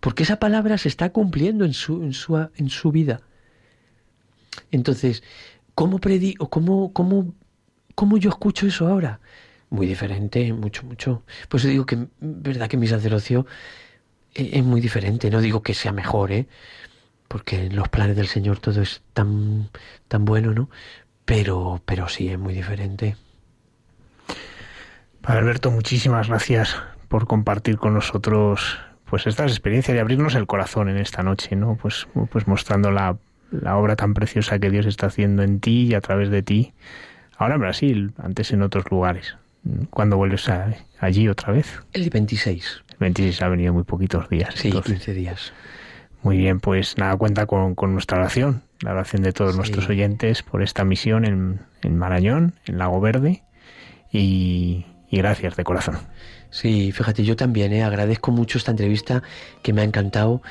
[0.00, 3.22] porque esa palabra se está cumpliendo en su, en su, en su vida.
[4.70, 5.22] Entonces,
[5.74, 7.34] ¿cómo predico, cómo, cómo,
[7.94, 9.20] cómo yo escucho eso ahora?
[9.70, 11.22] Muy diferente, mucho, mucho.
[11.48, 13.46] Pues digo que, verdad que mi sacerdocio
[14.34, 15.30] e, es, muy diferente.
[15.30, 16.46] No digo que sea mejor, ¿eh?
[17.28, 19.70] Porque en los planes del Señor todo es tan,
[20.08, 20.70] tan bueno, ¿no?
[21.24, 23.16] Pero, pero sí, es muy diferente.
[25.24, 26.76] Alberto, muchísimas gracias
[27.08, 31.76] por compartir con nosotros pues estas experiencias y abrirnos el corazón en esta noche, ¿no?
[31.76, 33.16] Pues, pues mostrando la,
[33.50, 36.74] la obra tan preciosa que Dios está haciendo en ti y a través de ti,
[37.36, 39.36] ahora en Brasil, antes en otros lugares.
[39.90, 40.50] ¿Cuándo vuelves
[41.00, 41.80] allí otra vez?
[41.92, 42.84] El 26.
[42.90, 44.54] El 26 ha venido muy poquitos días.
[44.54, 45.52] Sí, 15 días.
[46.22, 50.62] Muy bien, pues nada, cuenta con, nuestra oración, la oración de todos nuestros oyentes por
[50.62, 53.42] esta misión en, en Marañón, en Lago Verde,
[54.12, 55.98] y, gracias de corazón.
[56.50, 57.82] Sí, fíjate, yo también ¿eh?
[57.82, 59.22] agradezco mucho esta entrevista
[59.62, 60.42] que me ha encantado.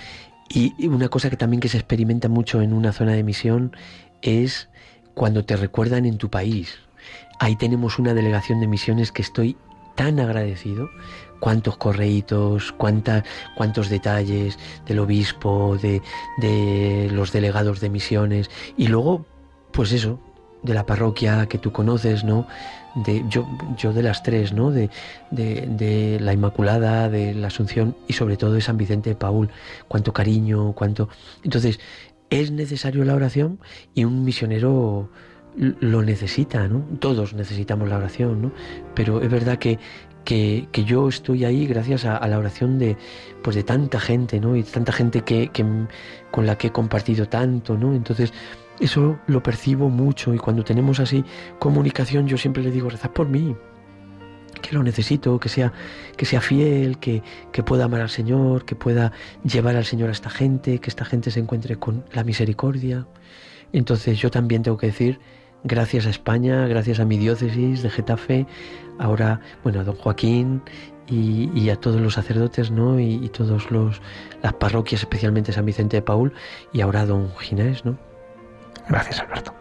[0.50, 3.76] Y una cosa que también que se experimenta mucho en una zona de misión
[4.22, 4.70] es
[5.16, 6.80] cuando te recuerdan en tu país.
[7.40, 9.58] Ahí tenemos una delegación de misiones que estoy
[9.96, 10.90] tan agradecido.
[11.40, 13.24] Cuántos correitos, cuántas,
[13.56, 18.50] cuántos detalles del obispo, de, los delegados de misiones.
[18.78, 19.26] Y luego,
[19.72, 20.20] pues eso,
[20.64, 22.48] de la parroquia que tú conoces, ¿no?
[22.96, 23.46] De, yo,
[23.78, 24.72] yo de las tres, ¿no?
[24.72, 24.90] De,
[25.30, 29.50] de, la Inmaculada, de la Asunción y sobre todo de San Vicente de Paul.
[29.88, 31.10] Cuánto cariño, cuánto.
[31.44, 31.80] Entonces,
[32.30, 33.60] es necesario la oración
[33.94, 35.10] y un misionero
[35.58, 36.86] lo necesita, ¿no?
[37.00, 38.52] Todos necesitamos la oración, ¿no?
[38.94, 39.80] Pero es verdad que,
[40.26, 42.98] que, yo estoy ahí gracias a, la oración de,
[43.44, 44.56] pues de tanta gente, ¿no?
[44.56, 45.66] Y tanta gente que, que,
[46.32, 47.94] con la que he compartido tanto, ¿no?
[47.94, 48.34] Entonces,
[48.80, 51.24] eso lo percibo mucho y cuando tenemos así
[51.60, 53.56] comunicación, yo siempre le digo, rezad por mí,
[54.62, 55.72] que lo necesito, que sea,
[56.18, 57.24] que sea fiel, que,
[57.54, 59.14] que pueda amar al Señor, que pueda
[59.44, 63.08] llevar al Señor a esta gente, que esta gente se encuentre con la misericordia.
[63.72, 65.20] Entonces yo también tengo que decir
[65.66, 68.48] gracias a España, gracias a mi diócesis de Getafe,
[69.00, 70.62] ahora, bueno, a don Joaquín
[71.08, 73.00] y, a todos los sacerdotes, ¿no?
[73.00, 74.02] Y, y todos los
[74.42, 76.32] las parroquias, especialmente San Vicente de Paul,
[76.72, 77.98] y ahora a don Ginés, ¿no?
[78.88, 79.54] Gracias, Alberto.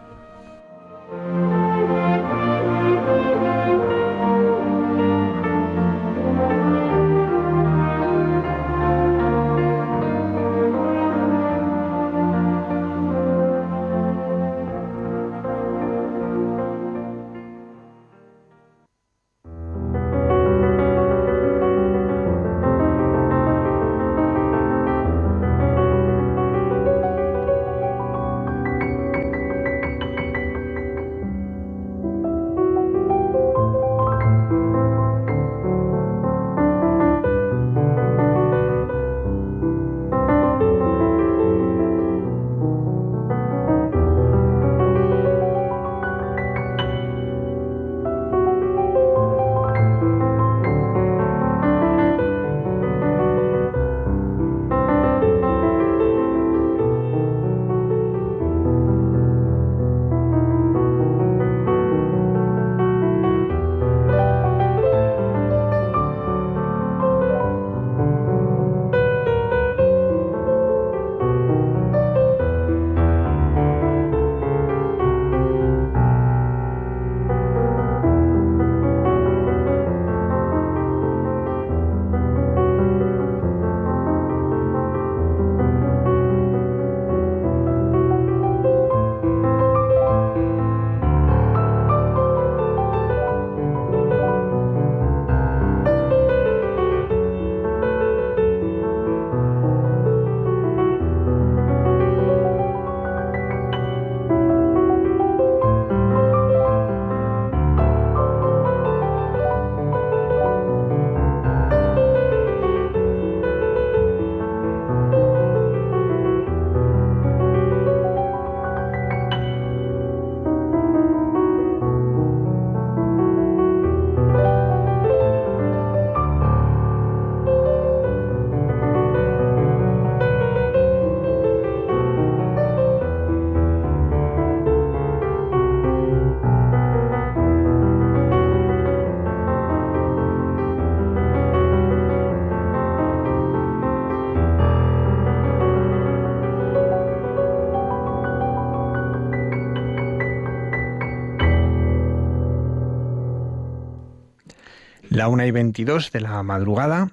[155.25, 157.09] La una y veintidós de la madrugada.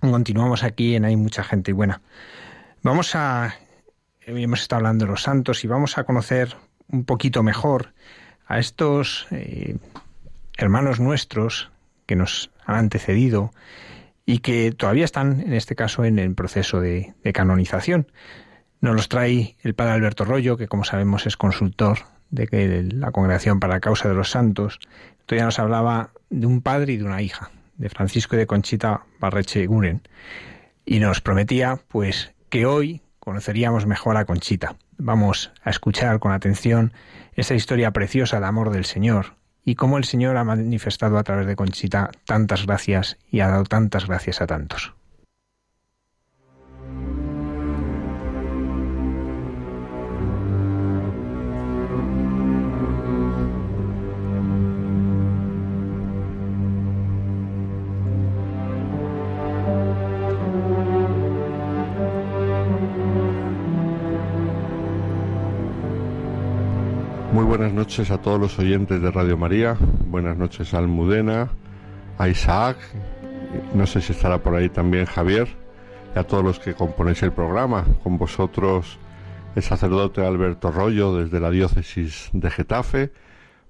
[0.00, 2.02] Continuamos aquí en Hay mucha gente buena.
[2.82, 3.54] Vamos a.
[4.20, 6.56] Hemos estado hablando de los santos y vamos a conocer
[6.88, 7.94] un poquito mejor
[8.46, 9.78] a estos eh,
[10.58, 11.70] hermanos nuestros
[12.04, 13.54] que nos han antecedido
[14.26, 18.12] y que todavía están, en este caso, en el proceso de, de canonización.
[18.82, 23.58] Nos los trae el padre Alberto Rollo, que como sabemos es consultor de la Congregación
[23.58, 24.80] para la Causa de los Santos.
[25.24, 29.04] Todavía nos hablaba de un padre y de una hija, de Francisco y de Conchita
[29.20, 30.02] Barreche Guren.
[30.84, 34.76] Y nos prometía, pues, que hoy conoceríamos mejor a Conchita.
[34.96, 36.92] Vamos a escuchar con atención
[37.34, 39.34] esa historia preciosa de amor del Señor
[39.64, 43.64] y cómo el Señor ha manifestado a través de Conchita tantas gracias y ha dado
[43.64, 44.97] tantas gracias a tantos.
[67.48, 71.48] Buenas noches a todos los oyentes de Radio María, buenas noches a Almudena,
[72.18, 72.76] a Isaac,
[73.72, 75.48] no sé si estará por ahí también Javier,
[76.14, 77.86] y a todos los que componéis el programa.
[78.02, 78.98] Con vosotros
[79.56, 83.12] el sacerdote Alberto Rollo desde la diócesis de Getafe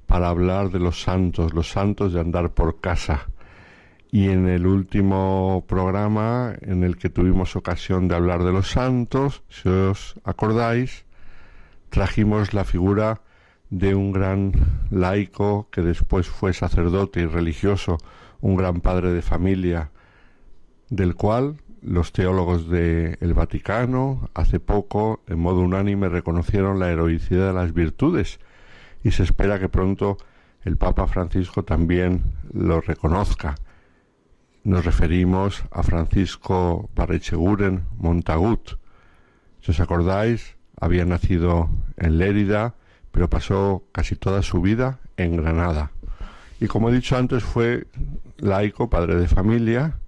[0.09, 3.29] para hablar de los santos, los santos de andar por casa.
[4.11, 9.45] Y en el último programa en el que tuvimos ocasión de hablar de los santos,
[9.49, 11.05] si os acordáis,
[11.91, 13.21] trajimos la figura
[13.70, 14.53] de un gran
[14.90, 17.99] laico que después fue sacerdote y religioso,
[18.40, 19.90] un gran padre de familia,
[20.89, 27.53] del cual los teólogos del Vaticano hace poco, en modo unánime, reconocieron la heroicidad de
[27.53, 28.40] las virtudes
[29.05, 30.16] y se espera que pronto
[30.62, 32.23] el Papa Francisco también
[32.53, 33.55] lo reconozca.
[34.65, 38.73] Nos referimos a Francisco Barrecheguren Montagut.
[39.61, 42.74] Si os acordáis, había nacido en Lérida,
[43.19, 45.90] pero pasó casi toda su vida en Granada.
[46.61, 47.89] Y como he dicho antes, fue
[48.36, 49.99] laico, padre de familia,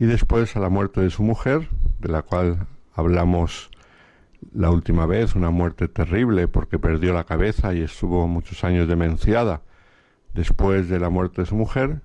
[0.00, 1.68] y después a la muerte de su mujer,
[2.00, 3.70] de la cual hablamos
[4.52, 9.62] la última vez, una muerte terrible porque perdió la cabeza y estuvo muchos años demenciada.
[10.32, 12.00] Después de la muerte de su mujer,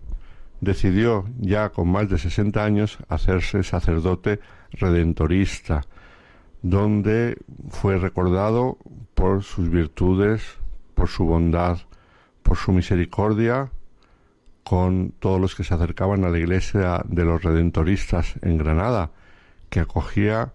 [0.61, 4.41] decidió ya con más de 60 años hacerse sacerdote
[4.73, 5.87] redentorista,
[6.61, 7.37] donde
[7.69, 8.77] fue recordado
[9.13, 10.57] por sus virtudes,
[10.93, 11.79] por su bondad,
[12.43, 13.71] por su misericordia
[14.63, 19.11] con todos los que se acercaban a la iglesia de los redentoristas en Granada,
[19.69, 20.53] que acogía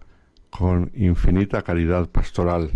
[0.51, 2.71] con infinita caridad pastoral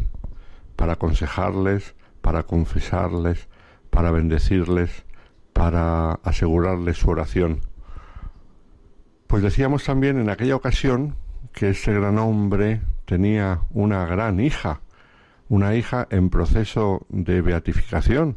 [0.75, 3.49] para aconsejarles, para confesarles,
[3.91, 5.05] para bendecirles,
[5.53, 7.61] para asegurarles su oración.
[9.29, 11.15] Pues decíamos también en aquella ocasión
[11.53, 14.83] que ese gran hombre tenía una gran hija,
[15.49, 18.37] una hija en proceso de beatificación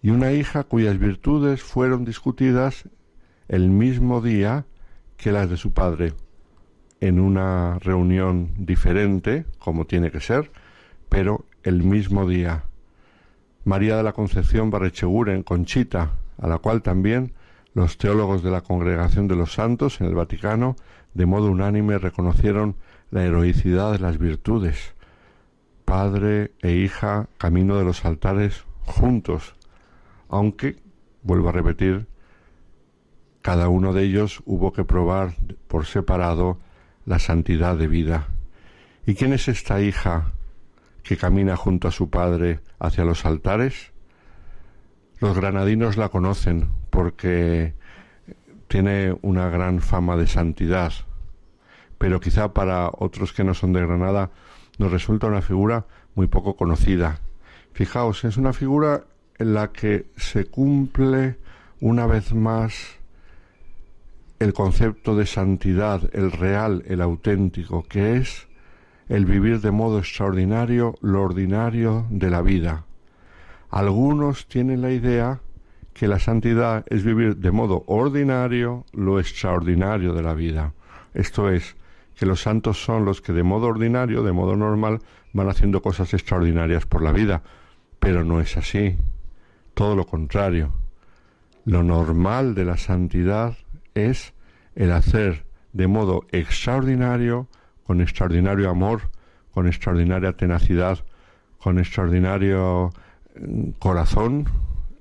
[0.00, 2.88] y una hija cuyas virtudes fueron discutidas
[3.48, 4.64] el mismo día
[5.18, 6.14] que las de su padre,
[7.02, 10.50] en una reunión diferente, como tiene que ser,
[11.10, 12.64] pero el mismo día.
[13.64, 17.34] María de la Concepción Barrecheguren, Conchita, a la cual también
[17.74, 20.76] los teólogos de la Congregación de los Santos en el Vaticano
[21.12, 22.76] de modo unánime reconocieron
[23.10, 24.94] la heroicidad de las virtudes.
[25.84, 29.54] Padre e hija, camino de los altares juntos,
[30.28, 30.76] aunque,
[31.22, 32.06] vuelvo a repetir,
[33.42, 35.34] cada uno de ellos hubo que probar
[35.66, 36.58] por separado
[37.06, 38.28] la santidad de vida.
[39.06, 40.32] ¿Y quién es esta hija
[41.02, 43.92] que camina junto a su padre hacia los altares?
[45.18, 47.74] Los granadinos la conocen porque
[48.68, 50.92] tiene una gran fama de santidad
[52.00, 54.30] pero quizá para otros que no son de Granada
[54.78, 57.20] nos resulta una figura muy poco conocida.
[57.74, 59.04] Fijaos, es una figura
[59.38, 61.36] en la que se cumple
[61.78, 62.96] una vez más
[64.38, 68.48] el concepto de santidad, el real, el auténtico, que es
[69.10, 72.86] el vivir de modo extraordinario lo ordinario de la vida.
[73.68, 75.40] Algunos tienen la idea
[75.92, 80.72] que la santidad es vivir de modo ordinario lo extraordinario de la vida.
[81.12, 81.76] Esto es,
[82.20, 84.98] que los santos son los que de modo ordinario, de modo normal,
[85.32, 87.42] van haciendo cosas extraordinarias por la vida.
[87.98, 88.98] Pero no es así.
[89.72, 90.70] Todo lo contrario.
[91.64, 93.56] Lo normal de la santidad
[93.94, 94.34] es
[94.74, 97.48] el hacer de modo extraordinario,
[97.84, 99.10] con extraordinario amor,
[99.54, 100.98] con extraordinaria tenacidad,
[101.56, 102.90] con extraordinario
[103.34, 104.44] mm, corazón,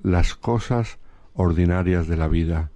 [0.03, 0.99] las cosas
[1.33, 2.71] ordinarias de la vida.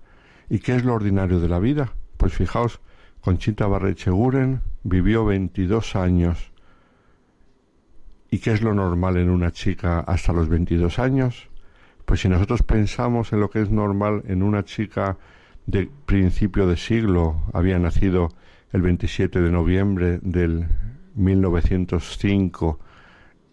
[0.49, 1.94] ¿Y qué es lo ordinario de la vida?
[2.18, 2.82] Pues fijaos,
[3.24, 6.52] Conchita Barrecheguren vivió 22 años.
[8.30, 11.48] ¿Y qué es lo normal en una chica hasta los 22 años?
[12.04, 15.18] Pues si nosotros pensamos en lo que es normal en una chica
[15.68, 18.28] de principio de siglo, había nacido
[18.74, 20.68] el 27 de noviembre del
[21.16, 22.78] 1905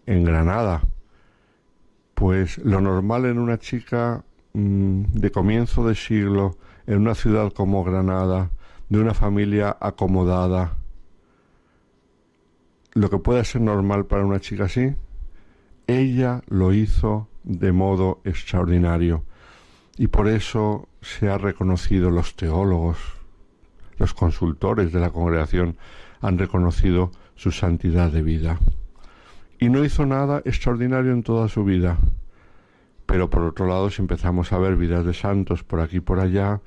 [0.05, 0.81] en Granada,
[2.13, 6.57] pues lo normal en una chica mm, de comienzo de siglo,
[6.87, 8.49] en una ciudad como Granada,
[8.91, 10.73] de una familia acomodada,
[12.91, 14.93] lo que puede ser normal para una chica así,
[15.87, 19.23] ella lo hizo de modo extraordinario.
[19.97, 22.97] Y por eso se ha reconocido los teólogos,
[23.97, 25.77] los consultores de la congregación
[26.19, 28.59] han reconocido su santidad de vida.
[29.57, 31.97] Y no hizo nada extraordinario en toda su vida.
[33.05, 36.19] Pero por otro lado, si empezamos a ver vidas de santos por aquí y por
[36.19, 36.59] allá,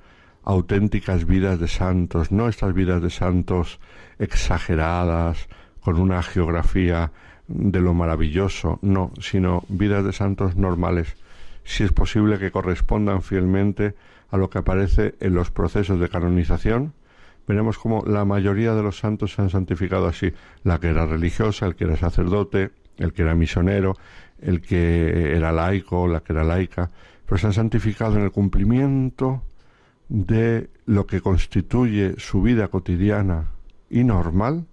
[0.44, 3.80] auténticas vidas de santos, no estas vidas de santos
[4.18, 5.48] exageradas,
[5.80, 7.12] con una geografía
[7.46, 11.16] de lo maravilloso, no, sino vidas de santos normales,
[11.62, 13.94] si es posible que correspondan fielmente
[14.30, 16.94] a lo que aparece en los procesos de canonización,
[17.46, 21.66] veremos como la mayoría de los santos se han santificado así, la que era religiosa,
[21.66, 23.96] el que era sacerdote, el que era misionero,
[24.40, 26.90] el que era laico, la que era laica,
[27.26, 29.42] pero se han santificado en el cumplimiento
[30.08, 33.48] de lo que constituye su vida cotidiana
[33.88, 34.66] y normal,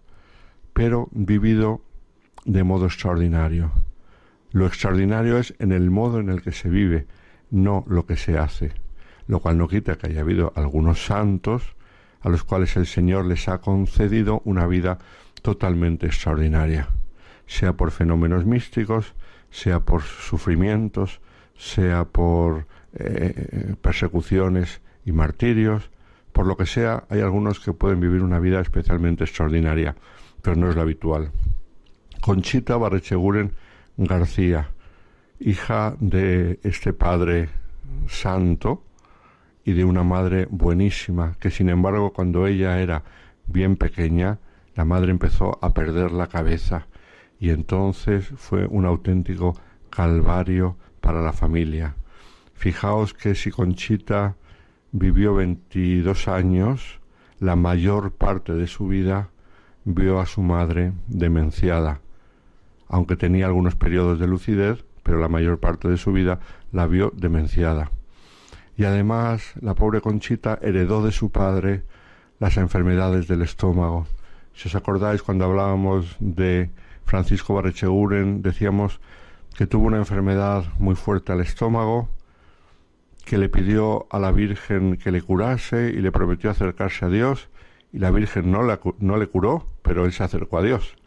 [0.74, 1.82] pero vivido
[2.46, 3.72] de modo extraordinario.
[4.52, 7.08] Lo extraordinario es en el modo en el que se vive,
[7.50, 8.74] no lo que se hace,
[9.28, 11.76] lo cual no quita que haya habido algunos santos
[12.22, 15.00] a los cuales el Señor les ha concedido una vida
[15.42, 16.90] totalmente extraordinaria,
[17.48, 19.14] sea por fenómenos místicos,
[19.50, 21.20] sea por sufrimientos,
[21.58, 25.90] sea por eh, persecuciones y martirios,
[26.32, 29.96] por lo que sea, hay algunos que pueden vivir una vida especialmente extraordinaria,
[30.42, 31.32] pero no es lo habitual.
[32.22, 33.52] Conchita Barrecheguren
[33.98, 34.70] García,
[35.40, 37.50] hija de este padre
[38.08, 38.84] santo
[39.66, 43.04] y de una madre buenísima, que sin embargo cuando ella era
[43.48, 44.40] bien pequeña,
[44.76, 46.88] la madre empezó a perder la cabeza
[47.40, 49.60] y entonces fue un auténtico
[49.90, 51.96] calvario para la familia.
[52.54, 54.36] Fijaos que si Conchita
[54.92, 57.00] vivió 22 años,
[57.40, 59.30] la mayor parte de su vida
[59.86, 62.02] vio a su madre demenciada,
[62.88, 66.40] aunque tenía algunos periodos de lucidez, pero la mayor parte de su vida
[66.72, 67.92] la vio demenciada.
[68.78, 71.84] Y además la pobre Conchita heredó de su padre
[72.40, 74.08] las enfermedades del estómago.
[74.54, 76.70] Si os acordáis cuando hablábamos de
[77.06, 79.00] Francisco Barrecheguren, decíamos
[79.56, 82.10] que tuvo una enfermedad muy fuerte al estómago,
[83.32, 87.48] que le pidió a la Virgen que le curase y le prometió acercarse a Dios
[87.94, 88.60] y la Virgen no,
[89.00, 90.98] no le curó, pero él se acercó a Dios.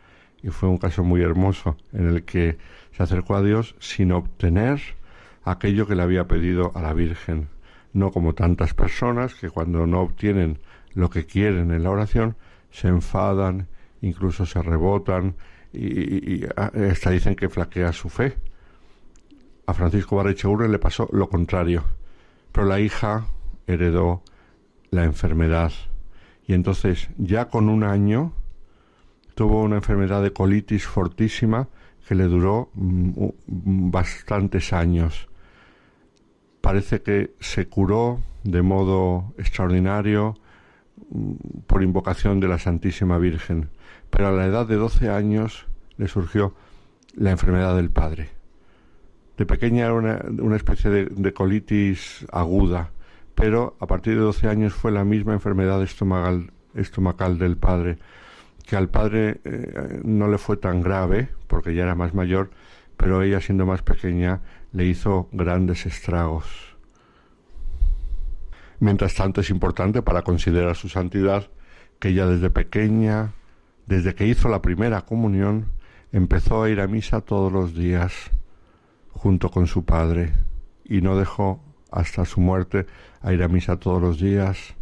[0.43, 2.57] Y fue un caso muy hermoso en el que
[2.93, 4.81] se acercó a Dios sin obtener
[5.45, 7.49] aquello que le había pedido a la Virgen.
[7.93, 10.61] No como tantas personas que cuando no obtienen
[10.95, 12.37] lo que quieren en la oración
[12.71, 13.69] se enfadan,
[14.01, 15.35] incluso se rebotan
[15.75, 18.39] y, hasta dicen que flaquea su fe.
[19.67, 21.85] A Francisco Barrecheure le pasó lo contrario
[22.55, 23.27] pero la hija
[23.67, 24.23] heredó
[24.91, 25.73] la enfermedad
[26.47, 28.33] y entonces ya con un año
[29.35, 31.67] tuvo una enfermedad de colitis fortísima
[32.07, 35.27] que le duró mm, bastantes años.
[36.61, 40.37] Parece que se curó de modo extraordinario
[41.11, 41.33] mm,
[41.67, 43.69] por invocación de la Santísima Virgen,
[44.11, 45.67] pero a la edad de 12 años
[45.97, 46.55] le surgió
[47.17, 48.34] la enfermedad del padre.
[49.37, 52.91] De pequeña era una, especie de, colitis aguda,
[53.35, 57.99] pero a partir de 12 años fue la misma enfermedad estomacal, estomacal del padre,
[58.65, 62.51] que al padre eh, no le fue tan grave, porque ya era más mayor,
[62.97, 64.41] pero ella siendo más pequeña
[64.73, 66.77] le hizo grandes estragos.
[68.79, 71.49] Mientras tanto es importante para considerar su santidad
[71.99, 73.33] que ella desde pequeña,
[73.87, 75.73] desde que hizo la primera comunión,
[76.13, 78.31] empezó a ir a misa todos los días
[79.15, 80.33] junto con su padre
[80.85, 81.61] y no dejó
[81.91, 82.87] hasta su muerte
[83.23, 84.75] a ir a misa todos los días,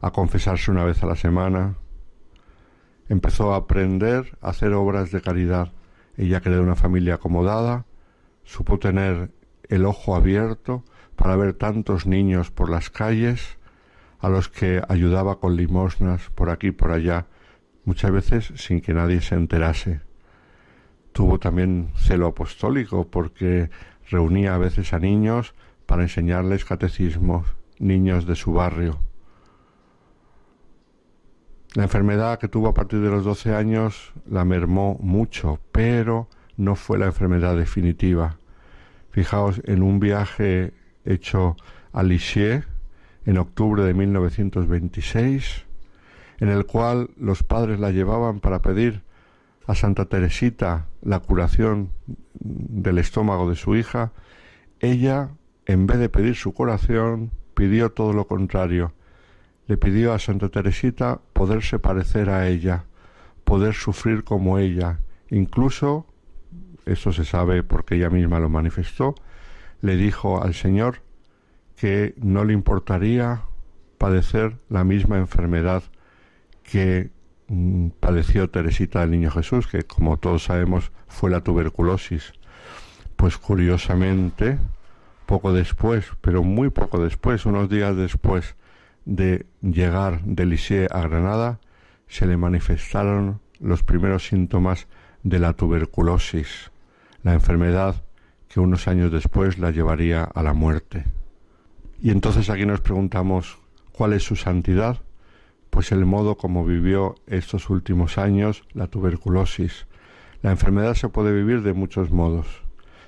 [0.00, 1.76] a confesarse una vez a la semana.
[3.08, 5.72] Empezó a aprender a hacer obras de caridad.
[6.16, 7.86] Ella de una familia acomodada,
[8.44, 9.30] supo tener
[9.68, 10.84] el ojo abierto
[11.14, 13.58] para ver tantos niños por las calles,
[14.18, 17.26] a los que ayudaba con limosnas por aquí y por allá,
[17.84, 20.09] muchas veces sin que nadie se enterase
[21.12, 23.70] tuvo también celo apostólico porque
[24.08, 25.54] reunía a veces a niños
[25.86, 27.46] para enseñarles catecismos
[27.78, 28.98] niños de su barrio.
[31.74, 36.74] La enfermedad que tuvo a partir de los 12 años la mermó mucho, pero no
[36.74, 38.36] fue la enfermedad definitiva.
[39.10, 40.72] Fijaos, en un viaje
[41.04, 41.56] hecho
[41.92, 42.66] a Lisieux
[43.24, 45.64] en octubre de 1926,
[46.38, 49.02] en el cual los padres la llevaban para pedir
[49.70, 51.92] a Santa Teresita la curación
[52.34, 54.10] del estómago de su hija,
[54.80, 55.30] ella,
[55.64, 58.92] en vez de pedir su curación, pidió todo lo contrario.
[59.68, 62.86] Le pidió a Santa Teresita poderse parecer a ella,
[63.44, 64.98] poder sufrir como ella,
[65.30, 66.04] incluso,
[66.84, 69.14] eso se sabe porque ella misma lo manifestó,
[69.82, 70.96] le dijo al Señor
[71.76, 73.42] que no le importaría
[73.98, 75.84] padecer la misma enfermedad
[76.64, 77.10] que
[77.98, 82.32] padeció Teresita del Niño Jesús, que como todos sabemos fue la tuberculosis.
[83.16, 84.58] Pues curiosamente,
[85.26, 88.56] poco después, pero muy poco después, unos días después
[89.04, 91.60] de llegar de Lisieux a Granada,
[92.06, 94.86] se le manifestaron los primeros síntomas
[95.22, 96.70] de la tuberculosis,
[97.22, 98.02] la enfermedad
[98.48, 101.04] que unos años después la llevaría a la muerte.
[102.00, 103.58] Y entonces aquí nos preguntamos,
[103.92, 105.00] ¿cuál es su santidad?
[105.70, 109.86] Pues el modo como vivió estos últimos años la tuberculosis.
[110.42, 112.62] La enfermedad se puede vivir de muchos modos.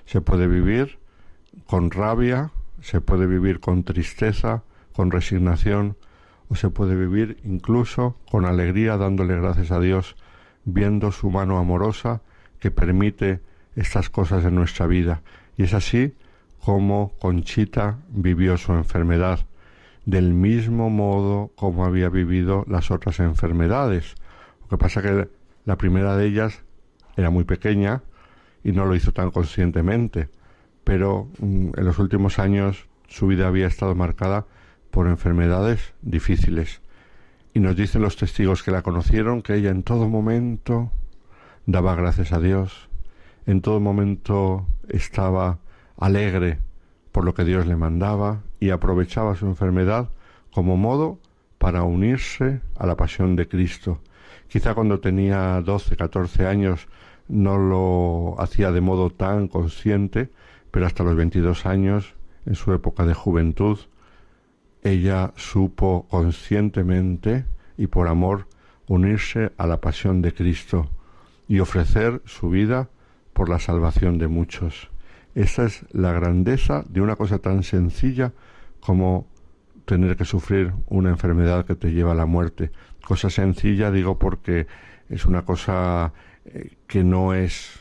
[0.07, 0.99] Se puede vivir
[1.67, 4.63] con rabia, se puede vivir con tristeza,
[4.93, 5.97] con resignación,
[6.49, 10.17] o se puede vivir incluso con alegría dándole gracias a Dios,
[10.65, 12.23] viendo su mano amorosa
[12.61, 13.41] que permite
[13.75, 15.23] estas cosas en nuestra vida.
[15.57, 16.15] Y es así
[16.65, 19.41] como Conchita vivió su enfermedad
[20.05, 24.15] del mismo modo como había vivido las otras enfermedades.
[24.63, 25.29] Lo que pasa que
[25.65, 26.63] la primera de ellas
[27.17, 28.03] era muy pequeña
[28.65, 30.29] y no lo hizo tan conscientemente,
[30.85, 34.47] pero mm, en los últimos años su vida había estado marcada
[34.91, 36.81] por enfermedades difíciles.
[37.55, 40.91] Y nos dicen los testigos que la conocieron que ella en todo momento
[41.67, 42.89] daba gracias a Dios,
[43.47, 45.59] en todo momento estaba
[45.99, 46.59] alegre
[47.13, 50.11] por lo que Dios le mandaba y aprovechaba su enfermedad
[50.55, 51.19] como modo
[51.59, 53.99] para unirse a la pasión de Cristo.
[54.47, 56.87] Quizá cuando tenía 12, 14 años
[57.27, 60.31] no lo hacía de modo tan consciente,
[60.71, 62.15] pero hasta los 22 años,
[62.47, 63.81] en su época de juventud,
[64.85, 68.47] ella supo conscientemente y por amor
[68.87, 70.89] unirse a la pasión de Cristo
[71.49, 72.91] y ofrecer su vida
[73.33, 74.89] por la salvación de muchos.
[75.35, 78.33] Esa es la grandeza de una cosa tan sencilla
[78.85, 79.27] como
[79.85, 82.71] tener que sufrir una enfermedad que te lleva a la muerte.
[83.05, 84.67] Cosa sencilla digo porque
[85.09, 86.13] es una cosa
[86.45, 87.81] eh, que no es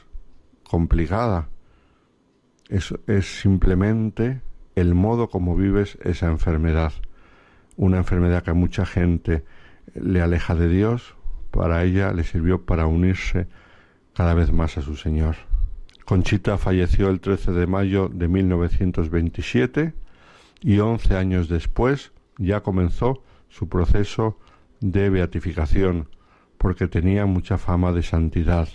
[0.63, 1.49] complicada.
[2.69, 4.41] Es, es simplemente
[4.75, 6.93] el modo como vives esa enfermedad.
[7.77, 9.43] Una enfermedad que a mucha gente
[9.95, 11.15] le aleja de Dios,
[11.49, 13.47] para ella le sirvió para unirse
[14.13, 15.35] cada vez más a su Señor.
[16.05, 19.93] Conchita falleció el 13 de mayo de 1927
[20.61, 24.37] y once años después ya comenzó su proceso
[24.79, 26.07] de beatificación
[26.57, 28.69] porque tenía mucha fama de santidad.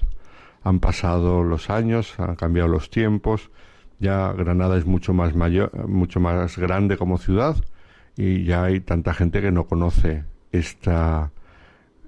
[0.62, 3.50] Han pasado los años, han cambiado los tiempos,
[3.98, 7.56] ya Granada es mucho más mayor, mucho más grande como ciudad
[8.16, 11.30] y ya hay tanta gente que no conoce esta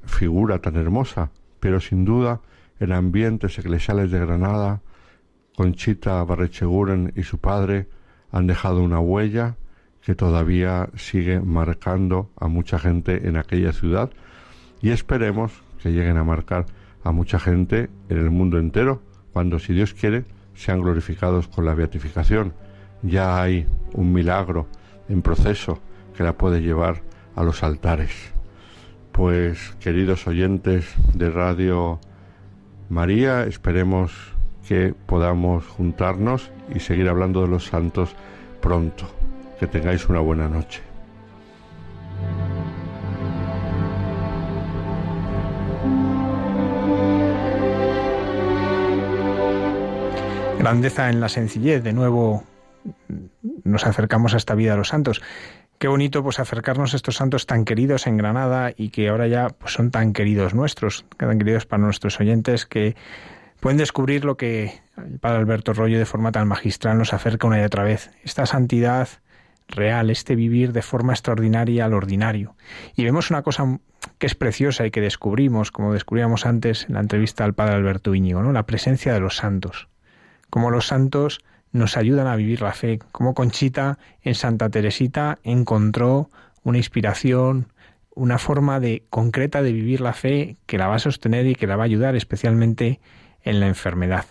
[0.04, 1.30] figura tan hermosa,
[1.60, 2.40] pero sin duda
[2.80, 4.80] en ambientes eclesiales de Granada
[5.56, 7.88] Conchita Barrecheguren y su padre
[8.30, 9.56] han dejado una huella
[10.02, 14.10] que todavía sigue marcando a mucha gente en aquella ciudad
[14.80, 15.52] y esperemos
[15.82, 16.66] que lleguen a marcar
[17.04, 19.02] a mucha gente en el mundo entero
[19.32, 22.52] cuando, si Dios quiere, sean glorificados con la beatificación.
[23.02, 24.66] Ya hay un milagro
[25.08, 25.78] en proceso
[26.16, 27.02] que la puede llevar
[27.36, 28.10] a los altares.
[29.12, 32.00] Pues, queridos oyentes de Radio
[32.88, 34.12] María, esperemos
[34.66, 38.14] que podamos juntarnos y seguir hablando de los santos
[38.60, 39.17] pronto.
[39.58, 40.80] Que tengáis una buena noche.
[50.58, 52.44] Grandeza en la sencillez, de nuevo
[53.64, 55.22] nos acercamos a esta vida de los santos.
[55.78, 59.48] Qué bonito pues acercarnos a estos santos tan queridos en Granada y que ahora ya
[59.48, 62.96] pues, son tan queridos nuestros, tan queridos para nuestros oyentes que
[63.60, 67.60] pueden descubrir lo que el padre Alberto Rollo de forma tan magistral nos acerca una
[67.60, 69.08] y otra vez, esta santidad
[69.68, 72.56] real, este vivir de forma extraordinaria al ordinario.
[72.96, 73.78] Y vemos una cosa
[74.18, 78.14] que es preciosa y que descubrimos, como descubríamos antes en la entrevista al padre Alberto
[78.14, 78.52] Íñigo, ¿no?
[78.52, 79.88] la presencia de los santos.
[80.50, 81.40] Como los santos
[81.72, 86.30] nos ayudan a vivir la fe, como Conchita en Santa Teresita encontró
[86.62, 87.72] una inspiración,
[88.14, 91.66] una forma de concreta de vivir la fe que la va a sostener y que
[91.66, 93.00] la va a ayudar especialmente
[93.42, 94.24] en la enfermedad.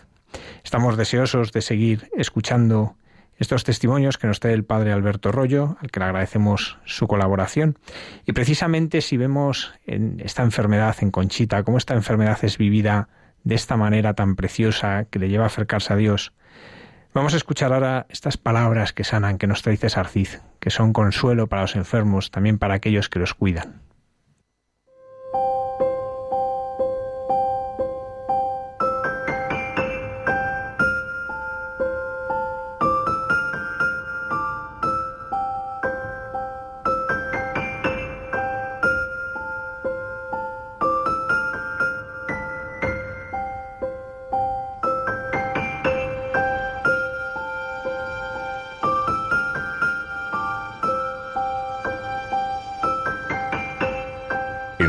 [0.62, 2.96] Estamos deseosos de seguir escuchando
[3.38, 7.78] estos testimonios que nos trae el padre Alberto Rollo, al que le agradecemos su colaboración.
[8.26, 13.08] Y precisamente si vemos en esta enfermedad en Conchita, cómo esta enfermedad es vivida
[13.44, 16.32] de esta manera tan preciosa que le lleva a acercarse a Dios,
[17.14, 20.28] vamos a escuchar ahora estas palabras que sanan, que nos trae César Cid,
[20.58, 23.87] que son consuelo para los enfermos, también para aquellos que los cuidan.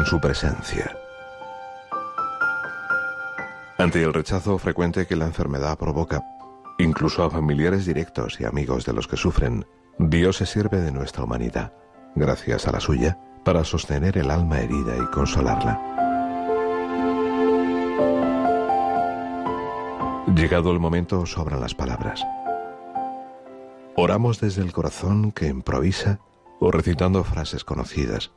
[0.10, 0.98] Su presencia.
[3.78, 6.24] Ante el rechazo frecuente que la enfermedad provoca,
[6.80, 9.68] incluso a familiares directos y amigos de los que sufren,
[10.00, 11.74] Dios se sirve de nuestra humanidad,
[12.16, 15.80] gracias a la suya, para sostener el alma herida y consolarla.
[20.34, 22.26] Llegado el momento, sobran las palabras.
[23.96, 26.20] Oramos desde el corazón que improvisa
[26.60, 28.32] o recitando frases conocidas,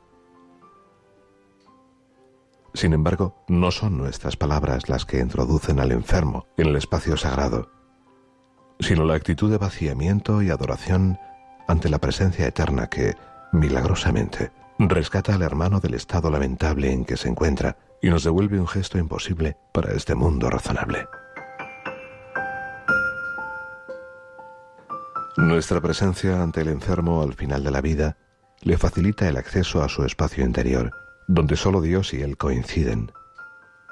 [2.73, 7.69] sin embargo, no son nuestras palabras las que introducen al enfermo en el espacio sagrado,
[8.79, 11.19] sino la actitud de vaciamiento y adoración
[11.67, 13.15] ante la presencia eterna que,
[13.51, 18.67] milagrosamente, rescata al hermano del estado lamentable en que se encuentra y nos devuelve un
[18.67, 21.07] gesto imposible para este mundo razonable.
[25.37, 28.17] Nuestra presencia ante el enfermo al final de la vida
[28.61, 30.91] le facilita el acceso a su espacio interior
[31.27, 33.11] donde solo Dios y Él coinciden.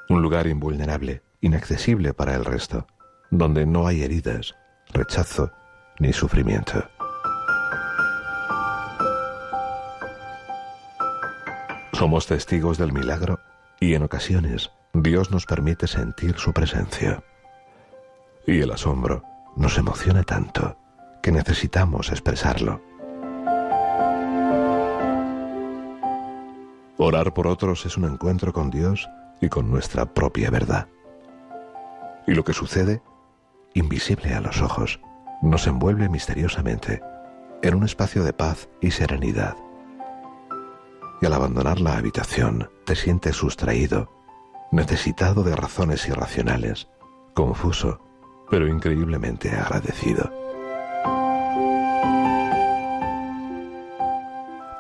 [0.10, 2.88] Un lugar invulnerable, inaccesible para el resto,
[3.30, 4.56] donde no hay heridas,
[4.94, 5.52] rechazo
[6.00, 6.84] ni sufrimiento.
[11.94, 13.40] Somos testigos del milagro
[13.80, 17.24] y en ocasiones Dios nos permite sentir su presencia.
[18.46, 19.24] Y el asombro
[19.56, 20.78] nos emociona tanto
[21.22, 22.82] que necesitamos expresarlo.
[27.04, 29.10] Orar por otros es un encuentro con Dios
[29.42, 30.88] y con nuestra propia verdad.
[32.28, 33.02] Y lo que sucede,
[33.74, 35.02] invisible a los ojos,
[35.42, 37.02] nos envuelve misteriosamente
[37.64, 39.56] en un espacio de paz y serenidad.
[41.24, 44.12] Y al abandonar la habitación, te sientes sustraído,
[44.72, 46.88] necesitado de razones irracionales,
[47.34, 48.00] confuso,
[48.52, 50.32] pero increíblemente agradecido.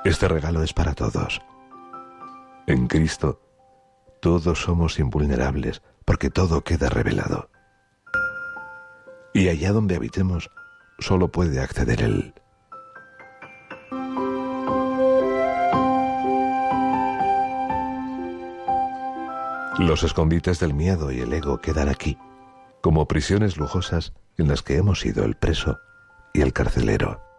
[0.05, 1.41] Este regalo es para todos
[2.71, 3.41] en Cristo,
[4.21, 7.49] todos somos invulnerables porque todo queda revelado.
[9.33, 10.49] Y allá donde habitemos,
[10.99, 12.33] solo puede acceder Él.
[19.79, 22.17] Los escondites del miedo y el ego quedan aquí,
[22.81, 25.79] como prisiones lujosas en las que hemos sido el preso
[26.33, 27.30] y el carcelero.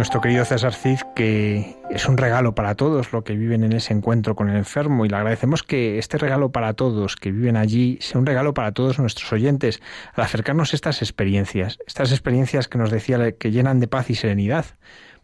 [0.00, 3.92] Nuestro querido César Cid que es un regalo para todos lo que viven en ese
[3.92, 7.98] encuentro con el enfermo y le agradecemos que este regalo para todos que viven allí
[8.00, 9.82] sea un regalo para todos nuestros oyentes
[10.14, 14.14] al acercarnos a estas experiencias, estas experiencias que nos decía que llenan de paz y
[14.14, 14.64] serenidad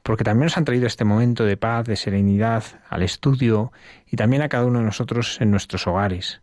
[0.02, 3.72] porque también nos han traído este momento de paz, de serenidad al estudio
[4.06, 6.42] y también a cada uno de nosotros en nuestros hogares.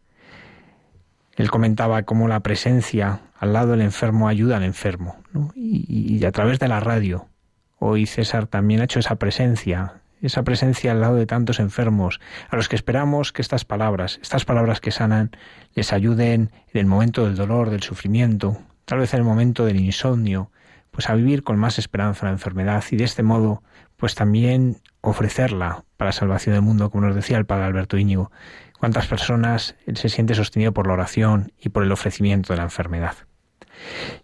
[1.35, 5.21] Él comentaba cómo la presencia al lado del enfermo ayuda al enfermo,
[5.53, 7.27] y, a través de la radio.
[7.85, 12.55] Hoy César también ha hecho esa presencia, esa presencia al lado de tantos enfermos, a
[12.55, 15.31] los que esperamos que estas palabras, estas palabras que sanan,
[15.75, 19.81] les ayuden en el momento del dolor, del sufrimiento, tal vez en el momento del
[19.81, 20.49] insomnio,
[20.91, 23.63] pues a vivir con más esperanza la enfermedad y de este modo
[23.97, 28.31] pues también ofrecerla para la salvación del mundo, como nos decía el padre Alberto Íñigo.
[28.79, 33.15] Cuántas personas se siente sostenido por la oración y por el ofrecimiento de la enfermedad.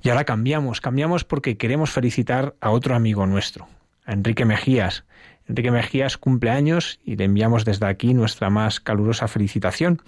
[0.02, 3.68] Y ahora cambiamos, cambiamos porque queremos felicitar a otro amigo nuestro,
[4.06, 5.06] a Enrique Mejías.
[5.48, 10.02] Enrique Mejías cumple años y le enviamos desde aquí nuestra más calurosa felicitación.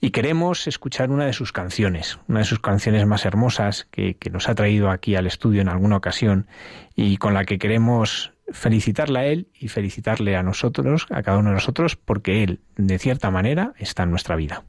[0.00, 4.30] Y queremos escuchar una de sus canciones, una de sus canciones más hermosas que, que
[4.30, 6.46] nos ha traído aquí al estudio en alguna ocasión
[6.94, 11.50] y con la que queremos felicitarle a él y felicitarle a nosotros, a cada uno
[11.50, 14.62] de nosotros, porque él, de cierta manera, está en nuestra vida.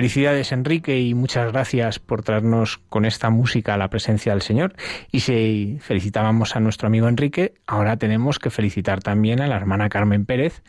[0.00, 4.72] Felicidades Enrique y muchas gracias por traernos con esta música a la presencia del Señor.
[5.12, 9.90] Y si felicitábamos a nuestro amigo Enrique, ahora tenemos que felicitar también a la hermana
[9.90, 10.62] Carmen Pérez,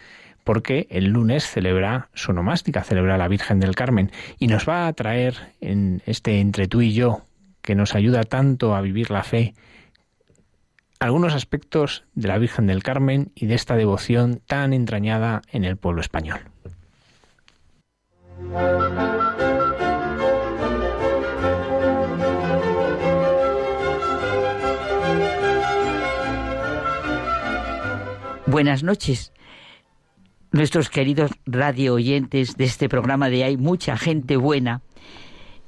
[0.44, 4.92] porque el lunes celebra su nomástica, celebra la Virgen del Carmen, y nos va a
[4.92, 7.22] traer en este entre tú y yo,
[7.62, 9.54] que nos ayuda tanto a vivir la fe,
[11.00, 15.78] algunos aspectos de la Virgen del Carmen y de esta devoción tan entrañada en el
[15.78, 16.51] pueblo español.
[28.48, 29.32] Buenas noches,
[30.52, 34.82] nuestros queridos radio oyentes de este programa de Hay mucha gente buena,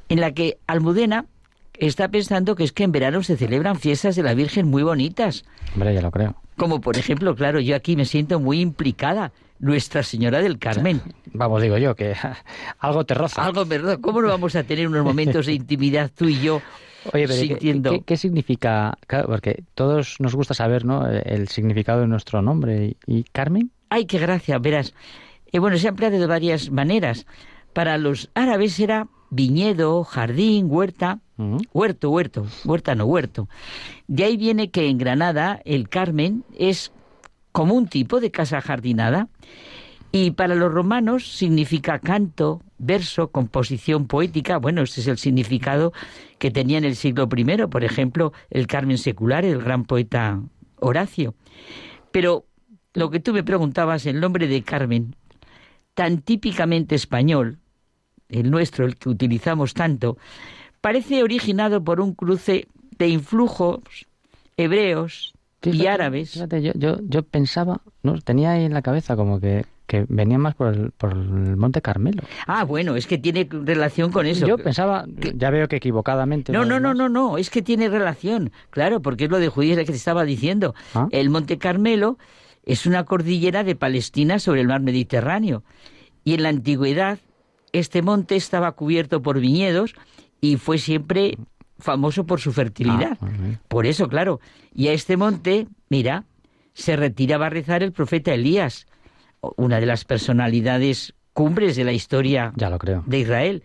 [0.10, 1.26] en la que Almudena
[1.74, 5.46] está pensando que es que en verano se celebran fiestas de la Virgen muy bonitas.
[5.74, 6.36] Hombre, ya lo creo.
[6.58, 9.32] Como por ejemplo, claro, yo aquí me siento muy implicada.
[9.60, 11.02] Nuestra Señora del Carmen.
[11.34, 12.16] Vamos, digo yo, que
[12.80, 13.44] algo te roza.
[13.44, 13.98] Algo me roza.
[13.98, 16.62] ¿Cómo no vamos a tener unos momentos de intimidad tú y yo
[17.12, 17.92] Oye, pero ¿qué- sintiendo...
[17.92, 18.98] ¿qué, qué significa?
[19.08, 21.08] Claro, porque todos nos gusta saber, ¿no?
[21.10, 22.98] El significado de nuestro nombre.
[23.08, 23.72] ¿Y, Carmen?
[23.90, 24.94] Ay, qué gracia, verás.
[25.52, 27.26] Eh, bueno, se ha empleado de varias maneras.
[27.74, 31.20] Para los árabes era viñedo, jardín, huerta.
[31.74, 33.50] Huerto, huerto, huerta no, huerto.
[34.08, 36.92] De ahí viene que en Granada el Carmen es
[37.54, 39.30] como un tipo de casa jardinada.
[40.12, 44.58] Y para los romanos significa canto, verso, composición poética.
[44.58, 45.94] Bueno, ese es el significado
[46.38, 50.42] que tenía en el siglo I, por ejemplo, el Carmen secular, el gran poeta
[50.80, 51.34] Horacio.
[52.12, 52.46] Pero
[52.94, 55.16] lo que tú me preguntabas, el nombre de Carmen,
[55.96, 57.58] tan típicamente español,
[58.30, 60.18] el nuestro, el que utilizamos tanto,
[60.82, 62.68] parece originado por un cruce
[62.98, 63.80] de influjos
[64.58, 65.34] hebreos
[65.72, 66.32] y árabes.
[66.32, 70.38] fíjate, yo, yo, yo pensaba, no, tenía ahí en la cabeza como que, que venía
[70.38, 72.24] más por el, por el Monte Carmelo.
[72.48, 74.46] Ah, bueno, es que tiene relación con eso.
[74.46, 76.52] Yo pensaba, ya veo que equivocadamente.
[76.52, 79.78] No, no, no, no, no, es que tiene relación, claro, porque es lo de judíos
[79.78, 80.76] que te estaba diciendo.
[80.94, 81.08] Ah.
[81.12, 82.18] El Monte Carmelo
[82.66, 85.64] es una cordillera de Palestina sobre el mar Mediterráneo.
[86.24, 87.20] Y en la antigüedad,
[87.74, 89.94] este monte estaba cubierto por viñedos
[90.40, 91.38] y fue siempre
[91.84, 93.18] famoso por su fertilidad.
[93.22, 93.28] Ah.
[93.68, 94.40] Por eso, claro.
[94.74, 96.24] Y a este monte, mira,
[96.74, 98.88] se retiraba a rezar el profeta Elías,
[99.58, 103.04] una de las personalidades cumbres de la historia Ya lo creo.
[103.06, 103.64] de Israel.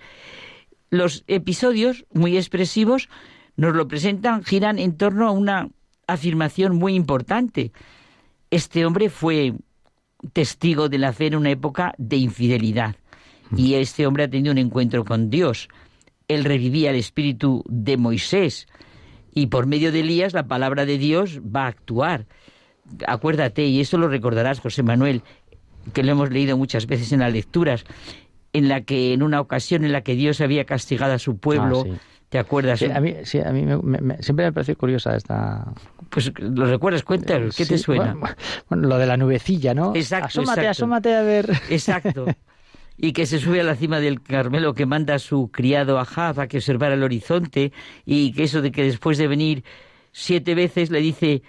[0.91, 3.09] Los episodios muy expresivos
[3.57, 5.69] nos lo presentan, giran en torno a una
[6.07, 7.73] afirmación muy importante.
[8.51, 9.55] Este hombre fue
[10.33, 12.97] testigo de la fe en una época de infidelidad
[13.57, 15.69] y este hombre ha tenido un encuentro con Dios.
[16.29, 18.67] Él revivía el espíritu de Moisés
[19.35, 22.27] y por medio de Elías la palabra de Dios va a actuar.
[23.07, 25.23] Acuérdate, y esto lo recordarás, José Manuel,
[25.93, 27.85] que lo hemos leído muchas veces en las lecturas,
[28.53, 31.81] en la que en una ocasión en la que Dios había castigado a su pueblo,
[31.81, 31.99] Ah, sí.
[32.31, 32.79] ¿te acuerdas?
[32.79, 35.73] Sí, a mí, sí, a mí me- me- me- siempre me pareció curiosa esta...
[36.11, 38.15] Pues lo recuerdas, cuéntanos, ¿qué te suena?
[38.15, 38.37] Bueno,
[38.69, 39.95] bueno, lo de la nubecilla, ¿no?
[39.95, 40.71] Exacto, Asómate, exacto.
[40.71, 41.51] asómate a ver.
[41.71, 42.27] Exacto.
[42.99, 46.41] Y que se sube a la cima del Carmelo, que manda a su criado Ahab
[46.41, 47.73] a que observara el horizonte,
[48.05, 49.65] y que eso de que después de venir
[50.13, 51.43] siete veces le dice,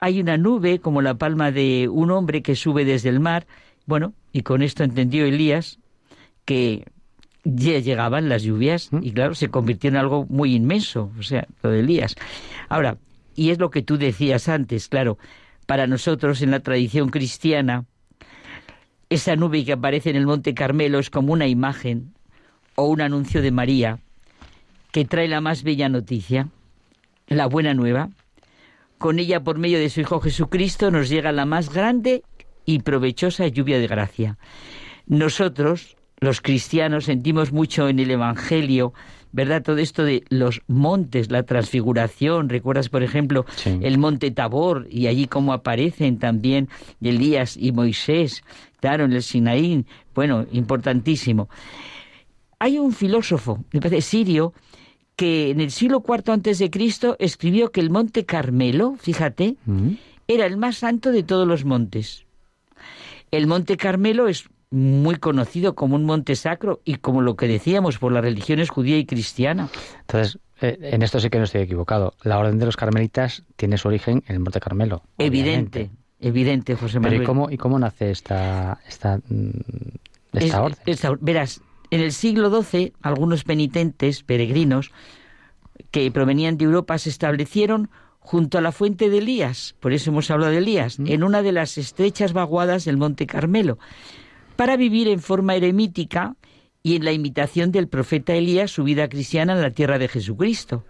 [0.00, 3.46] hay una nube como la palma de un hombre que sube desde el mar.
[3.86, 5.78] Bueno, y con esto entendió Elías
[6.44, 6.84] que
[7.44, 11.70] ya llegaban las lluvias y claro, se convirtió en algo muy inmenso, o sea, lo
[11.70, 12.16] de Elías.
[12.68, 12.98] Ahora,
[13.34, 15.18] y es lo que tú decías antes, claro,
[15.66, 17.84] para nosotros en la tradición cristiana,
[19.12, 22.12] esa nube que aparece en el Monte Carmelo es como una imagen
[22.74, 23.98] o un anuncio de María
[24.90, 26.48] que trae la más bella noticia,
[27.28, 28.10] la buena nueva.
[28.98, 32.22] Con ella, por medio de su Hijo Jesucristo, nos llega la más grande
[32.64, 34.38] y provechosa lluvia de gracia.
[35.06, 38.92] Nosotros, los cristianos, sentimos mucho en el Evangelio,
[39.32, 39.62] ¿verdad?
[39.62, 42.48] Todo esto de los montes, la transfiguración.
[42.48, 43.78] ¿Recuerdas, por ejemplo, Sí.
[43.82, 46.68] el monte Tabor y allí cómo aparecen también
[47.00, 48.44] Elías y Moisés?
[48.82, 49.86] Claro, en el Sinaí.
[50.12, 51.48] Bueno, importantísimo.
[52.58, 54.52] Hay un filósofo, me parece sirio,
[55.14, 59.90] que en el siglo IV antes de Cristo escribió que el monte Carmelo, fíjate, Mm.
[60.26, 62.26] era el más santo de todos los montes.
[63.30, 67.98] El monte Carmelo es muy conocido como un monte sacro y como lo que decíamos
[67.98, 69.68] por las religiones judía y cristiana.
[70.00, 72.14] Entonces, eh, en esto sí que no estoy equivocado.
[72.24, 75.02] La orden de los carmelitas tiene su origen en el Monte Carmelo.
[75.18, 76.01] Evidente, obviamente.
[76.22, 77.22] Evidente, José Pero Manuel.
[77.22, 79.50] ¿y cómo, ¿y cómo nace esta, esta, mm,
[80.32, 80.78] esta Es- orden?
[80.86, 84.90] esta- verás, en el siglo XII, algunos penitentes, peregrinos,
[85.90, 87.90] que provenían de Europa, se establecieron
[88.20, 91.52] junto a la fuente de Elías, por eso hemos hablado de Elías, en una de
[91.52, 93.78] las estrechas vaguadas del Monte Carmelo,
[94.56, 96.36] para vivir en forma eremítica
[96.84, 100.84] y en la imitación del profeta Elías, su vida cristiana en la tierra de Jesucristo.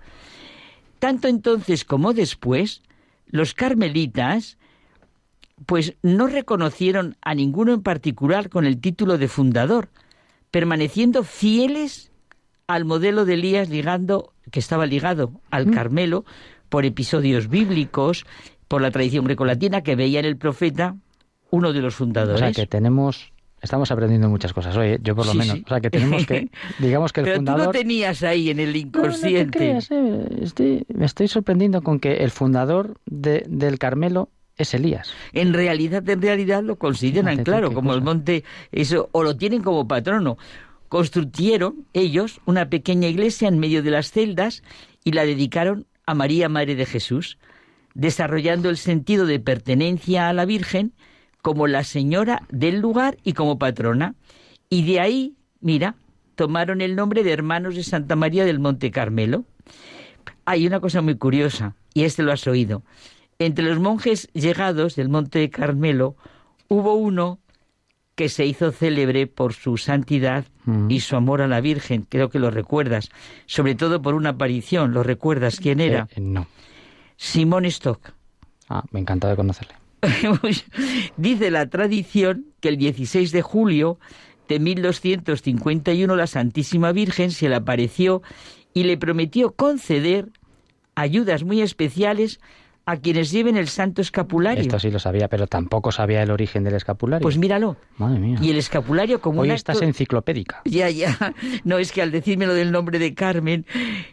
[0.99, 2.83] Tanto entonces como después,
[3.27, 4.59] los carmelitas
[5.67, 9.89] pues no reconocieron a ninguno en particular con el título de fundador,
[10.51, 12.11] permaneciendo fieles
[12.67, 16.25] al modelo de Elías ligando, que estaba ligado al Carmelo
[16.69, 18.25] por episodios bíblicos,
[18.69, 20.97] por la tradición grecolatina que veía en el profeta
[21.51, 22.39] uno de los O fundadores.
[22.41, 23.33] sea, que tenemos...
[23.61, 24.99] Estamos aprendiendo muchas cosas hoy, ¿eh?
[25.03, 25.55] yo por lo Sí, menos.
[25.59, 25.63] sí.
[25.65, 26.51] O sea, que tenemos que...
[26.81, 27.67] Digamos que el Pero tú fundador...
[27.67, 29.59] lo tenías ahí en el No, no te inconsciente.
[29.59, 35.13] creas, eh, estoy- me estoy sorprendiendo con que el fundador de- del Carmelo es Elías.
[35.33, 39.63] En realidad, en realidad lo consideran, Fíjate claro, como el monte, eso, o lo tienen
[39.63, 40.39] como patrono.
[40.89, 44.63] Construyeron ellos una pequeña iglesia en medio de las celdas
[45.05, 47.39] y la dedicaron a María, Madre de Jesús,
[47.95, 50.93] desarrollando el sentido de pertenencia a la Virgen
[51.41, 54.15] como la señora del lugar y como patrona.
[54.69, 55.97] Y de ahí, mira,
[56.35, 59.45] tomaron el nombre de Hermanos de Santa María del Monte Carmelo.
[60.45, 62.83] Hay una cosa muy curiosa, y este lo has oído.
[63.45, 66.17] Entre los monjes llegados del Monte Carmelo
[66.69, 67.39] hubo uno
[68.15, 70.91] que se hizo célebre por su santidad Mm.
[70.91, 73.09] y su amor a la Virgen, creo que lo recuerdas,
[73.47, 76.07] sobre todo por una aparición, ¿lo recuerdas quién era?
[76.15, 76.47] Eh, no.
[77.17, 78.13] Simón Stock.
[78.69, 79.75] Ah, me encanta de conocerle.
[81.17, 83.99] Dice la tradición que el 16 de julio
[84.49, 88.23] de 1251 la Santísima Virgen se le apareció
[88.73, 90.29] y le prometió conceder
[90.95, 92.41] ayudas muy especiales
[92.85, 94.61] a quienes lleven el santo escapulario.
[94.63, 97.23] Esto sí lo sabía, pero tampoco sabía el origen del escapulario.
[97.23, 97.77] Pues míralo.
[97.99, 98.39] Madre mía.
[98.43, 100.63] Y el escapulario como Hoy un estás acto- enciclopédica.
[100.65, 101.35] Ya, ya.
[101.65, 103.67] No, es que al decirme lo del nombre de Carmen,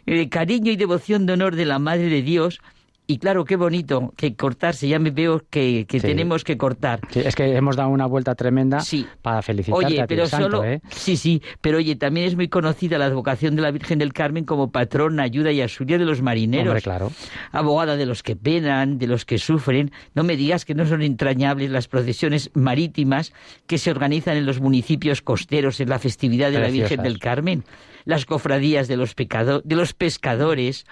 [0.06, 2.60] eh, cariño y devoción de honor de la Madre de Dios,
[3.06, 6.06] y claro, qué bonito que cortarse, ya me veo que, que Sí.
[6.06, 7.00] tenemos que cortar.
[7.10, 9.04] Sí, es que hemos dado una vuelta tremenda Sí.
[9.20, 10.64] para felicitarte Oye, a ti, pero santo, solo.
[10.64, 10.80] ¿eh?
[10.90, 14.44] Sí, sí, pero oye, también es muy conocida la advocación de la Virgen del Carmen
[14.44, 16.68] como patrona, ayuda y auxilio de los marineros.
[16.68, 17.10] Hombre, claro.
[17.50, 19.90] abogada de los que penan, de los que sufren.
[20.14, 23.32] No me digas que no son entrañables las procesiones marítimas
[23.66, 27.64] que se organizan en los municipios costeros en la festividad de la Virgen del Carmen.
[28.04, 30.86] Las cofradías de los, pecado- de los pescadores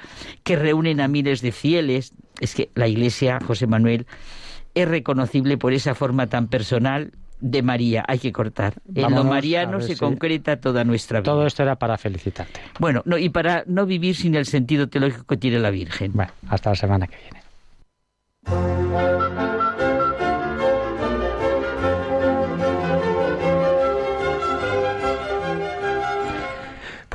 [0.45, 2.13] que reúnen a miles de fieles.
[2.41, 4.07] Es que la Iglesia, José Manuel,
[4.75, 8.05] es reconocible por esa forma tan personal de María.
[8.09, 8.75] Hay que cortar.
[8.95, 11.25] en lo mariano se si- concreta toda nuestra vida.
[11.33, 12.61] Todo esto era para felicitarte.
[12.81, 16.13] Bueno, no, y para no vivir sin el sentido teológico que tiene la Virgen.
[16.15, 17.39] Bueno, hasta la semana que viene.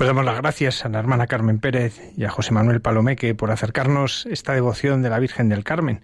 [0.04, 3.52] Pues damos las gracias a la hermana Carmen Pérez y a José Manuel Palomeque por
[3.52, 6.04] acercarnos esta devoción de la Virgen del Carmen.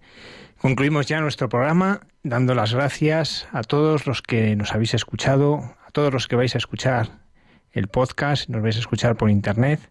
[0.57, 5.91] Concluimos ya nuestro programa dando las gracias a todos los que nos habéis escuchado, a
[5.91, 7.09] todos los que vais a escuchar
[7.73, 9.81] el podcast, nos vais a escuchar por internet.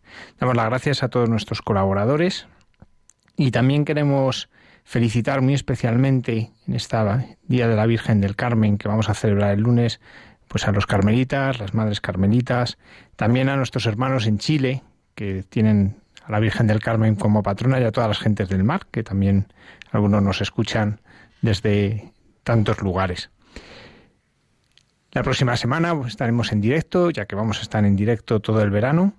[0.40, 2.47] Damos las gracias a todos nuestros colaboradores
[3.36, 4.48] y también queremos
[4.85, 9.52] felicitar muy especialmente en esta Día de la Virgen del Carmen que vamos a celebrar
[9.52, 10.01] el lunes
[10.48, 12.78] pues a los carmelitas, las madres carmelitas,
[13.16, 14.82] también a nuestros hermanos en Chile,
[15.14, 18.64] que tienen a la Virgen del Carmen como patrona, y a todas las gentes del
[18.64, 19.46] mar, que también
[19.92, 21.00] algunos nos escuchan
[21.42, 22.12] desde
[22.42, 23.30] tantos lugares.
[25.12, 28.70] La próxima semana estaremos en directo, ya que vamos a estar en directo todo el
[28.70, 29.14] verano,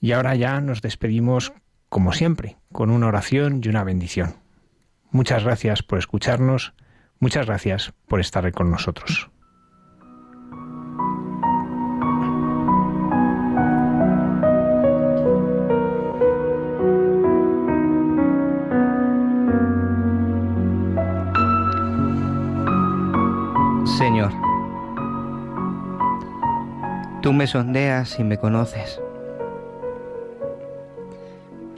[0.00, 1.52] y ahora ya nos despedimos,
[1.88, 4.36] como siempre, con una oración y una bendición.
[5.10, 6.74] Muchas gracias por escucharnos,
[7.18, 9.30] muchas gracias por estar con nosotros.
[27.28, 29.02] Tú me sondeas y me conoces.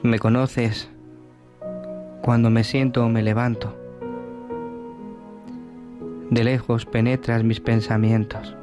[0.04, 0.88] Me conoces
[2.22, 3.74] cuando me siento o me levanto.
[6.30, 8.56] De lejos penetras mis pensamientos.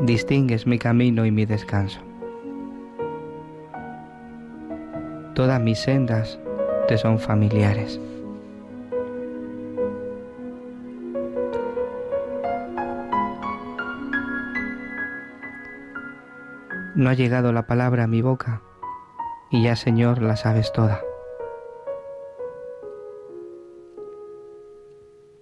[0.00, 2.00] Distingues mi camino y mi descanso.
[5.34, 6.38] Todas mis sendas
[6.88, 8.00] te son familiares.
[16.94, 18.60] No ha llegado la palabra a mi boca
[19.50, 21.02] y ya, Señor, la sabes toda.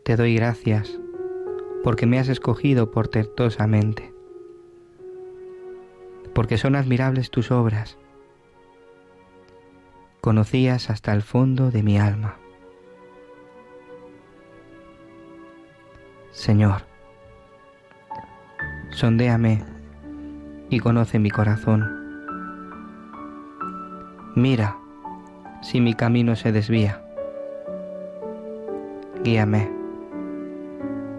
[0.04, 1.00] Te doy gracias
[1.82, 4.14] porque me has escogido portentosamente,
[6.34, 7.98] porque son admirables tus obras.
[10.20, 12.36] Conocías hasta el fondo de mi alma.
[16.30, 16.82] Señor,
[18.90, 19.69] sondéame
[20.70, 21.84] y conoce mi corazón.
[24.34, 24.76] Mira
[25.60, 27.02] si mi camino se desvía.
[29.22, 29.70] Guíame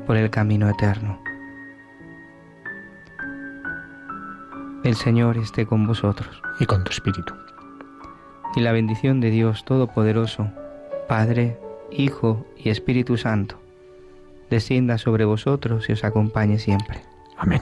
[0.08, 1.20] por el camino eterno.
[4.84, 6.42] El Señor esté con vosotros.
[6.60, 7.34] Y con tu espíritu.
[8.56, 10.52] Y la bendición de Dios Todopoderoso,
[11.08, 11.58] Padre,
[11.92, 13.60] Hijo y Espíritu Santo,
[14.50, 17.02] descienda sobre vosotros y os acompañe siempre.
[17.38, 17.62] Amén.